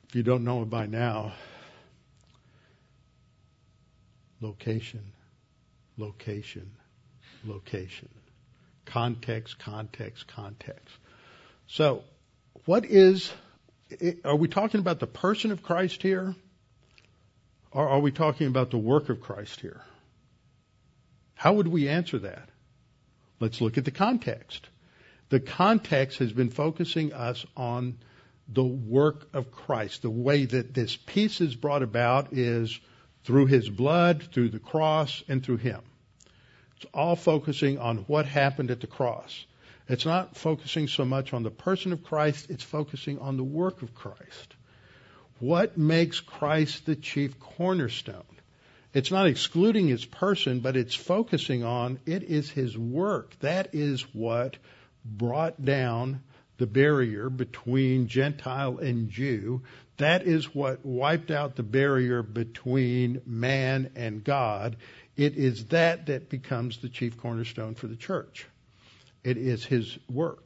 If 0.09 0.14
you 0.14 0.22
don't 0.22 0.44
know 0.44 0.62
it 0.62 0.70
by 0.70 0.86
now, 0.86 1.32
location, 4.40 5.12
location, 5.96 6.70
location. 7.44 8.09
Context, 8.89 9.59
context, 9.59 10.26
context. 10.28 10.95
So, 11.66 12.03
what 12.64 12.84
is, 12.84 13.32
are 14.24 14.36
we 14.36 14.49
talking 14.49 14.80
about 14.80 14.99
the 14.99 15.07
person 15.07 15.53
of 15.53 15.62
Christ 15.62 16.03
here? 16.03 16.34
Or 17.70 17.89
are 17.89 18.01
we 18.01 18.11
talking 18.11 18.47
about 18.47 18.70
the 18.70 18.78
work 18.78 19.09
of 19.09 19.20
Christ 19.20 19.61
here? 19.61 19.82
How 21.34 21.53
would 21.53 21.68
we 21.68 21.89
answer 21.89 22.18
that? 22.20 22.49
Let's 23.41 23.61
look 23.61 23.78
at 23.78 23.84
the 23.84 23.91
context 23.91 24.68
the 25.28 25.41
context 25.41 26.18
has 26.18 26.32
been 26.32 26.51
focusing 26.51 27.12
us 27.12 27.45
on 27.57 27.99
the 28.49 28.64
work 28.64 29.28
of 29.34 29.53
Christ. 29.53 30.03
The 30.03 30.11
way 30.11 30.47
that 30.47 30.72
this 30.72 30.97
peace 30.97 31.41
is 31.41 31.55
brought 31.55 31.82
about 31.82 32.32
is 32.32 32.80
through 33.24 33.47
his 33.47 33.68
blood, 33.68 34.28
through 34.32 34.49
the 34.49 34.59
cross, 34.59 35.22
and 35.28 35.45
through 35.45 35.59
him. 35.59 35.82
It's 36.81 36.87
all 36.95 37.16
focusing 37.16 37.79
on 37.79 37.99
what 38.07 38.26
happened 38.26 38.70
at 38.70 38.81
the 38.81 38.87
cross. 38.87 39.45
It's 39.89 40.07
not 40.07 40.37
focusing 40.37 40.87
so 40.87 41.05
much 41.05 41.33
on 41.33 41.43
the 41.43 41.51
person 41.51 41.93
of 41.93 42.05
Christ, 42.05 42.51
it's 42.51 42.62
focusing 42.62 43.18
on 43.18 43.37
the 43.37 43.43
work 43.43 43.83
of 43.83 43.97
Christ. 43.97 44.55
What 45.41 45.76
makes 45.76 46.20
Christ 46.20 46.87
the 46.87 46.95
chief 46.95 47.41
cornerstone? 47.41 48.22
It's 48.95 49.11
not 49.11 49.26
excluding 49.26 49.89
his 49.89 50.05
person, 50.05 50.61
but 50.61 50.76
it's 50.76 50.95
focusing 50.95 51.64
on 51.64 51.99
it 52.07 52.22
is 52.22 52.49
his 52.49 52.79
work. 52.79 53.37
That 53.41 53.74
is 53.74 54.03
what 54.14 54.57
brought 55.05 55.64
down 55.64 56.22
the 56.59 56.66
barrier 56.66 57.29
between 57.29 58.07
Gentile 58.07 58.79
and 58.79 59.11
Jew. 59.11 59.62
That 59.97 60.22
is 60.29 60.55
what 60.55 60.87
wiped 60.87 61.33
out 61.33 61.57
the 61.57 61.64
barrier 61.64 62.22
between 62.22 63.20
man 63.26 63.91
and 63.97 64.22
God. 64.22 64.76
It 65.19 65.37
is 65.37 65.66
that 65.66 66.07
that 66.07 66.31
becomes 66.31 66.79
the 66.79 66.89
chief 66.89 67.19
cornerstone 67.19 67.75
for 67.75 67.89
the 67.89 67.97
church. 67.97 68.47
It 69.25 69.37
is 69.37 69.64
his 69.64 69.99
work. 70.09 70.45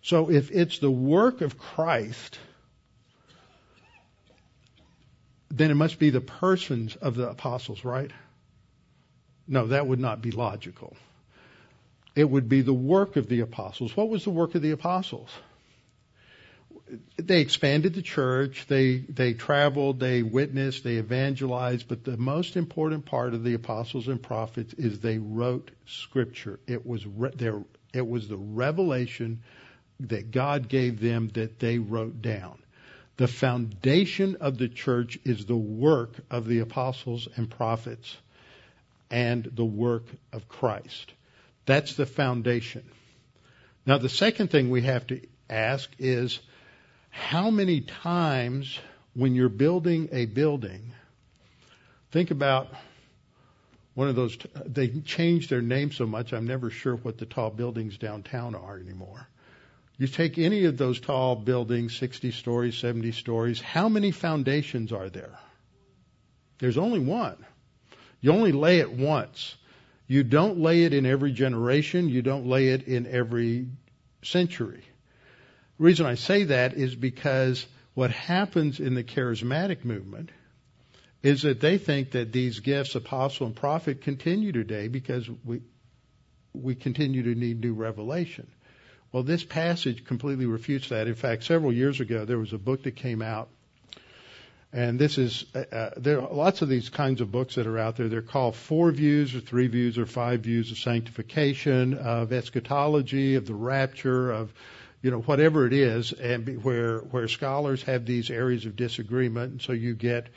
So 0.00 0.30
if 0.30 0.52
it's 0.52 0.78
the 0.78 0.90
work 0.90 1.40
of 1.40 1.58
Christ, 1.58 2.38
then 5.50 5.72
it 5.72 5.74
must 5.74 5.98
be 5.98 6.10
the 6.10 6.20
persons 6.20 6.94
of 6.94 7.16
the 7.16 7.28
apostles, 7.28 7.84
right? 7.84 8.12
No, 9.48 9.66
that 9.66 9.88
would 9.88 9.98
not 9.98 10.22
be 10.22 10.30
logical. 10.30 10.96
It 12.14 12.30
would 12.30 12.48
be 12.48 12.62
the 12.62 12.72
work 12.72 13.16
of 13.16 13.28
the 13.28 13.40
apostles. 13.40 13.96
What 13.96 14.08
was 14.08 14.22
the 14.22 14.30
work 14.30 14.54
of 14.54 14.62
the 14.62 14.70
apostles? 14.70 15.30
They 17.16 17.40
expanded 17.40 17.94
the 17.94 18.02
church, 18.02 18.66
they, 18.68 18.98
they 18.98 19.34
traveled, 19.34 20.00
they 20.00 20.22
witnessed, 20.22 20.82
they 20.82 20.96
evangelized, 20.96 21.86
but 21.88 22.04
the 22.04 22.16
most 22.16 22.56
important 22.56 23.06
part 23.06 23.34
of 23.34 23.44
the 23.44 23.54
apostles 23.54 24.08
and 24.08 24.22
prophets 24.22 24.74
is 24.74 25.00
they 25.00 25.18
wrote 25.18 25.70
scripture. 25.86 26.58
It 26.66 26.84
was 26.84 27.06
re- 27.06 27.30
their, 27.34 27.62
it 27.92 28.06
was 28.06 28.28
the 28.28 28.36
revelation 28.36 29.42
that 30.00 30.30
God 30.30 30.68
gave 30.68 31.00
them 31.00 31.30
that 31.34 31.58
they 31.58 31.78
wrote 31.78 32.22
down. 32.22 32.58
The 33.18 33.28
foundation 33.28 34.36
of 34.36 34.56
the 34.56 34.68
church 34.68 35.18
is 35.24 35.44
the 35.44 35.56
work 35.56 36.14
of 36.30 36.46
the 36.46 36.60
apostles 36.60 37.28
and 37.36 37.50
prophets 37.50 38.16
and 39.10 39.44
the 39.44 39.64
work 39.64 40.04
of 40.32 40.48
Christ. 40.48 41.12
That's 41.66 41.94
the 41.94 42.06
foundation. 42.06 42.84
Now, 43.84 43.98
the 43.98 44.08
second 44.08 44.50
thing 44.50 44.70
we 44.70 44.82
have 44.82 45.06
to 45.08 45.20
ask 45.48 45.90
is 45.98 46.40
how 47.10 47.50
many 47.50 47.80
times 47.80 48.78
when 49.14 49.34
you're 49.34 49.48
building 49.48 50.08
a 50.12 50.26
building, 50.26 50.92
think 52.10 52.30
about 52.30 52.68
one 53.94 54.08
of 54.08 54.16
those, 54.16 54.38
they 54.64 54.88
changed 54.88 55.50
their 55.50 55.60
name 55.60 55.92
so 55.92 56.06
much, 56.06 56.32
I'm 56.32 56.46
never 56.46 56.70
sure 56.70 56.96
what 56.96 57.18
the 57.18 57.26
tall 57.26 57.50
buildings 57.50 57.98
downtown 57.98 58.54
are 58.54 58.78
anymore. 58.78 59.28
You 59.98 60.06
take 60.06 60.38
any 60.38 60.64
of 60.64 60.78
those 60.78 61.00
tall 61.00 61.36
buildings, 61.36 61.96
60 61.98 62.30
stories, 62.30 62.78
70 62.78 63.12
stories, 63.12 63.60
how 63.60 63.88
many 63.88 64.12
foundations 64.12 64.92
are 64.92 65.10
there? 65.10 65.38
There's 66.58 66.78
only 66.78 67.00
one. 67.00 67.44
You 68.20 68.32
only 68.32 68.52
lay 68.52 68.78
it 68.78 68.92
once. 68.92 69.56
You 70.06 70.22
don't 70.22 70.58
lay 70.58 70.84
it 70.84 70.92
in 70.92 71.06
every 71.06 71.32
generation. 71.32 72.08
You 72.08 72.22
don't 72.22 72.46
lay 72.46 72.68
it 72.68 72.88
in 72.88 73.06
every 73.06 73.68
century. 74.22 74.84
The 75.80 75.86
reason 75.86 76.04
I 76.04 76.16
say 76.16 76.44
that 76.44 76.74
is 76.74 76.94
because 76.94 77.66
what 77.94 78.10
happens 78.10 78.80
in 78.80 78.94
the 78.94 79.02
charismatic 79.02 79.82
movement 79.82 80.28
is 81.22 81.40
that 81.40 81.60
they 81.60 81.78
think 81.78 82.10
that 82.10 82.32
these 82.32 82.60
gifts, 82.60 82.96
apostle 82.96 83.46
and 83.46 83.56
prophet, 83.56 84.02
continue 84.02 84.52
today 84.52 84.88
because 84.88 85.26
we 85.42 85.62
we 86.52 86.74
continue 86.74 87.22
to 87.22 87.34
need 87.34 87.62
new 87.62 87.72
revelation. 87.72 88.46
Well, 89.10 89.22
this 89.22 89.42
passage 89.42 90.04
completely 90.04 90.44
refutes 90.44 90.90
that. 90.90 91.06
In 91.06 91.14
fact, 91.14 91.44
several 91.44 91.72
years 91.72 91.98
ago, 91.98 92.26
there 92.26 92.38
was 92.38 92.52
a 92.52 92.58
book 92.58 92.82
that 92.82 92.96
came 92.96 93.22
out 93.22 93.48
and 94.72 94.98
this 95.00 95.18
is, 95.18 95.46
uh, 95.54 95.64
uh, 95.72 95.90
there 95.96 96.20
are 96.20 96.32
lots 96.32 96.62
of 96.62 96.68
these 96.68 96.90
kinds 96.90 97.20
of 97.20 97.32
books 97.32 97.56
that 97.56 97.66
are 97.66 97.78
out 97.78 97.96
there. 97.96 98.08
They're 98.08 98.22
called 98.22 98.54
four 98.54 98.92
views 98.92 99.34
or 99.34 99.40
three 99.40 99.66
views 99.66 99.98
or 99.98 100.06
five 100.06 100.40
views 100.40 100.70
of 100.70 100.78
sanctification, 100.78 101.94
of 101.94 102.32
eschatology, 102.32 103.34
of 103.34 103.46
the 103.46 103.54
rapture, 103.54 104.30
of, 104.30 104.52
you 105.02 105.10
know, 105.10 105.20
whatever 105.20 105.66
it 105.66 105.72
is, 105.72 106.12
and 106.12 106.62
where, 106.62 106.98
where 106.98 107.28
scholars 107.28 107.82
have 107.84 108.04
these 108.04 108.30
areas 108.30 108.66
of 108.66 108.76
disagreement. 108.76 109.52
And 109.52 109.62
so 109.62 109.72
you 109.72 109.94
get, 109.94 110.28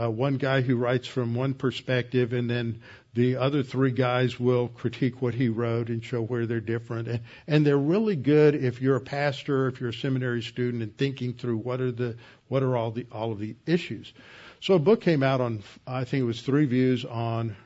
uh, 0.00 0.10
one 0.10 0.36
guy 0.36 0.60
who 0.60 0.76
writes 0.76 1.06
from 1.06 1.34
one 1.34 1.54
perspective 1.54 2.32
and 2.32 2.48
then 2.48 2.80
the 3.12 3.36
other 3.36 3.62
three 3.62 3.90
guys 3.90 4.38
will 4.38 4.68
critique 4.68 5.20
what 5.20 5.34
he 5.34 5.48
wrote 5.48 5.88
and 5.88 6.04
show 6.04 6.22
where 6.22 6.46
they're 6.46 6.60
different. 6.60 7.08
And, 7.08 7.20
and 7.48 7.66
they're 7.66 7.76
really 7.76 8.14
good 8.14 8.54
if 8.54 8.80
you're 8.80 8.96
a 8.96 9.00
pastor, 9.00 9.66
if 9.66 9.80
you're 9.80 9.90
a 9.90 9.94
seminary 9.94 10.42
student 10.42 10.82
and 10.82 10.96
thinking 10.96 11.34
through 11.34 11.58
what 11.58 11.80
are 11.80 11.90
the, 11.90 12.16
what 12.48 12.62
are 12.62 12.76
all 12.76 12.92
the, 12.92 13.06
all 13.10 13.32
of 13.32 13.40
the 13.40 13.56
issues. 13.66 14.12
So 14.60 14.74
a 14.74 14.78
book 14.78 15.00
came 15.00 15.22
out 15.22 15.40
on, 15.40 15.64
I 15.86 16.04
think 16.04 16.22
it 16.22 16.26
was 16.26 16.40
three 16.40 16.66
views 16.66 17.04
on 17.04 17.56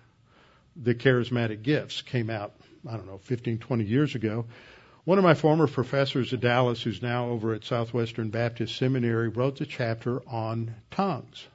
the 0.77 0.95
charismatic 0.95 1.63
gifts 1.63 2.03
came 2.03 2.31
out, 2.31 2.55
I 2.89 2.97
don't 2.97 3.07
know, 3.07 3.19
15, 3.19 3.59
20 3.59 3.85
years 3.85 4.15
ago. 4.15 4.47
One 5.05 5.19
of 5.19 5.25
my 5.25 5.35
former 5.35 5.67
professors 5.67 6.33
at 6.33 6.41
Dallas, 6.41 6.83
who's 6.83 7.03
now 7.03 7.29
over 7.29 7.53
at 7.55 7.65
Southwestern 7.65 8.31
Baptist 8.31 8.77
Seminary, 8.77 9.29
wrote 9.29 9.59
the 9.59 9.67
chapter 9.67 10.23
on 10.29 10.75
tongues. 10.91 11.47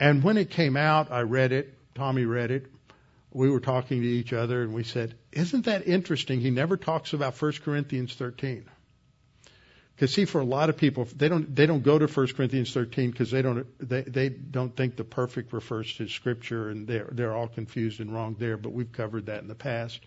And 0.00 0.22
when 0.22 0.36
it 0.36 0.50
came 0.50 0.76
out, 0.76 1.12
I 1.12 1.20
read 1.20 1.52
it. 1.52 1.74
Tommy 1.94 2.24
read 2.24 2.50
it 2.50 2.66
we 3.32 3.50
were 3.50 3.60
talking 3.60 4.02
to 4.02 4.06
each 4.06 4.32
other 4.32 4.62
and 4.62 4.74
we 4.74 4.82
said, 4.82 5.14
isn't 5.32 5.66
that 5.66 5.86
interesting? 5.86 6.40
He 6.40 6.50
never 6.50 6.76
talks 6.76 7.12
about 7.12 7.40
1 7.40 7.52
Corinthians 7.64 8.14
13. 8.14 8.64
Because 9.94 10.14
see, 10.14 10.24
for 10.24 10.40
a 10.40 10.44
lot 10.44 10.70
of 10.70 10.78
people, 10.78 11.06
they 11.14 11.28
don't 11.28 11.54
they 11.54 11.66
don't 11.66 11.82
go 11.82 11.98
to 11.98 12.06
1 12.06 12.26
Corinthians 12.28 12.72
13 12.72 13.10
because 13.10 13.30
they 13.30 13.42
don't 13.42 13.66
they 13.78 14.00
they 14.00 14.30
don't 14.30 14.74
think 14.74 14.96
the 14.96 15.04
perfect 15.04 15.52
refers 15.52 15.94
to 15.96 16.08
Scripture 16.08 16.70
and 16.70 16.86
they're 16.86 17.08
they're 17.12 17.34
all 17.34 17.48
confused 17.48 18.00
and 18.00 18.12
wrong 18.12 18.34
there. 18.38 18.56
But 18.56 18.72
we've 18.72 18.90
covered 18.90 19.26
that 19.26 19.42
in 19.42 19.48
the 19.48 19.54
past. 19.54 20.00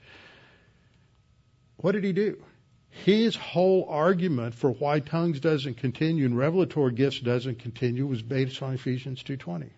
What 1.84 1.92
did 1.92 2.06
he 2.06 2.14
do? 2.14 2.42
His 2.90 3.36
whole 3.36 3.88
argument 3.90 4.56
for 4.56 4.72
why 4.72 5.02
tongues 5.02 5.42
doesn't 5.42 5.76
continue 5.76 6.26
and 6.26 6.38
revelatory 6.38 6.94
gifts 6.94 7.20
doesn't 7.20 7.60
continue 7.60 8.06
was 8.08 8.22
based 8.22 8.64
on 8.64 8.76
Ephesians 8.76 9.22
2:20. 9.22 9.70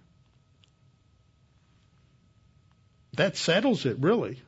that 3.15 3.37
settles 3.37 3.87
it 3.87 3.97
really. 3.99 4.39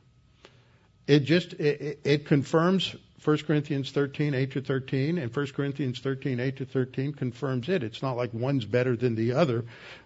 It 1.08 1.20
just 1.24 1.54
it, 1.54 1.98
it 2.04 2.26
confirms 2.26 2.94
1 3.24 3.38
Corinthians 3.38 3.90
13, 3.90 4.34
8 4.34 4.52
to 4.52 4.60
13, 4.60 5.18
and 5.18 5.34
1 5.34 5.46
Corinthians 5.48 5.98
13, 5.98 6.38
8 6.38 6.56
to 6.58 6.64
13 6.64 7.12
confirms 7.12 7.68
it. 7.68 7.82
It's 7.82 8.02
not 8.02 8.16
like 8.16 8.32
one's 8.32 8.66
better 8.66 8.96
than 8.96 9.16
the 9.16 9.32
other, 9.32 9.64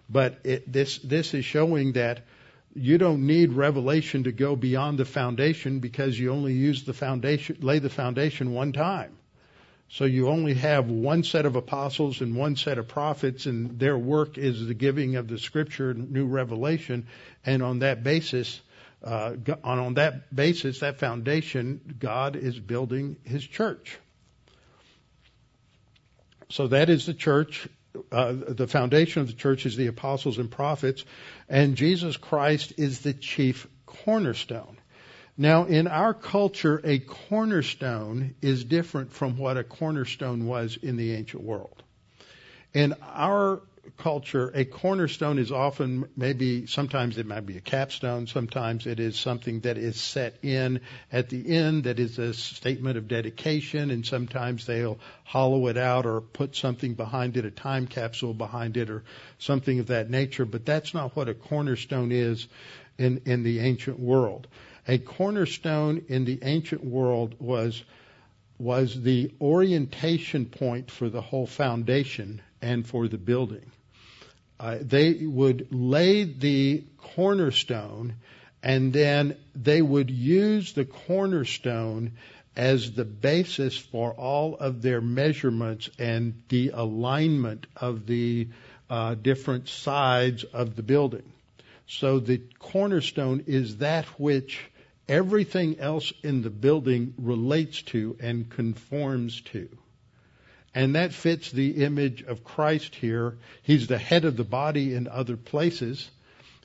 but 0.09 0.39
it, 0.43 0.71
this 0.71 0.97
this 0.97 1.35
is 1.35 1.45
showing 1.45 1.93
that 1.93 2.25
you 2.75 2.97
don't 2.97 3.25
need 3.27 3.53
revelation 3.53 4.23
to 4.23 4.31
go 4.31 4.55
beyond 4.55 4.97
the 4.97 5.05
foundation 5.05 5.79
because 5.79 6.17
you 6.17 6.31
only 6.31 6.53
use 6.53 6.83
the 6.83 6.93
foundation, 6.93 7.57
lay 7.61 7.79
the 7.79 7.89
foundation 7.89 8.53
one 8.53 8.73
time. 8.73 9.15
So 9.89 10.05
you 10.05 10.29
only 10.29 10.55
have 10.55 10.89
one 10.89 11.23
set 11.23 11.45
of 11.45 11.55
apostles 11.55 12.21
and 12.21 12.35
one 12.35 12.55
set 12.55 12.79
of 12.79 12.87
prophets, 12.87 13.45
and 13.45 13.77
their 13.77 13.97
work 13.97 14.39
is 14.39 14.65
the 14.65 14.73
giving 14.73 15.17
of 15.17 15.27
the 15.27 15.37
scripture, 15.37 15.93
new 15.93 16.25
revelation, 16.25 17.05
and 17.45 17.61
on 17.61 17.79
that 17.79 18.01
basis, 18.03 18.59
uh, 19.03 19.35
on, 19.63 19.79
on 19.79 19.93
that 19.95 20.35
basis, 20.35 20.79
that 20.79 20.97
foundation, 20.97 21.95
God 21.99 22.35
is 22.35 22.59
building 22.59 23.17
His 23.23 23.45
church. 23.45 23.99
So 26.49 26.67
that 26.67 26.89
is 26.89 27.05
the 27.05 27.13
church. 27.13 27.67
Uh, 28.11 28.33
the 28.47 28.67
foundation 28.67 29.21
of 29.21 29.27
the 29.27 29.33
church 29.33 29.65
is 29.65 29.75
the 29.75 29.87
apostles 29.87 30.37
and 30.37 30.49
prophets, 30.49 31.05
and 31.47 31.75
Jesus 31.75 32.17
Christ 32.17 32.73
is 32.77 33.01
the 33.01 33.13
chief 33.13 33.67
cornerstone. 33.85 34.77
Now, 35.37 35.65
in 35.65 35.87
our 35.87 36.13
culture, 36.13 36.79
a 36.83 36.99
cornerstone 36.99 38.35
is 38.41 38.63
different 38.63 39.11
from 39.11 39.37
what 39.37 39.57
a 39.57 39.63
cornerstone 39.63 40.45
was 40.45 40.77
in 40.77 40.95
the 40.95 41.13
ancient 41.13 41.43
world. 41.43 41.81
In 42.73 42.93
our 43.01 43.61
culture, 43.97 44.51
a 44.53 44.65
cornerstone 44.65 45.37
is 45.37 45.51
often 45.51 46.07
maybe 46.15 46.65
sometimes 46.67 47.17
it 47.17 47.25
might 47.25 47.45
be 47.45 47.57
a 47.57 47.61
capstone, 47.61 48.27
sometimes 48.27 48.85
it 48.85 48.99
is 48.99 49.17
something 49.17 49.59
that 49.61 49.77
is 49.77 49.99
set 49.99 50.35
in 50.41 50.79
at 51.11 51.29
the 51.29 51.55
end 51.55 51.83
that 51.83 51.99
is 51.99 52.17
a 52.17 52.33
statement 52.33 52.97
of 52.97 53.07
dedication, 53.07 53.91
and 53.91 54.05
sometimes 54.05 54.65
they'll 54.65 54.99
hollow 55.23 55.67
it 55.67 55.77
out 55.77 56.05
or 56.05 56.21
put 56.21 56.55
something 56.55 56.93
behind 56.93 57.35
it, 57.37 57.45
a 57.45 57.51
time 57.51 57.87
capsule 57.87 58.33
behind 58.33 58.77
it, 58.77 58.89
or 58.89 59.03
something 59.37 59.79
of 59.79 59.87
that 59.87 60.09
nature. 60.09 60.45
But 60.45 60.65
that's 60.65 60.93
not 60.93 61.15
what 61.15 61.29
a 61.29 61.33
cornerstone 61.33 62.11
is 62.11 62.47
in, 62.97 63.21
in 63.25 63.43
the 63.43 63.59
ancient 63.59 63.99
world. 63.99 64.47
A 64.87 64.97
cornerstone 64.97 66.05
in 66.07 66.25
the 66.25 66.39
ancient 66.43 66.83
world 66.83 67.35
was 67.39 67.83
was 68.59 69.01
the 69.01 69.31
orientation 69.41 70.45
point 70.45 70.89
for 70.89 71.09
the 71.09 71.21
whole 71.21 71.47
foundation 71.47 72.41
and 72.63 72.87
for 72.87 73.07
the 73.07 73.17
building. 73.17 73.69
Uh, 74.59 74.77
they 74.81 75.13
would 75.25 75.67
lay 75.71 76.23
the 76.23 76.83
cornerstone 76.97 78.15
and 78.63 78.93
then 78.93 79.35
they 79.53 79.81
would 79.81 80.09
use 80.09 80.71
the 80.71 80.85
cornerstone 80.85 82.13
as 82.55 82.93
the 82.93 83.03
basis 83.03 83.77
for 83.77 84.13
all 84.13 84.55
of 84.55 84.81
their 84.81 85.01
measurements 85.01 85.89
and 85.99 86.41
the 86.47 86.69
alignment 86.73 87.67
of 87.75 88.05
the 88.05 88.47
uh, 88.89 89.15
different 89.15 89.67
sides 89.67 90.45
of 90.45 90.77
the 90.77 90.83
building. 90.83 91.33
So 91.87 92.19
the 92.19 92.41
cornerstone 92.59 93.43
is 93.47 93.77
that 93.77 94.05
which 94.17 94.61
everything 95.09 95.79
else 95.79 96.13
in 96.23 96.41
the 96.41 96.49
building 96.49 97.13
relates 97.17 97.81
to 97.81 98.15
and 98.21 98.49
conforms 98.49 99.41
to. 99.41 99.67
And 100.75 100.95
that 100.95 101.13
fits 101.13 101.51
the 101.51 101.83
image 101.83 102.23
of 102.23 102.43
Christ 102.43 102.95
here. 102.95 103.37
He's 103.61 103.87
the 103.87 103.97
head 103.97 104.25
of 104.25 104.37
the 104.37 104.43
body 104.43 104.95
in 104.95 105.07
other 105.07 105.37
places. 105.37 106.09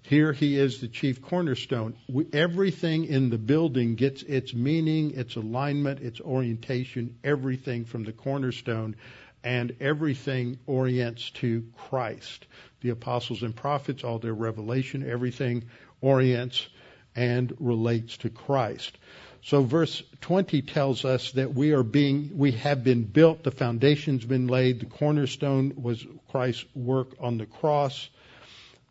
Here 0.02 0.32
he 0.32 0.56
is 0.56 0.80
the 0.80 0.88
chief 0.88 1.20
cornerstone. 1.20 1.94
We, 2.08 2.26
everything 2.32 3.04
in 3.04 3.28
the 3.28 3.36
building 3.36 3.94
gets 3.94 4.22
its 4.22 4.54
meaning, 4.54 5.10
its 5.10 5.36
alignment, 5.36 6.00
its 6.00 6.20
orientation, 6.20 7.16
everything 7.22 7.84
from 7.84 8.04
the 8.04 8.12
cornerstone 8.12 8.96
and 9.44 9.76
everything 9.80 10.58
orients 10.66 11.30
to 11.30 11.64
Christ. 11.76 12.46
The 12.80 12.90
apostles 12.90 13.42
and 13.42 13.54
prophets, 13.54 14.02
all 14.02 14.18
their 14.18 14.34
revelation, 14.34 15.08
everything 15.08 15.64
orients 16.00 16.66
and 17.14 17.54
relates 17.58 18.16
to 18.18 18.30
Christ. 18.30 18.96
So 19.42 19.62
verse 19.62 20.02
20 20.20 20.62
tells 20.62 21.04
us 21.04 21.32
that 21.32 21.54
we 21.54 21.72
are 21.72 21.82
being, 21.82 22.32
we 22.36 22.52
have 22.52 22.84
been 22.84 23.04
built, 23.04 23.44
the 23.44 23.50
foundation's 23.50 24.24
been 24.24 24.46
laid, 24.46 24.80
the 24.80 24.86
cornerstone 24.86 25.74
was 25.76 26.04
Christ's 26.30 26.66
work 26.74 27.14
on 27.20 27.38
the 27.38 27.46
cross. 27.46 28.08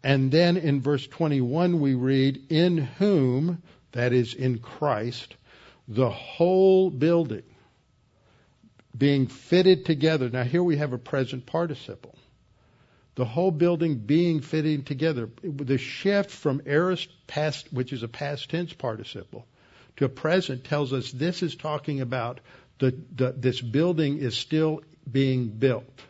And 0.03 0.31
then 0.31 0.57
in 0.57 0.81
verse 0.81 1.05
21 1.05 1.79
we 1.79 1.93
read, 1.93 2.45
in 2.49 2.77
whom, 2.77 3.61
that 3.91 4.13
is 4.13 4.33
in 4.33 4.59
Christ, 4.59 5.35
the 5.87 6.09
whole 6.09 6.89
building 6.89 7.43
being 8.97 9.27
fitted 9.27 9.85
together. 9.85 10.29
Now 10.29 10.43
here 10.43 10.63
we 10.63 10.77
have 10.77 10.93
a 10.93 10.97
present 10.97 11.45
participle. 11.45 12.15
The 13.15 13.25
whole 13.25 13.51
building 13.51 13.95
being 13.95 14.41
fitted 14.41 14.85
together. 14.85 15.29
The 15.43 15.77
shift 15.77 16.29
from 16.29 16.61
aorist 16.65 17.09
past, 17.25 17.71
which 17.73 17.91
is 17.91 18.03
a 18.03 18.07
past 18.07 18.49
tense 18.49 18.73
participle, 18.73 19.47
to 19.97 20.09
present 20.09 20.63
tells 20.63 20.93
us 20.93 21.11
this 21.11 21.43
is 21.43 21.55
talking 21.55 22.01
about 22.01 22.39
the, 22.79 22.95
the, 23.15 23.33
this 23.35 23.59
building 23.61 24.19
is 24.19 24.37
still 24.37 24.81
being 25.09 25.49
built. 25.49 26.01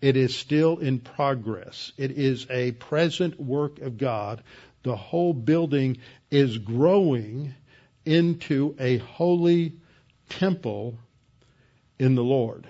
It 0.00 0.16
is 0.16 0.34
still 0.34 0.78
in 0.78 1.00
progress. 1.00 1.92
It 1.96 2.12
is 2.12 2.46
a 2.50 2.72
present 2.72 3.38
work 3.38 3.80
of 3.80 3.98
God. 3.98 4.42
The 4.82 4.96
whole 4.96 5.34
building 5.34 5.98
is 6.30 6.56
growing 6.58 7.54
into 8.04 8.74
a 8.78 8.98
holy 8.98 9.74
temple 10.28 10.98
in 11.98 12.14
the 12.14 12.24
Lord. 12.24 12.66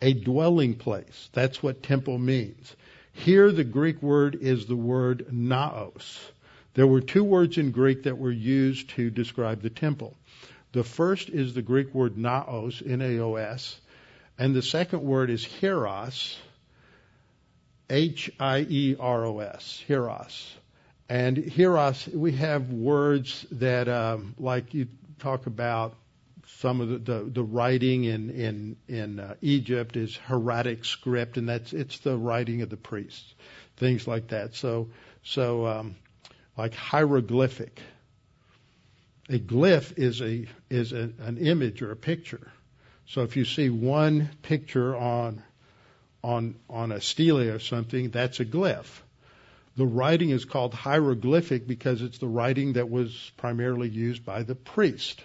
A 0.00 0.12
dwelling 0.14 0.74
place. 0.74 1.28
That's 1.32 1.62
what 1.62 1.82
temple 1.82 2.18
means. 2.18 2.74
Here 3.12 3.52
the 3.52 3.64
Greek 3.64 4.02
word 4.02 4.34
is 4.40 4.66
the 4.66 4.76
word 4.76 5.26
naos. 5.30 6.18
There 6.74 6.86
were 6.86 7.00
two 7.00 7.24
words 7.24 7.56
in 7.56 7.70
Greek 7.70 8.02
that 8.02 8.18
were 8.18 8.30
used 8.30 8.90
to 8.90 9.10
describe 9.10 9.62
the 9.62 9.70
temple. 9.70 10.14
The 10.72 10.84
first 10.84 11.28
is 11.28 11.54
the 11.54 11.62
Greek 11.62 11.94
word 11.94 12.18
naos, 12.18 12.82
N-A-O-S, 12.84 13.80
and 14.38 14.54
the 14.54 14.62
second 14.62 15.02
word 15.02 15.30
is 15.30 15.44
hieros, 15.44 16.36
H-I-E-R-O-S, 17.88 19.84
hieros. 19.88 20.50
And 21.08 21.36
hieros, 21.36 22.12
we 22.12 22.32
have 22.32 22.72
words 22.72 23.46
that, 23.52 23.88
um, 23.88 24.34
like 24.38 24.74
you 24.74 24.88
talk 25.20 25.46
about 25.46 25.94
some 26.46 26.80
of 26.80 26.88
the, 26.88 26.98
the, 26.98 27.30
the 27.30 27.42
writing 27.42 28.04
in 28.04 28.30
in 28.30 28.76
in 28.88 29.20
uh, 29.20 29.34
Egypt 29.40 29.96
is 29.96 30.16
hieratic 30.16 30.84
script, 30.84 31.36
and 31.36 31.48
that's 31.48 31.72
it's 31.72 31.98
the 32.00 32.16
writing 32.16 32.62
of 32.62 32.70
the 32.70 32.76
priests, 32.76 33.34
things 33.76 34.06
like 34.06 34.28
that. 34.28 34.54
So 34.54 34.88
so 35.22 35.66
um, 35.66 35.96
like 36.56 36.74
hieroglyphic. 36.74 37.80
A 39.28 39.38
glyph 39.38 39.96
is 39.96 40.20
a 40.20 40.46
is 40.68 40.92
a, 40.92 41.10
an 41.18 41.38
image 41.38 41.82
or 41.82 41.90
a 41.90 41.96
picture. 41.96 42.52
So 43.06 43.22
if 43.22 43.36
you 43.36 43.44
see 43.44 43.70
one 43.70 44.30
picture 44.42 44.96
on 44.96 45.42
on 46.22 46.56
on 46.68 46.92
a 46.92 47.00
stele 47.00 47.50
or 47.50 47.58
something, 47.58 48.10
that's 48.10 48.40
a 48.40 48.44
glyph. 48.44 49.00
The 49.76 49.86
writing 49.86 50.30
is 50.30 50.44
called 50.44 50.72
hieroglyphic 50.72 51.66
because 51.66 52.00
it's 52.00 52.18
the 52.18 52.28
writing 52.28 52.74
that 52.74 52.88
was 52.88 53.32
primarily 53.36 53.88
used 53.88 54.24
by 54.24 54.44
the 54.44 54.54
priest 54.54 55.20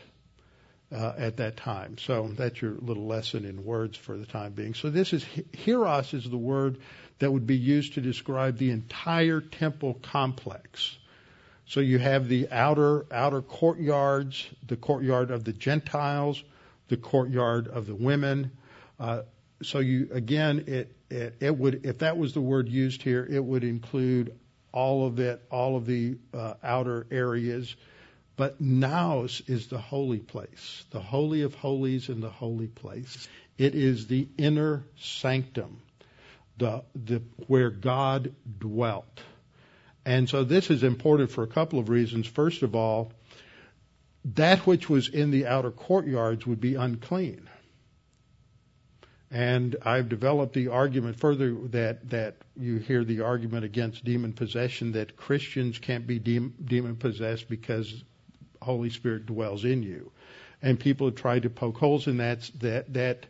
uh, 0.91 1.13
at 1.17 1.37
that 1.37 1.57
time. 1.57 1.97
So 1.99 2.29
that's 2.35 2.61
your 2.61 2.73
little 2.73 3.05
lesson 3.05 3.45
in 3.45 3.63
words 3.63 3.97
for 3.97 4.17
the 4.17 4.25
time 4.25 4.53
being. 4.53 4.73
So 4.73 4.89
this 4.89 5.13
is 5.13 5.23
hieros 5.23 6.13
is 6.13 6.27
the 6.27 6.37
word 6.37 6.79
that 7.19 7.31
would 7.31 7.45
be 7.45 7.57
used 7.57 7.93
to 7.93 8.01
describe 8.01 8.57
the 8.57 8.71
entire 8.71 9.41
temple 9.41 9.99
complex. 10.01 10.97
So 11.69 11.81
you 11.81 11.99
have 11.99 12.27
the 12.27 12.49
outer 12.49 13.05
outer 13.11 13.43
courtyards, 13.43 14.47
the 14.67 14.75
courtyard 14.75 15.29
of 15.29 15.43
the 15.43 15.53
Gentiles, 15.53 16.43
the 16.87 16.97
courtyard 16.97 17.67
of 17.67 17.85
the 17.85 17.93
women. 17.93 18.51
Uh, 18.99 19.21
so 19.61 19.77
you 19.77 20.09
again, 20.11 20.63
it, 20.65 20.95
it 21.11 21.35
it 21.39 21.55
would 21.55 21.85
if 21.85 21.99
that 21.99 22.17
was 22.17 22.33
the 22.33 22.41
word 22.41 22.69
used 22.69 23.03
here, 23.03 23.23
it 23.29 23.43
would 23.43 23.63
include 23.63 24.35
all 24.71 25.05
of 25.05 25.19
it, 25.19 25.43
all 25.51 25.77
of 25.77 25.85
the 25.85 26.17
uh, 26.33 26.55
outer 26.63 27.05
areas. 27.11 27.75
But 28.35 28.59
naos 28.59 29.41
is 29.41 29.67
the 29.67 29.77
holy 29.77 30.19
place, 30.19 30.85
the 30.89 31.01
holy 31.01 31.43
of 31.43 31.53
holies 31.53 32.09
and 32.09 32.23
the 32.23 32.31
holy 32.31 32.67
place. 32.67 33.27
It 33.59 33.75
is 33.75 34.07
the 34.07 34.27
inner 34.39 34.85
sanctum, 34.97 35.81
the, 36.57 36.83
the 36.95 37.21
where 37.45 37.69
God 37.69 38.33
dwelt. 38.57 39.21
And 40.09 40.27
so 40.27 40.43
this 40.43 40.71
is 40.71 40.81
important 40.81 41.29
for 41.29 41.43
a 41.43 41.47
couple 41.47 41.77
of 41.77 41.87
reasons. 41.87 42.25
First 42.25 42.63
of 42.63 42.73
all, 42.73 43.13
that 44.33 44.65
which 44.65 44.89
was 44.89 45.07
in 45.07 45.29
the 45.29 45.45
outer 45.45 45.69
courtyards 45.69 46.47
would 46.47 46.59
be 46.59 46.73
unclean. 46.73 47.47
And 49.29 49.75
I've 49.85 50.09
developed 50.09 50.53
the 50.53 50.69
argument 50.69 51.19
further 51.19 51.53
that, 51.67 52.09
that 52.09 52.37
you 52.59 52.77
hear 52.77 53.03
the 53.03 53.21
argument 53.21 53.65
against 53.65 54.03
demon 54.03 54.33
possession 54.33 54.93
that 54.93 55.15
Christians 55.15 55.77
can't 55.77 56.07
be 56.07 56.17
demon 56.17 56.95
possessed 56.95 57.47
because 57.47 58.03
Holy 58.63 58.89
Spirit 58.89 59.27
dwells 59.27 59.63
in 59.63 59.83
you. 59.83 60.11
And 60.63 60.79
people 60.79 61.05
have 61.05 61.17
tried 61.17 61.43
to 61.43 61.51
poke 61.51 61.77
holes 61.77 62.07
in 62.07 62.17
that, 62.17 62.49
that, 62.61 62.91
that 62.95 63.27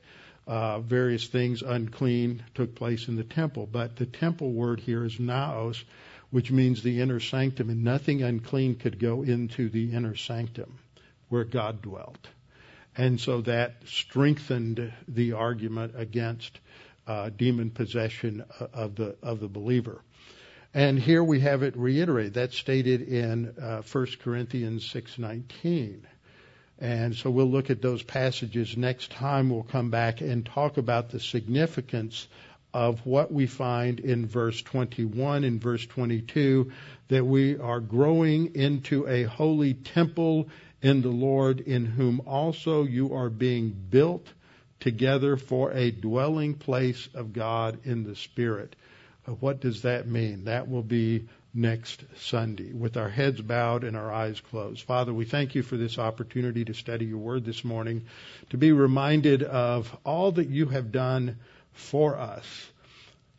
uh, 0.48 0.80
various 0.80 1.28
things 1.28 1.62
unclean 1.62 2.42
took 2.56 2.74
place 2.74 3.10
in 3.10 3.18
the 3.18 3.26
temple. 3.26 3.68
But 3.70 3.98
the 3.98 4.06
temple 4.06 4.54
word 4.54 4.80
here 4.80 5.04
is 5.04 5.20
naos, 5.20 5.84
which 6.32 6.52
means 6.52 6.84
the 6.84 7.02
inner 7.02 7.20
sanctum, 7.20 7.70
and 7.70 7.84
nothing 7.84 8.22
unclean 8.22 8.76
could 8.76 9.00
go 9.00 9.24
into 9.24 9.70
the 9.70 9.92
inner 9.94 10.16
sanctum 10.16 10.78
where 11.30 11.44
God 11.44 11.82
dwelt. 11.82 12.28
And 12.98 13.20
so 13.20 13.42
that 13.42 13.76
strengthened 13.86 14.92
the 15.08 15.34
argument 15.34 15.94
against 15.96 16.60
uh, 17.08 17.30
demon 17.30 17.72
possession 17.72 18.44
of 18.74 18.96
the 18.96 19.16
of 19.24 19.40
the 19.40 19.48
believer. 19.48 20.02
And 20.74 21.00
here 21.00 21.24
we 21.24 21.40
have 21.40 21.64
it 21.64 21.76
reiterated. 21.76 22.36
That's 22.36 22.56
stated 22.56 23.02
in 23.02 23.56
uh, 23.60 23.82
1 23.82 24.08
Corinthians 24.22 24.88
6:19. 24.94 26.02
And 26.82 27.16
so 27.16 27.30
we'll 27.30 27.50
look 27.50 27.70
at 27.70 27.82
those 27.82 28.04
passages 28.04 28.78
next 28.78 29.12
time. 29.12 29.50
We'll 29.50 29.64
come 29.64 29.90
back 29.90 30.22
and 30.22 30.46
talk 30.46 30.78
about 30.78 31.10
the 31.10 31.20
significance 31.20 32.28
of 32.74 33.06
what 33.06 33.32
we 33.32 33.48
find 33.48 34.00
in 34.00 34.26
verse 34.26 34.62
21 34.62 35.44
and 35.44 35.62
verse 35.62 35.86
22 35.86 36.72
that 37.08 37.26
we 37.26 37.58
are 37.58 37.80
growing 37.80 38.56
into 38.56 39.08
a 39.08 39.24
holy 39.24 39.74
temple 39.74 40.48
in 40.82 41.02
the 41.02 41.10
Lord 41.10 41.60
in 41.60 41.86
whom 41.86 42.22
also 42.26 42.84
you 42.84 43.14
are 43.16 43.30
being 43.30 43.70
built 43.90 44.28
together 44.80 45.36
for 45.36 45.72
a 45.72 45.92
dwelling 45.92 46.54
place 46.54 47.10
of 47.14 47.34
God 47.34 47.80
in 47.84 48.04
the 48.04 48.16
Spirit. 48.16 48.76
Uh, 49.28 49.34
what 49.34 49.60
does 49.60 49.82
that 49.82 50.08
mean? 50.08 50.46
That 50.46 50.70
will 50.70 50.84
be 50.84 51.28
next 51.54 52.04
Sunday 52.18 52.72
with 52.72 52.96
our 52.96 53.10
heads 53.10 53.42
bowed 53.42 53.84
and 53.84 53.98
our 53.98 54.12
eyes 54.14 54.40
closed. 54.40 54.84
Father, 54.84 55.14
we 55.14 55.26
thank 55.26 55.56
you 55.56 55.64
for 55.64 55.78
this 55.78 55.98
opportunity 55.98 56.64
to 56.64 56.74
study 56.74 57.06
your 57.06 57.18
word 57.18 57.44
this 57.44 57.66
morning, 57.66 58.06
to 58.52 58.58
be 58.58 58.72
reminded 58.72 59.44
of 59.44 59.96
all 60.06 60.32
that 60.34 60.48
you 60.48 60.68
have 60.68 60.92
done 60.92 61.38
for 61.74 62.18
us. 62.18 62.46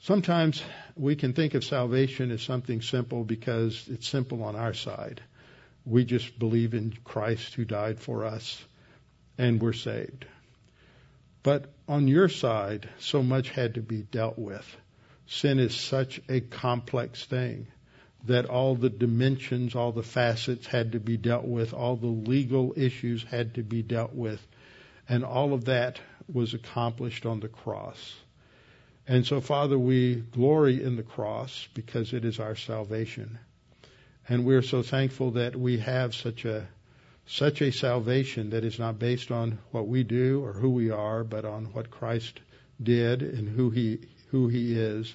Sometimes 0.01 0.63
we 0.97 1.17
can 1.17 1.33
think 1.33 1.55
of 1.55 1.65
salvation 1.65 2.31
as 2.31 2.43
something 2.43 2.81
simple 2.81 3.25
because 3.25 3.87
it's 3.89 4.09
simple 4.09 4.43
on 4.43 4.57
our 4.57 4.75
side. 4.75 5.21
We 5.85 6.05
just 6.05 6.39
believe 6.39 6.75
in 6.75 6.95
Christ 7.05 7.55
who 7.55 7.65
died 7.65 8.01
for 8.01 8.25
us 8.25 8.63
and 9.37 9.61
we're 9.61 9.73
saved. 9.73 10.27
But 11.43 11.73
on 11.89 12.09
your 12.09 12.29
side, 12.29 12.89
so 12.99 13.23
much 13.23 13.51
had 13.51 13.75
to 13.75 13.83
be 13.83 14.03
dealt 14.03 14.39
with 14.39 14.77
sin 15.31 15.61
is 15.61 15.75
such 15.75 16.21
a 16.29 16.41
complex 16.41 17.25
thing 17.25 17.69
that 18.27 18.47
all 18.47 18.75
the 18.75 18.91
dimensions, 18.91 19.75
all 19.75 19.93
the 19.93 20.03
facets 20.03 20.67
had 20.67 20.93
to 20.93 21.01
be 21.01 21.17
dealt 21.17 21.45
with, 21.45 21.73
all 21.73 21.97
the 21.97 22.07
legal 22.07 22.75
issues 22.77 23.23
had 23.23 23.55
to 23.55 23.63
be 23.63 23.81
dealt 23.81 24.13
with, 24.13 24.45
and 25.09 25.25
all 25.25 25.55
of 25.55 25.67
that 25.67 26.01
was 26.33 26.55
accomplished 26.55 27.27
on 27.27 27.41
the 27.41 27.49
cross. 27.49 28.15
And 29.07 29.27
so, 29.27 29.41
Father, 29.41 29.79
we 29.79 30.17
glory 30.17 30.83
in 30.83 30.97
the 30.97 31.03
cross 31.03 31.69
because 31.75 32.13
it 32.13 32.25
is 32.25 32.39
our 32.39 32.55
salvation. 32.55 33.39
And 34.29 34.45
we're 34.45 34.63
so 34.63 34.83
thankful 34.83 35.33
that 35.33 35.57
we 35.57 35.79
have 35.79 36.15
such 36.15 36.45
a 36.45 36.69
such 37.27 37.63
a 37.63 37.71
salvation 37.71 38.51
that 38.51 38.65
is 38.65 38.79
not 38.79 38.99
based 38.99 39.31
on 39.31 39.59
what 39.71 39.87
we 39.87 40.03
do 40.03 40.45
or 40.45 40.53
who 40.53 40.71
we 40.71 40.91
are, 40.91 41.23
but 41.23 41.45
on 41.45 41.67
what 41.67 41.91
Christ 41.91 42.41
did 42.83 43.23
and 43.23 43.49
who 43.49 43.71
he 43.71 44.01
who 44.31 44.49
he 44.49 44.79
is. 44.79 45.15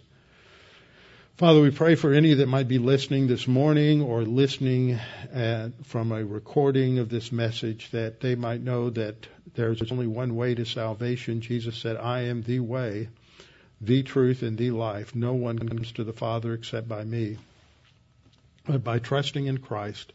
Father, 1.38 1.60
we 1.60 1.70
pray 1.70 1.96
for 1.96 2.14
any 2.14 2.34
that 2.36 2.48
might 2.48 2.70
be 2.70 2.78
listening 2.78 3.28
this 3.28 3.46
morning 3.46 4.02
or 4.02 4.24
listening 4.24 4.98
at, 5.34 5.72
from 5.84 6.14
a 6.14 6.24
recording 6.24 7.00
of 7.00 7.10
this 7.10 7.30
message 7.30 7.92
that 7.92 8.22
they 8.22 8.36
might 8.36 8.62
know 8.62 8.90
that 8.90 9.28
there's 9.54 9.92
only 9.92 10.08
one 10.08 10.38
way 10.38 10.56
to 10.56 10.64
salvation. 10.64 11.42
Jesus 11.42 11.76
said, 11.76 11.98
I 11.98 12.28
am 12.28 12.42
the 12.42 12.62
way, 12.62 13.10
the 13.82 14.02
truth, 14.02 14.44
and 14.44 14.58
the 14.58 14.72
life. 14.72 15.14
No 15.14 15.34
one 15.34 15.60
comes 15.60 15.92
to 15.94 16.06
the 16.06 16.14
Father 16.14 16.54
except 16.54 16.88
by 16.88 17.04
me. 17.04 17.38
But 18.66 18.86
by 18.86 19.00
trusting 19.00 19.46
in 19.46 19.58
Christ, 19.58 20.14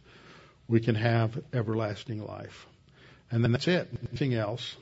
we 0.68 0.81
can 0.81 0.95
have 0.95 1.39
everlasting 1.53 2.25
life. 2.25 2.66
And 3.31 3.45
then 3.45 3.53
that's 3.53 3.68
it. 3.68 3.93
Nothing 4.11 4.33
else. 4.33 4.75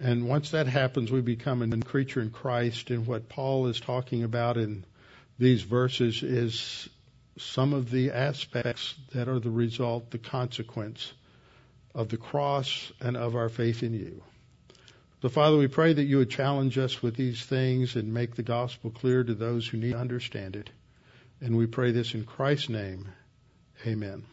And 0.00 0.28
once 0.28 0.50
that 0.50 0.66
happens, 0.66 1.12
we 1.12 1.20
become 1.20 1.62
a 1.62 1.66
new 1.68 1.80
creature 1.80 2.20
in 2.20 2.30
Christ. 2.30 2.90
And 2.90 3.06
what 3.06 3.28
Paul 3.28 3.68
is 3.68 3.78
talking 3.78 4.24
about 4.24 4.56
in 4.56 4.84
these 5.38 5.62
verses 5.62 6.22
is 6.22 6.88
some 7.38 7.72
of 7.72 7.90
the 7.90 8.12
aspects 8.12 8.94
that 9.12 9.28
are 9.28 9.38
the 9.38 9.50
result, 9.50 10.10
the 10.10 10.18
consequence 10.18 11.12
of 11.94 12.08
the 12.08 12.16
cross 12.16 12.92
and 13.00 13.16
of 13.16 13.36
our 13.36 13.48
faith 13.48 13.82
in 13.82 13.94
you. 13.94 14.22
So, 15.22 15.28
Father, 15.28 15.56
we 15.56 15.66
pray 15.66 15.92
that 15.92 16.04
you 16.04 16.18
would 16.18 16.30
challenge 16.30 16.78
us 16.78 17.02
with 17.02 17.16
these 17.16 17.44
things 17.44 17.96
and 17.96 18.12
make 18.12 18.34
the 18.34 18.42
gospel 18.42 18.90
clear 18.90 19.24
to 19.24 19.34
those 19.34 19.66
who 19.66 19.78
need 19.78 19.92
to 19.92 19.98
understand 19.98 20.56
it. 20.56 20.70
And 21.40 21.56
we 21.56 21.66
pray 21.66 21.90
this 21.90 22.14
in 22.14 22.24
Christ's 22.24 22.68
name. 22.68 23.08
Amen. 23.86 24.24